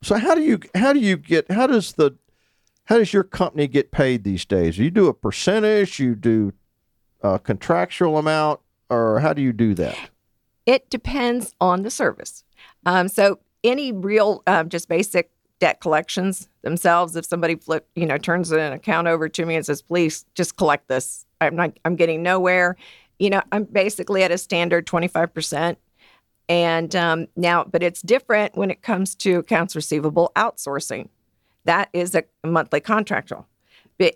so 0.02 0.16
how 0.16 0.34
do 0.34 0.42
you 0.42 0.60
how 0.74 0.92
do 0.92 1.00
you 1.00 1.18
get 1.18 1.52
how 1.52 1.68
does 1.68 1.94
the 1.94 2.18
how 2.86 2.98
does 2.98 3.14
your 3.14 3.24
company 3.24 3.68
get 3.68 3.92
paid 3.92 4.24
these 4.24 4.44
days? 4.44 4.80
You 4.80 4.90
do 4.90 5.06
a 5.08 5.14
percentage, 5.14 6.00
you 6.00 6.16
do 6.16 6.54
a 7.22 7.38
contractual 7.38 8.18
amount, 8.18 8.60
or 8.90 9.20
how 9.20 9.34
do 9.34 9.44
you 9.44 9.54
do 9.54 9.76
that? 9.76 9.96
It 10.66 10.90
depends 10.90 11.54
on 11.62 11.84
the 11.84 11.92
service. 11.92 12.44
Um, 12.88 13.08
so 13.08 13.38
any 13.64 13.92
real, 13.92 14.42
um, 14.48 14.68
just 14.70 14.90
basic 14.90 15.30
debt 15.64 15.80
collections 15.80 16.50
themselves, 16.62 17.16
if 17.16 17.24
somebody 17.24 17.56
flip, 17.56 17.88
you 17.96 18.06
know, 18.06 18.18
turns 18.18 18.52
an 18.52 18.74
account 18.74 19.08
over 19.08 19.30
to 19.30 19.46
me 19.46 19.56
and 19.56 19.66
says, 19.66 19.82
"Please 19.82 20.26
just 20.36 20.58
collect 20.58 20.90
this," 20.90 21.26
I'm 21.40 21.56
not, 21.56 21.80
I'm 21.86 21.96
getting 21.96 22.22
nowhere. 22.22 22.76
You 23.18 23.30
know, 23.30 23.42
I'm 23.54 23.64
basically 23.64 24.24
at 24.24 24.32
a 24.32 24.38
standard 24.38 24.86
25 24.86 25.34
percent. 25.34 25.78
And 26.50 26.94
um, 26.98 27.28
now, 27.38 27.64
but 27.64 27.82
it's 27.82 28.02
different 28.02 28.58
when 28.58 28.72
it 28.72 28.82
comes 28.82 29.16
to 29.16 29.40
accounts 29.40 29.74
receivable 29.74 30.34
outsourcing. 30.36 31.08
That 31.64 31.88
is 31.94 32.14
a 32.14 32.26
monthly 32.44 32.82
contractual, 32.82 33.48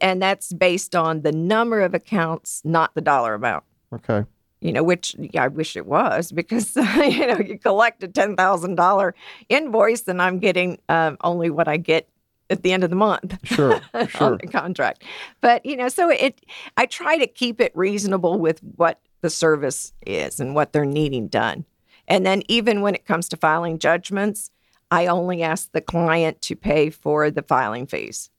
and 0.02 0.22
that's 0.22 0.52
based 0.52 0.98
on 0.98 1.22
the 1.22 1.32
number 1.32 1.80
of 1.80 1.94
accounts, 1.94 2.62
not 2.66 2.94
the 2.94 3.00
dollar 3.00 3.36
amount 3.36 3.64
Okay. 3.94 4.26
You 4.62 4.72
know, 4.72 4.84
which 4.84 5.16
yeah, 5.20 5.44
I 5.44 5.48
wish 5.48 5.76
it 5.76 5.86
was 5.86 6.32
because 6.32 6.76
you 6.76 7.28
know 7.28 7.40
you 7.40 7.60
collect 7.60 8.04
a 8.04 8.08
ten 8.08 8.36
thousand 8.36 8.76
dollar 8.76 9.14
invoice 9.50 10.08
and 10.08 10.22
I'm 10.22 10.40
getting 10.40 10.80
um, 10.90 11.18
only 11.24 11.50
what 11.50 11.68
I 11.68 11.78
get 11.78 12.10
at 12.50 12.64
the 12.64 12.72
end 12.72 12.84
of 12.84 12.90
the 12.90 12.96
month 12.96 13.38
Sure. 13.44 13.82
on 14.20 14.38
the 14.38 14.48
contract. 14.48 15.04
But 15.42 15.66
you 15.66 15.76
know, 15.76 15.90
so 15.90 16.10
it 16.10 16.42
I 16.76 16.86
try 16.86 17.18
to 17.18 17.28
keep 17.28 17.62
it 17.62 17.72
reasonable 17.76 18.40
with 18.40 18.60
what 18.76 19.00
the 19.22 19.30
service 19.30 19.94
is 20.06 20.40
and 20.40 20.56
what 20.56 20.74
they're 20.74 20.86
needing 20.86 21.28
done. 21.28 21.66
And 22.08 22.26
then 22.26 22.44
even 22.48 22.82
when 22.82 22.96
it 22.96 23.06
comes 23.06 23.28
to 23.30 23.38
filing 23.38 23.80
judgments, 23.80 24.50
I 24.90 25.08
only 25.08 25.44
ask 25.44 25.72
the 25.72 25.82
client 25.82 26.42
to 26.44 26.56
pay 26.56 26.90
for 26.90 27.30
the 27.30 27.42
filing 27.42 27.86
fees. 27.88 28.30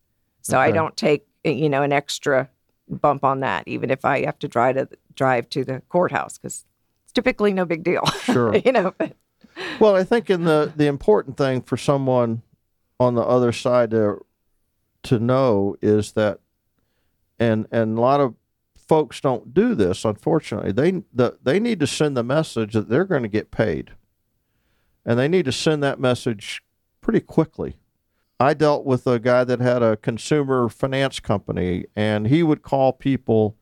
So 0.40 0.58
I 0.58 0.70
don't 0.70 0.96
take 0.96 1.26
you 1.44 1.68
know 1.68 1.82
an 1.82 1.92
extra 1.92 2.48
bump 2.88 3.24
on 3.24 3.40
that, 3.40 3.66
even 3.66 3.90
if 3.90 4.04
I 4.04 4.24
have 4.24 4.38
to 4.40 4.48
drive 4.48 4.76
to 4.76 4.88
drive 5.14 5.48
to 5.50 5.64
the 5.64 5.82
courthouse 5.88 6.38
because 6.38 6.64
it's 7.04 7.12
typically 7.12 7.52
no 7.52 7.64
big 7.64 7.84
deal. 7.84 8.04
Sure. 8.22 8.54
you 8.64 8.72
know, 8.72 8.94
but 8.96 9.14
Well, 9.80 9.96
I 9.96 10.04
think 10.04 10.30
in 10.30 10.44
the 10.44 10.72
the 10.74 10.86
important 10.86 11.36
thing 11.36 11.62
for 11.62 11.76
someone 11.76 12.42
on 13.00 13.14
the 13.14 13.22
other 13.22 13.52
side 13.52 13.90
to 13.90 14.24
to 15.04 15.18
know 15.18 15.76
is 15.80 16.12
that, 16.12 16.40
and 17.38 17.66
and 17.70 17.96
a 17.96 18.00
lot 18.00 18.20
of 18.20 18.34
folks 18.88 19.20
don't 19.20 19.54
do 19.54 19.74
this. 19.74 20.04
Unfortunately, 20.04 20.72
they 20.72 21.02
the, 21.12 21.38
they 21.42 21.60
need 21.60 21.80
to 21.80 21.86
send 21.86 22.16
the 22.16 22.24
message 22.24 22.72
that 22.72 22.88
they're 22.88 23.04
going 23.04 23.22
to 23.22 23.28
get 23.28 23.50
paid, 23.50 23.92
and 25.04 25.18
they 25.18 25.28
need 25.28 25.44
to 25.44 25.52
send 25.52 25.82
that 25.82 26.00
message 26.00 26.62
pretty 27.00 27.20
quickly. 27.20 27.76
I 28.40 28.54
dealt 28.54 28.84
with 28.84 29.06
a 29.06 29.18
guy 29.18 29.44
that 29.44 29.60
had 29.60 29.82
a 29.82 29.96
consumer 29.96 30.68
finance 30.68 31.18
company, 31.20 31.86
and 31.96 32.28
he 32.28 32.42
would 32.42 32.62
call 32.62 32.92
people 32.92 33.56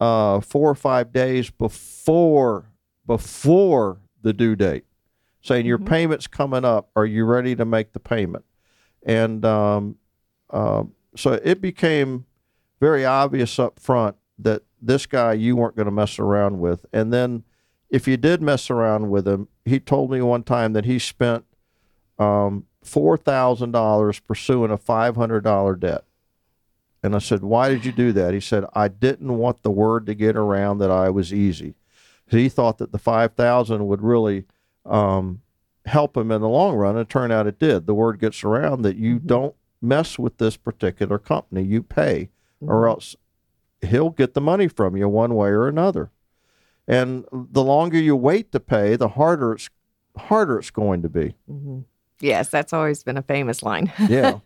uh, 0.00 0.40
four 0.40 0.68
or 0.70 0.74
five 0.74 1.12
days 1.12 1.50
before 1.50 2.70
before 3.06 4.00
the 4.22 4.32
due 4.32 4.54
date, 4.56 4.84
saying 5.42 5.66
your 5.66 5.78
Mhm. 5.78 5.86
payment's 5.86 6.26
coming 6.26 6.64
up. 6.64 6.90
Are 6.96 7.04
you 7.06 7.24
ready 7.24 7.54
to 7.56 7.64
make 7.64 7.92
the 7.92 8.00
payment? 8.00 8.44
And 9.04 9.44
um, 9.44 9.96
uh, 10.50 10.84
so 11.16 11.32
it 11.44 11.60
became 11.60 12.24
very 12.80 13.04
obvious 13.04 13.58
up 13.58 13.78
front 13.78 14.16
that 14.38 14.62
this 14.80 15.06
guy 15.06 15.32
you 15.34 15.56
weren't 15.56 15.76
going 15.76 15.86
to 15.86 15.92
mess 15.92 16.18
around 16.18 16.60
with. 16.60 16.86
And 16.92 17.12
then 17.12 17.44
if 17.90 18.08
you 18.08 18.16
did 18.16 18.40
mess 18.40 18.70
around 18.70 19.10
with 19.10 19.26
him, 19.28 19.48
he 19.64 19.78
told 19.78 20.10
me 20.10 20.20
one 20.22 20.42
time 20.44 20.72
that 20.72 20.84
he 20.84 20.98
spent 20.98 21.44
um, 22.18 22.66
four 22.82 23.16
thousand 23.16 23.72
dollars 23.72 24.18
pursuing 24.20 24.70
a 24.70 24.76
five 24.78 25.16
hundred 25.16 25.42
dollar 25.44 25.74
debt. 25.76 26.04
And 27.02 27.14
I 27.14 27.18
said, 27.18 27.42
"Why 27.42 27.68
did 27.68 27.84
you 27.84 27.92
do 27.92 28.12
that?" 28.12 28.34
He 28.34 28.40
said, 28.40 28.64
"I 28.74 28.88
didn't 28.88 29.36
want 29.38 29.62
the 29.62 29.70
word 29.70 30.06
to 30.06 30.14
get 30.14 30.36
around 30.36 30.78
that 30.78 30.90
I 30.90 31.10
was 31.10 31.32
easy." 31.32 31.74
He 32.26 32.48
thought 32.48 32.78
that 32.78 32.92
the 32.92 32.98
five 32.98 33.34
thousand 33.34 33.86
would 33.88 34.02
really 34.02 34.44
um, 34.84 35.42
help 35.86 36.16
him 36.16 36.30
in 36.32 36.40
the 36.40 36.48
long 36.48 36.74
run, 36.76 36.96
and 36.96 37.00
it 37.02 37.08
turned 37.08 37.32
out 37.32 37.46
it 37.46 37.58
did. 37.58 37.86
The 37.86 37.94
word 37.94 38.18
gets 38.20 38.42
around 38.44 38.82
that 38.82 38.96
you 38.96 39.18
Mhm. 39.20 39.26
don't 39.26 39.54
mess 39.80 40.18
with 40.18 40.38
this 40.38 40.56
particular 40.56 41.18
company; 41.18 41.62
you 41.62 41.82
pay, 41.82 42.30
or 42.60 42.86
else 42.88 43.16
he'll 43.80 44.10
get 44.10 44.34
the 44.34 44.40
money 44.40 44.68
from 44.68 44.96
you 44.96 45.08
one 45.08 45.34
way 45.34 45.48
or 45.50 45.66
another. 45.66 46.10
And 46.86 47.24
the 47.32 47.62
longer 47.64 47.98
you 47.98 48.14
wait 48.16 48.52
to 48.52 48.60
pay, 48.60 48.94
the 48.96 49.08
harder 49.08 49.52
it's 49.52 49.68
harder 50.16 50.58
it's 50.58 50.70
going 50.70 51.02
to 51.02 51.08
be. 51.08 51.34
Mhm. 51.50 51.84
Yes, 52.22 52.48
that's 52.48 52.72
always 52.72 53.02
been 53.02 53.18
a 53.18 53.22
famous 53.22 53.62
line. 53.62 53.92
Yeah. 54.08 54.38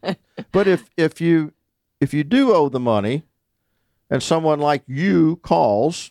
but 0.53 0.67
if 0.67 0.91
if 0.97 1.21
you 1.21 1.53
if 2.01 2.13
you 2.13 2.25
do 2.25 2.53
owe 2.53 2.69
the 2.69 2.81
money 2.81 3.25
and 4.11 4.23
someone 4.23 4.61
like 4.61 4.83
you 4.87 5.37
calls, 5.37 6.11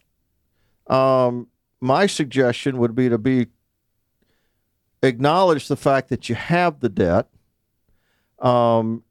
um, 0.88 1.48
my 1.82 2.08
suggestion 2.08 2.78
would 2.78 2.96
be 2.96 3.10
to 3.10 3.18
be 3.18 3.48
acknowledge 5.04 5.68
the 5.68 5.76
fact 5.76 6.10
that 6.10 6.30
you 6.30 6.36
have 6.36 6.80
the 6.80 6.90
debt, 6.90 7.28
um, 8.40 9.04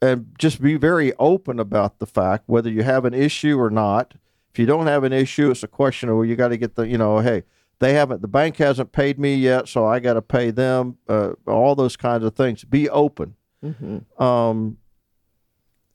and 0.00 0.34
just 0.38 0.62
be 0.62 0.76
very 0.76 1.12
open 1.18 1.58
about 1.58 1.98
the 1.98 2.06
fact 2.06 2.44
whether 2.46 2.70
you 2.70 2.82
have 2.82 3.04
an 3.04 3.14
issue 3.14 3.58
or 3.58 3.70
not. 3.70 4.14
If 4.52 4.58
you 4.58 4.66
don't 4.66 4.86
have 4.86 5.04
an 5.04 5.12
issue, 5.12 5.50
it's 5.50 5.62
a 5.62 5.68
question 5.68 6.08
of 6.08 6.16
well, 6.16 6.24
you 6.24 6.36
got 6.36 6.48
to 6.48 6.56
get 6.56 6.74
the 6.74 6.86
you 6.88 6.98
know, 6.98 7.18
hey, 7.20 7.44
they 7.80 7.94
haven't 7.94 8.22
the 8.22 8.28
bank 8.28 8.56
hasn't 8.58 8.92
paid 8.92 9.18
me 9.18 9.34
yet, 9.34 9.68
so 9.68 9.86
I 9.86 9.98
got 9.98 10.14
to 10.14 10.22
pay 10.22 10.50
them. 10.50 10.98
Uh, 11.08 11.32
all 11.46 11.74
those 11.74 11.96
kinds 11.96 12.24
of 12.24 12.34
things. 12.34 12.64
Be 12.64 12.88
open 12.88 13.34
hmm 13.62 13.98
um, 14.22 14.78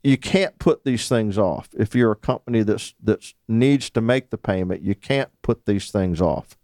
you 0.03 0.17
can't 0.17 0.59
put 0.59 0.83
these 0.83 1.09
things 1.09 1.35
off. 1.35 1.67
If 1.73 1.95
you're 1.95 2.11
a 2.11 2.15
company 2.15 2.61
that's 2.61 2.93
that 3.03 3.33
needs 3.47 3.89
to 3.89 4.01
make 4.01 4.29
the 4.29 4.37
payment, 4.37 4.83
you 4.83 4.93
can't 4.93 5.29
put 5.41 5.65
these 5.65 5.89
things 5.89 6.21
off 6.21 6.57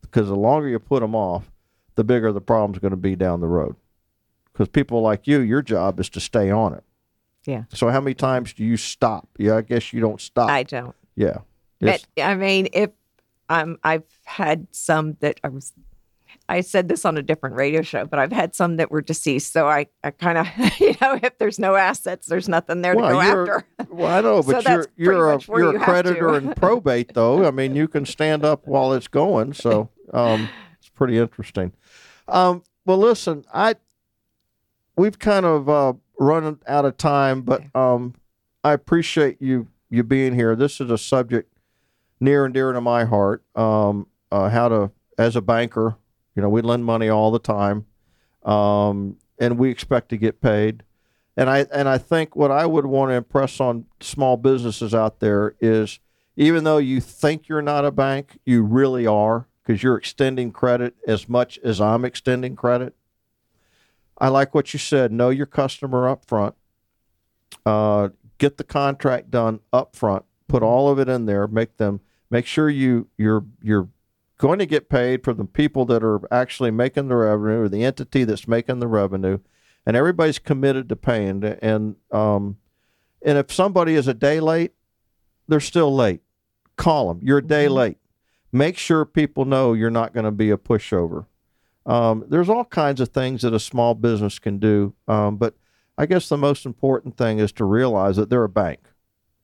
because 0.00 0.28
the 0.28 0.36
longer 0.36 0.68
you 0.68 0.78
put 0.78 1.00
them 1.00 1.14
off, 1.16 1.50
the 1.96 2.04
bigger 2.04 2.30
the 2.32 2.40
problem's 2.40 2.78
going 2.78 2.92
to 2.92 2.96
be 2.96 3.16
down 3.16 3.40
the 3.40 3.48
road. 3.48 3.74
Because 4.52 4.68
people 4.68 5.00
like 5.00 5.26
you, 5.26 5.40
your 5.40 5.60
job 5.60 5.98
is 5.98 6.08
to 6.10 6.20
stay 6.20 6.52
on 6.52 6.74
it. 6.74 6.84
Yeah. 7.44 7.64
So 7.70 7.88
how 7.88 8.00
many 8.00 8.14
times 8.14 8.52
do 8.52 8.62
you 8.62 8.76
stop? 8.76 9.28
Yeah, 9.38 9.56
I 9.56 9.62
guess 9.62 9.92
you 9.92 10.00
don't 10.00 10.20
stop. 10.20 10.48
I 10.48 10.62
don't. 10.62 10.94
yeah. 11.16 11.38
But 11.80 12.06
I 12.16 12.36
mean, 12.36 12.68
if 12.72 12.90
um, 13.48 13.78
I've 13.82 14.04
had 14.24 14.66
some 14.72 15.16
that 15.20 15.40
I 15.44 15.48
was, 15.48 15.72
I 16.48 16.60
said 16.60 16.88
this 16.88 17.04
on 17.04 17.16
a 17.16 17.22
different 17.22 17.56
radio 17.56 17.82
show, 17.82 18.04
but 18.06 18.18
I've 18.18 18.32
had 18.32 18.54
some 18.54 18.76
that 18.76 18.90
were 18.90 19.00
deceased. 19.00 19.52
So 19.52 19.68
I, 19.68 19.86
I 20.02 20.10
kind 20.10 20.38
of, 20.38 20.46
you 20.80 20.94
know, 21.00 21.18
if 21.22 21.38
there's 21.38 21.58
no 21.58 21.74
assets, 21.74 22.26
there's 22.26 22.48
nothing 22.48 22.82
there 22.82 22.94
to 22.94 23.00
go 23.00 23.20
after. 23.20 23.64
Well, 23.90 24.12
I 24.12 24.20
know, 24.22 24.42
So 24.42 24.52
but 24.52 24.64
that's 24.64 24.88
you're 24.96 25.14
you're 25.14 25.32
a 25.32 25.40
you're 25.48 25.72
you 25.72 25.80
a 25.80 25.84
creditor 25.84 26.36
in 26.36 26.54
probate, 26.56 27.14
though. 27.14 27.46
I 27.46 27.50
mean, 27.50 27.74
you 27.76 27.88
can 27.88 28.04
stand 28.04 28.44
up 28.44 28.66
while 28.66 28.92
it's 28.92 29.08
going, 29.08 29.52
so 29.52 29.90
um, 30.12 30.48
it's 30.78 30.88
pretty 30.88 31.18
interesting. 31.18 31.72
Um, 32.28 32.62
well, 32.84 32.98
listen, 32.98 33.44
I 33.52 33.76
we've 34.96 35.18
kind 35.18 35.46
of 35.46 35.68
uh, 35.68 35.92
run 36.18 36.58
out 36.66 36.84
of 36.84 36.96
time, 36.96 37.42
but 37.42 37.62
um, 37.74 38.14
I 38.62 38.72
appreciate 38.72 39.40
you 39.40 39.68
you 39.90 40.02
being 40.02 40.34
here. 40.34 40.56
This 40.56 40.80
is 40.80 40.90
a 40.90 40.98
subject 40.98 41.53
near 42.20 42.44
and 42.44 42.54
dear 42.54 42.72
to 42.72 42.80
my 42.80 43.04
heart. 43.04 43.42
Um, 43.54 44.06
uh, 44.30 44.48
how 44.48 44.68
to 44.68 44.90
as 45.16 45.36
a 45.36 45.40
banker, 45.40 45.96
you 46.34 46.42
know, 46.42 46.48
we 46.48 46.60
lend 46.60 46.84
money 46.84 47.08
all 47.08 47.30
the 47.30 47.38
time, 47.38 47.86
um, 48.44 49.16
and 49.38 49.58
we 49.58 49.70
expect 49.70 50.08
to 50.08 50.16
get 50.16 50.40
paid. 50.40 50.82
And 51.36 51.48
I 51.50 51.66
and 51.72 51.88
I 51.88 51.98
think 51.98 52.36
what 52.36 52.50
I 52.50 52.66
would 52.66 52.86
want 52.86 53.10
to 53.10 53.14
impress 53.14 53.60
on 53.60 53.86
small 54.00 54.36
businesses 54.36 54.94
out 54.94 55.20
there 55.20 55.54
is 55.60 55.98
even 56.36 56.64
though 56.64 56.78
you 56.78 57.00
think 57.00 57.48
you're 57.48 57.62
not 57.62 57.84
a 57.84 57.90
bank, 57.90 58.38
you 58.44 58.62
really 58.62 59.06
are 59.06 59.46
because 59.62 59.82
you're 59.82 59.96
extending 59.96 60.52
credit 60.52 60.94
as 61.06 61.28
much 61.28 61.58
as 61.64 61.80
I'm 61.80 62.04
extending 62.04 62.56
credit. 62.56 62.94
I 64.18 64.28
like 64.28 64.54
what 64.54 64.72
you 64.72 64.78
said. 64.78 65.12
Know 65.12 65.30
your 65.30 65.46
customer 65.46 66.08
up 66.08 66.24
front. 66.24 66.54
Uh, 67.64 68.10
get 68.38 68.56
the 68.56 68.64
contract 68.64 69.30
done 69.30 69.60
up 69.72 69.96
front. 69.96 70.24
Put 70.48 70.62
all 70.62 70.88
of 70.90 70.98
it 70.98 71.08
in 71.08 71.26
there. 71.26 71.46
Make 71.46 71.76
them 71.78 72.00
make 72.30 72.46
sure 72.46 72.68
you 72.68 73.08
you're 73.16 73.44
you're 73.62 73.88
going 74.38 74.58
to 74.58 74.66
get 74.66 74.88
paid 74.88 75.22
from 75.24 75.36
the 75.36 75.44
people 75.44 75.84
that 75.86 76.02
are 76.02 76.20
actually 76.32 76.70
making 76.70 77.08
the 77.08 77.16
revenue 77.16 77.62
or 77.62 77.68
the 77.68 77.84
entity 77.84 78.24
that's 78.24 78.48
making 78.48 78.80
the 78.80 78.86
revenue, 78.88 79.38
and 79.86 79.96
everybody's 79.96 80.38
committed 80.38 80.88
to 80.88 80.96
paying. 80.96 81.44
And 81.44 81.96
um, 82.10 82.58
and 83.22 83.38
if 83.38 83.52
somebody 83.52 83.94
is 83.94 84.08
a 84.08 84.14
day 84.14 84.40
late, 84.40 84.72
they're 85.48 85.60
still 85.60 85.94
late. 85.94 86.20
Call 86.76 87.08
them. 87.08 87.20
You're 87.22 87.38
a 87.38 87.46
day 87.46 87.66
Mhm. 87.66 87.74
late. 87.74 87.98
Make 88.52 88.76
sure 88.76 89.04
people 89.04 89.44
know 89.44 89.72
you're 89.72 89.90
not 89.90 90.12
going 90.12 90.24
to 90.24 90.30
be 90.30 90.50
a 90.50 90.56
pushover. 90.56 91.26
Um, 91.86 92.24
there's 92.28 92.48
all 92.48 92.64
kinds 92.64 93.00
of 93.00 93.08
things 93.10 93.42
that 93.42 93.52
a 93.52 93.58
small 93.60 93.94
business 93.94 94.38
can 94.38 94.58
do, 94.58 94.94
um, 95.06 95.36
but 95.36 95.54
I 95.98 96.06
guess 96.06 96.28
the 96.28 96.36
most 96.38 96.64
important 96.64 97.16
thing 97.16 97.38
is 97.38 97.52
to 97.52 97.64
realize 97.64 98.16
that 98.16 98.30
they're 98.30 98.44
a 98.44 98.48
bank, 98.48 98.80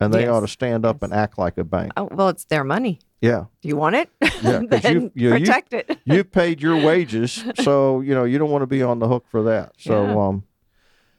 and 0.01 0.12
they 0.14 0.20
Yes. 0.22 0.30
ought 0.30 0.40
to 0.40 0.48
stand 0.48 0.84
up 0.86 1.03
and 1.03 1.12
act 1.12 1.38
like 1.38 1.59
a 1.59 1.64
bank. 1.64 1.92
Oh, 1.96 2.09
well, 2.11 2.28
it's 2.28 2.44
their 2.44 2.64
money. 2.64 3.01
Yeah, 3.20 3.44
Do 3.61 3.68
you 3.68 3.76
want 3.76 3.96
it? 3.96 4.09
Yeah, 4.42 4.62
then 4.68 4.94
you- 4.94 5.12
you- 5.14 5.34
you- 5.34 5.38
protect 5.40 5.74
it. 5.74 5.98
you 6.07 6.24
paid 6.24 6.62
your 6.62 6.76
wages, 6.76 7.44
so 7.61 8.01
you 8.01 8.14
know 8.14 8.24
you 8.24 8.38
don't 8.38 8.51
want 8.51 8.62
to 8.62 8.66
be 8.66 8.82
on 8.82 8.98
the 8.98 9.09
hook 9.09 9.26
for 9.30 9.42
that. 9.42 9.72
So, 9.78 10.05
Yeah. 10.05 10.16
um, 10.28 10.44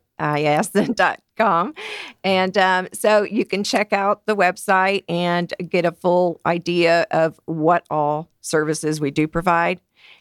And 2.22 2.58
um, 2.58 2.88
so 2.92 3.24
you 3.24 3.44
can 3.44 3.64
check 3.64 3.92
out 3.92 4.26
the 4.26 4.36
website 4.36 5.02
and 5.08 5.52
get 5.68 5.84
a 5.84 5.90
full 5.90 6.40
idea 6.46 7.08
of 7.10 7.40
what 7.46 7.84
all 7.90 8.28
services 8.40 9.00
we 9.00 9.10
do 9.10 9.26
provide. 9.26 9.80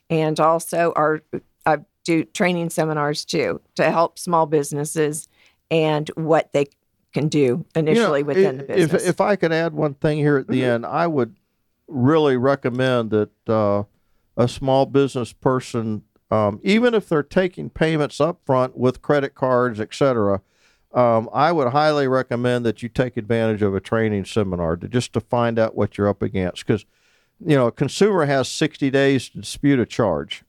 And 0.09 0.39
also, 0.39 0.93
our 0.95 1.21
do 2.03 2.23
training 2.23 2.69
seminars 2.69 3.25
too 3.25 3.61
to 3.75 3.89
help 3.91 4.17
small 4.17 4.45
businesses 4.45 5.27
and 5.69 6.09
what 6.15 6.51
they 6.53 6.65
can 7.13 7.27
do 7.27 7.65
initially 7.75 8.19
You 8.19 8.23
know, 8.23 8.27
within 8.27 8.57
the 8.57 8.63
business. 8.63 9.03
If, 9.03 9.09
if 9.09 9.21
I 9.21 9.35
could 9.35 9.51
add 9.51 9.73
one 9.73 9.93
thing 9.95 10.17
here 10.17 10.37
at 10.37 10.47
the 10.47 10.63
end, 10.63 10.85
I 10.85 11.07
would 11.07 11.35
really 11.87 12.37
recommend 12.37 13.11
that 13.11 13.49
uh, 13.49 13.83
a 14.37 14.47
small 14.47 14.85
business 14.85 15.33
person, 15.33 16.03
um, 16.29 16.59
even 16.63 16.93
if 16.93 17.09
they're 17.09 17.23
taking 17.23 17.69
payments 17.69 18.21
up 18.21 18.39
front 18.45 18.77
with 18.77 19.01
credit 19.01 19.35
cards, 19.35 19.79
et 19.79 19.93
cetera, 19.93 20.41
um, 20.93 21.29
I 21.33 21.51
would 21.51 21.69
highly 21.69 22.07
recommend 22.07 22.65
that 22.65 22.83
you 22.83 22.89
take 22.89 23.15
advantage 23.15 23.61
of 23.61 23.73
a 23.75 23.79
training 23.79 24.25
seminar 24.25 24.75
to 24.77 24.87
just 24.87 25.13
to 25.13 25.21
find 25.21 25.57
out 25.57 25.75
what 25.75 25.97
you're 25.97 26.07
up 26.07 26.21
against. 26.21 26.65
Because, 26.65 26.85
you 27.45 27.55
know, 27.55 27.67
a 27.67 27.71
consumer 27.71 28.25
has 28.25 28.49
60 28.49 28.89
days 28.89 29.29
to 29.29 29.39
dispute 29.39 29.79
a 29.79 29.85
charge. 29.85 30.43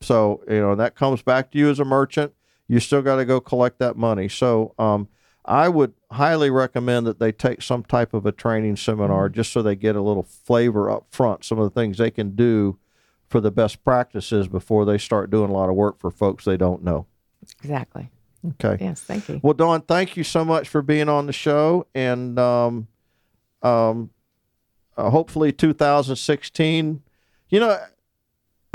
So, 0.00 0.42
you 0.48 0.60
know, 0.60 0.74
that 0.74 0.94
comes 0.94 1.22
back 1.22 1.50
to 1.52 1.58
you 1.58 1.70
as 1.70 1.80
a 1.80 1.84
merchant. 1.84 2.32
You 2.68 2.80
still 2.80 3.02
got 3.02 3.16
to 3.16 3.24
go 3.24 3.40
collect 3.40 3.78
that 3.78 3.96
money. 3.96 4.28
So, 4.28 4.74
um, 4.78 5.08
I 5.44 5.70
would 5.70 5.94
highly 6.12 6.50
recommend 6.50 7.06
that 7.06 7.18
they 7.18 7.32
take 7.32 7.62
some 7.62 7.82
type 7.82 8.12
of 8.12 8.26
a 8.26 8.32
training 8.32 8.76
seminar 8.76 9.30
just 9.30 9.50
so 9.50 9.62
they 9.62 9.76
get 9.76 9.96
a 9.96 10.02
little 10.02 10.22
flavor 10.22 10.90
up 10.90 11.06
front, 11.10 11.42
some 11.42 11.58
of 11.58 11.64
the 11.64 11.80
things 11.80 11.96
they 11.96 12.10
can 12.10 12.36
do 12.36 12.78
for 13.28 13.40
the 13.40 13.50
best 13.50 13.82
practices 13.82 14.46
before 14.46 14.84
they 14.84 14.98
start 14.98 15.30
doing 15.30 15.48
a 15.48 15.52
lot 15.52 15.70
of 15.70 15.74
work 15.74 15.98
for 15.98 16.10
folks 16.10 16.44
they 16.44 16.58
don't 16.58 16.84
know. 16.84 17.06
exactly. 17.62 18.10
Okay. 18.46 18.76
Yes. 18.84 19.00
Thank 19.00 19.28
you. 19.28 19.40
Well, 19.42 19.54
Dawn, 19.54 19.80
thank 19.82 20.16
you 20.16 20.22
so 20.22 20.44
much 20.44 20.68
for 20.68 20.82
being 20.82 21.08
on 21.08 21.26
the 21.26 21.32
show. 21.32 21.86
And 21.94 22.38
um, 22.38 22.86
um, 23.62 24.10
uh, 24.96 25.10
hopefully 25.10 25.52
2016, 25.52 27.02
you 27.48 27.60
know, 27.60 27.78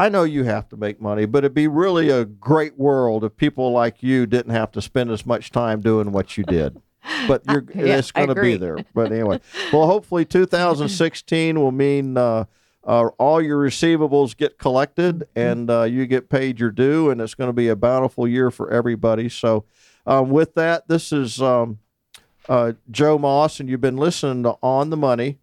I 0.03 0.09
know 0.09 0.23
you 0.23 0.43
have 0.43 0.67
to 0.67 0.75
make 0.75 0.99
money, 0.99 1.25
but 1.25 1.45
it'd 1.45 1.53
be 1.53 1.69
really 1.69 2.09
a 2.09 2.25
great 2.25 2.77
world 2.77 3.23
if 3.23 3.37
people 3.37 3.71
like 3.71 4.03
you 4.03 4.25
didn't 4.25 4.51
have 4.51 4.69
to 4.73 4.81
spend 4.81 5.09
as 5.09 5.25
much 5.25 5.49
time 5.49 5.79
doing 5.79 6.11
what 6.11 6.37
you 6.37 6.43
did. 6.43 6.81
But 7.27 7.43
you're, 7.49 7.65
Yeah, 7.75 7.97
it's 7.97 8.11
going 8.11 8.29
to 8.29 8.35
be 8.35 8.55
there. 8.55 8.77
But 8.93 9.11
anyway, 9.11 9.39
well, 9.73 9.87
hopefully 9.87 10.23
2016 10.23 11.59
will 11.59 11.71
mean 11.71 12.17
uh, 12.17 12.45
uh, 12.83 13.07
all 13.17 13.41
your 13.41 13.61
receivables 13.61 14.35
get 14.35 14.57
collected 14.57 15.25
and 15.35 15.69
uh, 15.69 15.83
you 15.83 16.05
get 16.05 16.29
paid 16.29 16.59
your 16.61 16.71
due, 16.71 17.09
and 17.09 17.21
it's 17.21 17.33
going 17.33 17.49
to 17.49 17.53
be 17.53 17.67
a 17.67 17.75
bountiful 17.75 18.25
year 18.25 18.51
for 18.51 18.71
everybody. 18.71 19.27
So, 19.29 19.65
um, 20.05 20.31
with 20.31 20.55
that, 20.55 20.87
this 20.87 21.11
is 21.11 21.41
um, 21.41 21.79
uh, 22.47 22.73
Joe 22.89 23.17
Moss, 23.17 23.59
and 23.59 23.69
you've 23.69 23.81
been 23.81 23.97
listening 23.97 24.43
to 24.43 24.57
On 24.61 24.89
the 24.89 24.97
Money, 24.97 25.39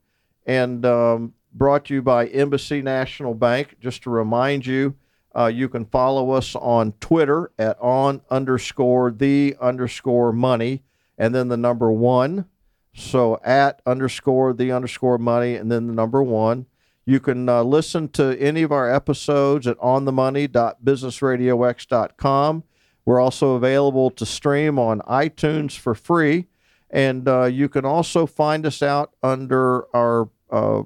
and 0.47 0.85
um, 0.85 1.35
brought 1.53 1.85
to 1.87 1.95
you 1.95 2.03
by 2.03 2.27
Embassy 2.27 2.83
National 2.83 3.35
Bank. 3.35 3.77
Just 3.81 4.03
to 4.05 4.11
remind 4.11 4.67
you, 4.67 4.95
uh, 5.37 5.47
you 5.47 5.69
can 5.69 5.85
follow 5.85 6.31
us 6.31 6.55
on 6.57 6.93
Twitter 7.01 7.51
at 7.59 7.79
on 7.81 8.23
underscore 8.31 9.11
the 9.11 9.57
underscore 9.61 10.33
money, 10.33 10.83
and 11.19 11.35
then 11.35 11.49
the 11.49 11.57
number 11.57 11.93
one. 11.93 12.47
So 12.95 13.41
at 13.45 13.83
underscore 13.87 14.53
the 14.53 14.73
underscore 14.73 15.19
money, 15.19 15.55
and 15.55 15.71
then 15.71 15.87
the 15.87 15.95
number 15.95 16.23
one. 16.23 16.67
You 17.07 17.19
can 17.19 17.49
uh, 17.49 17.63
listen 17.63 18.11
to 18.11 18.39
any 18.39 18.63
of 18.63 18.73
our 18.73 18.93
episodes 18.93 19.67
at 19.67 19.79
onthemoney.businessradiox.com. 19.79 22.65
We're 23.05 23.21
also 23.21 23.55
available 23.55 24.11
to 24.11 24.27
stream 24.27 24.79
on 24.79 25.01
iTunes 25.01 25.77
for 25.77 25.95
free. 25.95 26.47
And 26.91 27.27
uh, 27.27 27.45
you 27.45 27.69
can 27.69 27.85
also 27.85 28.27
find 28.27 28.67
us 28.67 28.83
out 28.83 29.15
under 29.23 29.85
our, 29.95 30.29
uh, 30.51 30.83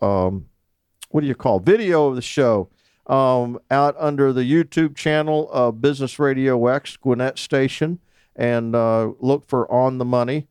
um, 0.00 0.46
what 1.10 1.20
do 1.20 1.26
you 1.26 1.34
call, 1.34 1.60
video 1.60 2.08
of 2.08 2.16
the 2.16 2.22
show, 2.22 2.68
um, 3.06 3.58
out 3.70 3.94
under 3.98 4.32
the 4.32 4.42
YouTube 4.42 4.96
channel 4.96 5.50
of 5.52 5.80
Business 5.80 6.18
Radio 6.18 6.66
X, 6.66 6.96
Gwinnett 6.96 7.38
Station, 7.38 8.00
and 8.34 8.74
uh, 8.74 9.12
look 9.20 9.46
for 9.48 9.70
On 9.70 9.98
the 9.98 10.04
Money. 10.04 10.48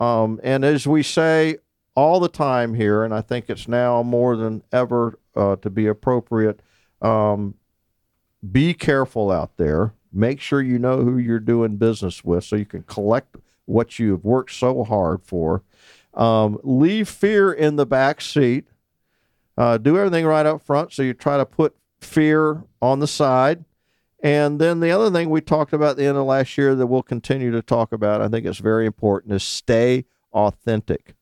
Um, 0.00 0.40
and 0.42 0.64
as 0.64 0.86
we 0.86 1.02
say 1.02 1.58
all 1.94 2.20
the 2.20 2.28
time 2.28 2.74
here, 2.74 3.04
and 3.04 3.12
I 3.12 3.20
think 3.20 3.46
it's 3.48 3.68
now 3.68 4.02
more 4.02 4.36
than 4.36 4.62
ever 4.72 5.18
uh, 5.34 5.56
to 5.56 5.70
be 5.70 5.86
appropriate, 5.86 6.60
um, 7.02 7.54
be 8.52 8.72
careful 8.74 9.30
out 9.30 9.56
there. 9.56 9.94
Make 10.12 10.40
sure 10.40 10.62
you 10.62 10.78
know 10.78 11.02
who 11.02 11.18
you're 11.18 11.40
doing 11.40 11.76
business 11.76 12.24
with 12.24 12.44
so 12.44 12.56
you 12.56 12.64
can 12.64 12.84
collect 12.84 13.36
what 13.66 13.98
you've 13.98 14.24
worked 14.24 14.52
so 14.52 14.84
hard 14.84 15.22
for. 15.24 15.62
Um, 16.14 16.58
leave 16.62 17.08
fear 17.08 17.52
in 17.52 17.76
the 17.76 17.86
back 17.86 18.20
seat. 18.20 18.66
Uh, 19.58 19.76
do 19.76 19.98
everything 19.98 20.24
right 20.24 20.46
up 20.46 20.62
front. 20.62 20.92
So 20.92 21.02
you 21.02 21.12
try 21.12 21.36
to 21.36 21.44
put 21.44 21.74
fear 22.00 22.62
on 22.80 23.00
the 23.00 23.08
side. 23.08 23.64
And 24.22 24.60
then 24.60 24.78
the 24.78 24.92
other 24.92 25.10
thing 25.10 25.30
we 25.30 25.40
talked 25.40 25.72
about 25.72 25.90
at 25.90 25.96
the 25.96 26.04
end 26.04 26.16
of 26.16 26.26
last 26.26 26.56
year 26.56 26.76
that 26.76 26.86
we'll 26.86 27.02
continue 27.02 27.50
to 27.50 27.60
talk 27.60 27.92
about, 27.92 28.22
I 28.22 28.28
think 28.28 28.46
it's 28.46 28.58
very 28.58 28.86
important, 28.86 29.34
is 29.34 29.42
stay 29.42 30.04
authentic. 30.32 31.16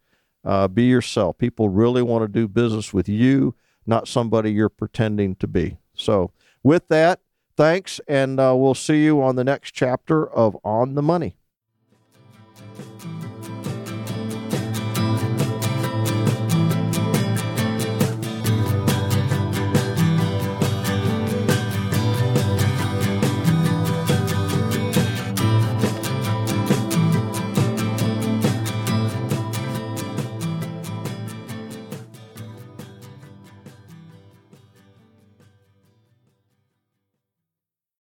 Uh, 0.45 0.69
be 0.69 0.85
yourself. 0.85 1.39
People 1.39 1.71
really 1.71 2.03
want 2.03 2.25
to 2.25 2.29
do 2.29 2.47
business 2.47 2.93
with 2.93 3.09
you, 3.09 3.55
not 3.87 4.07
somebody 4.07 4.53
you're 4.53 4.69
pretending 4.69 5.35
to 5.37 5.47
be. 5.47 5.79
So, 5.95 6.31
with 6.63 6.89
that, 6.89 7.21
thanks, 7.57 8.01
and 8.07 8.39
uh, 8.39 8.55
we'll 8.55 8.75
see 8.75 9.03
you 9.03 9.23
on 9.23 9.37
the 9.37 9.45
next 9.45 9.73
chapter 9.73 10.29
of 10.29 10.57
On 10.63 10.95
the 10.95 11.03
Money. 11.03 11.37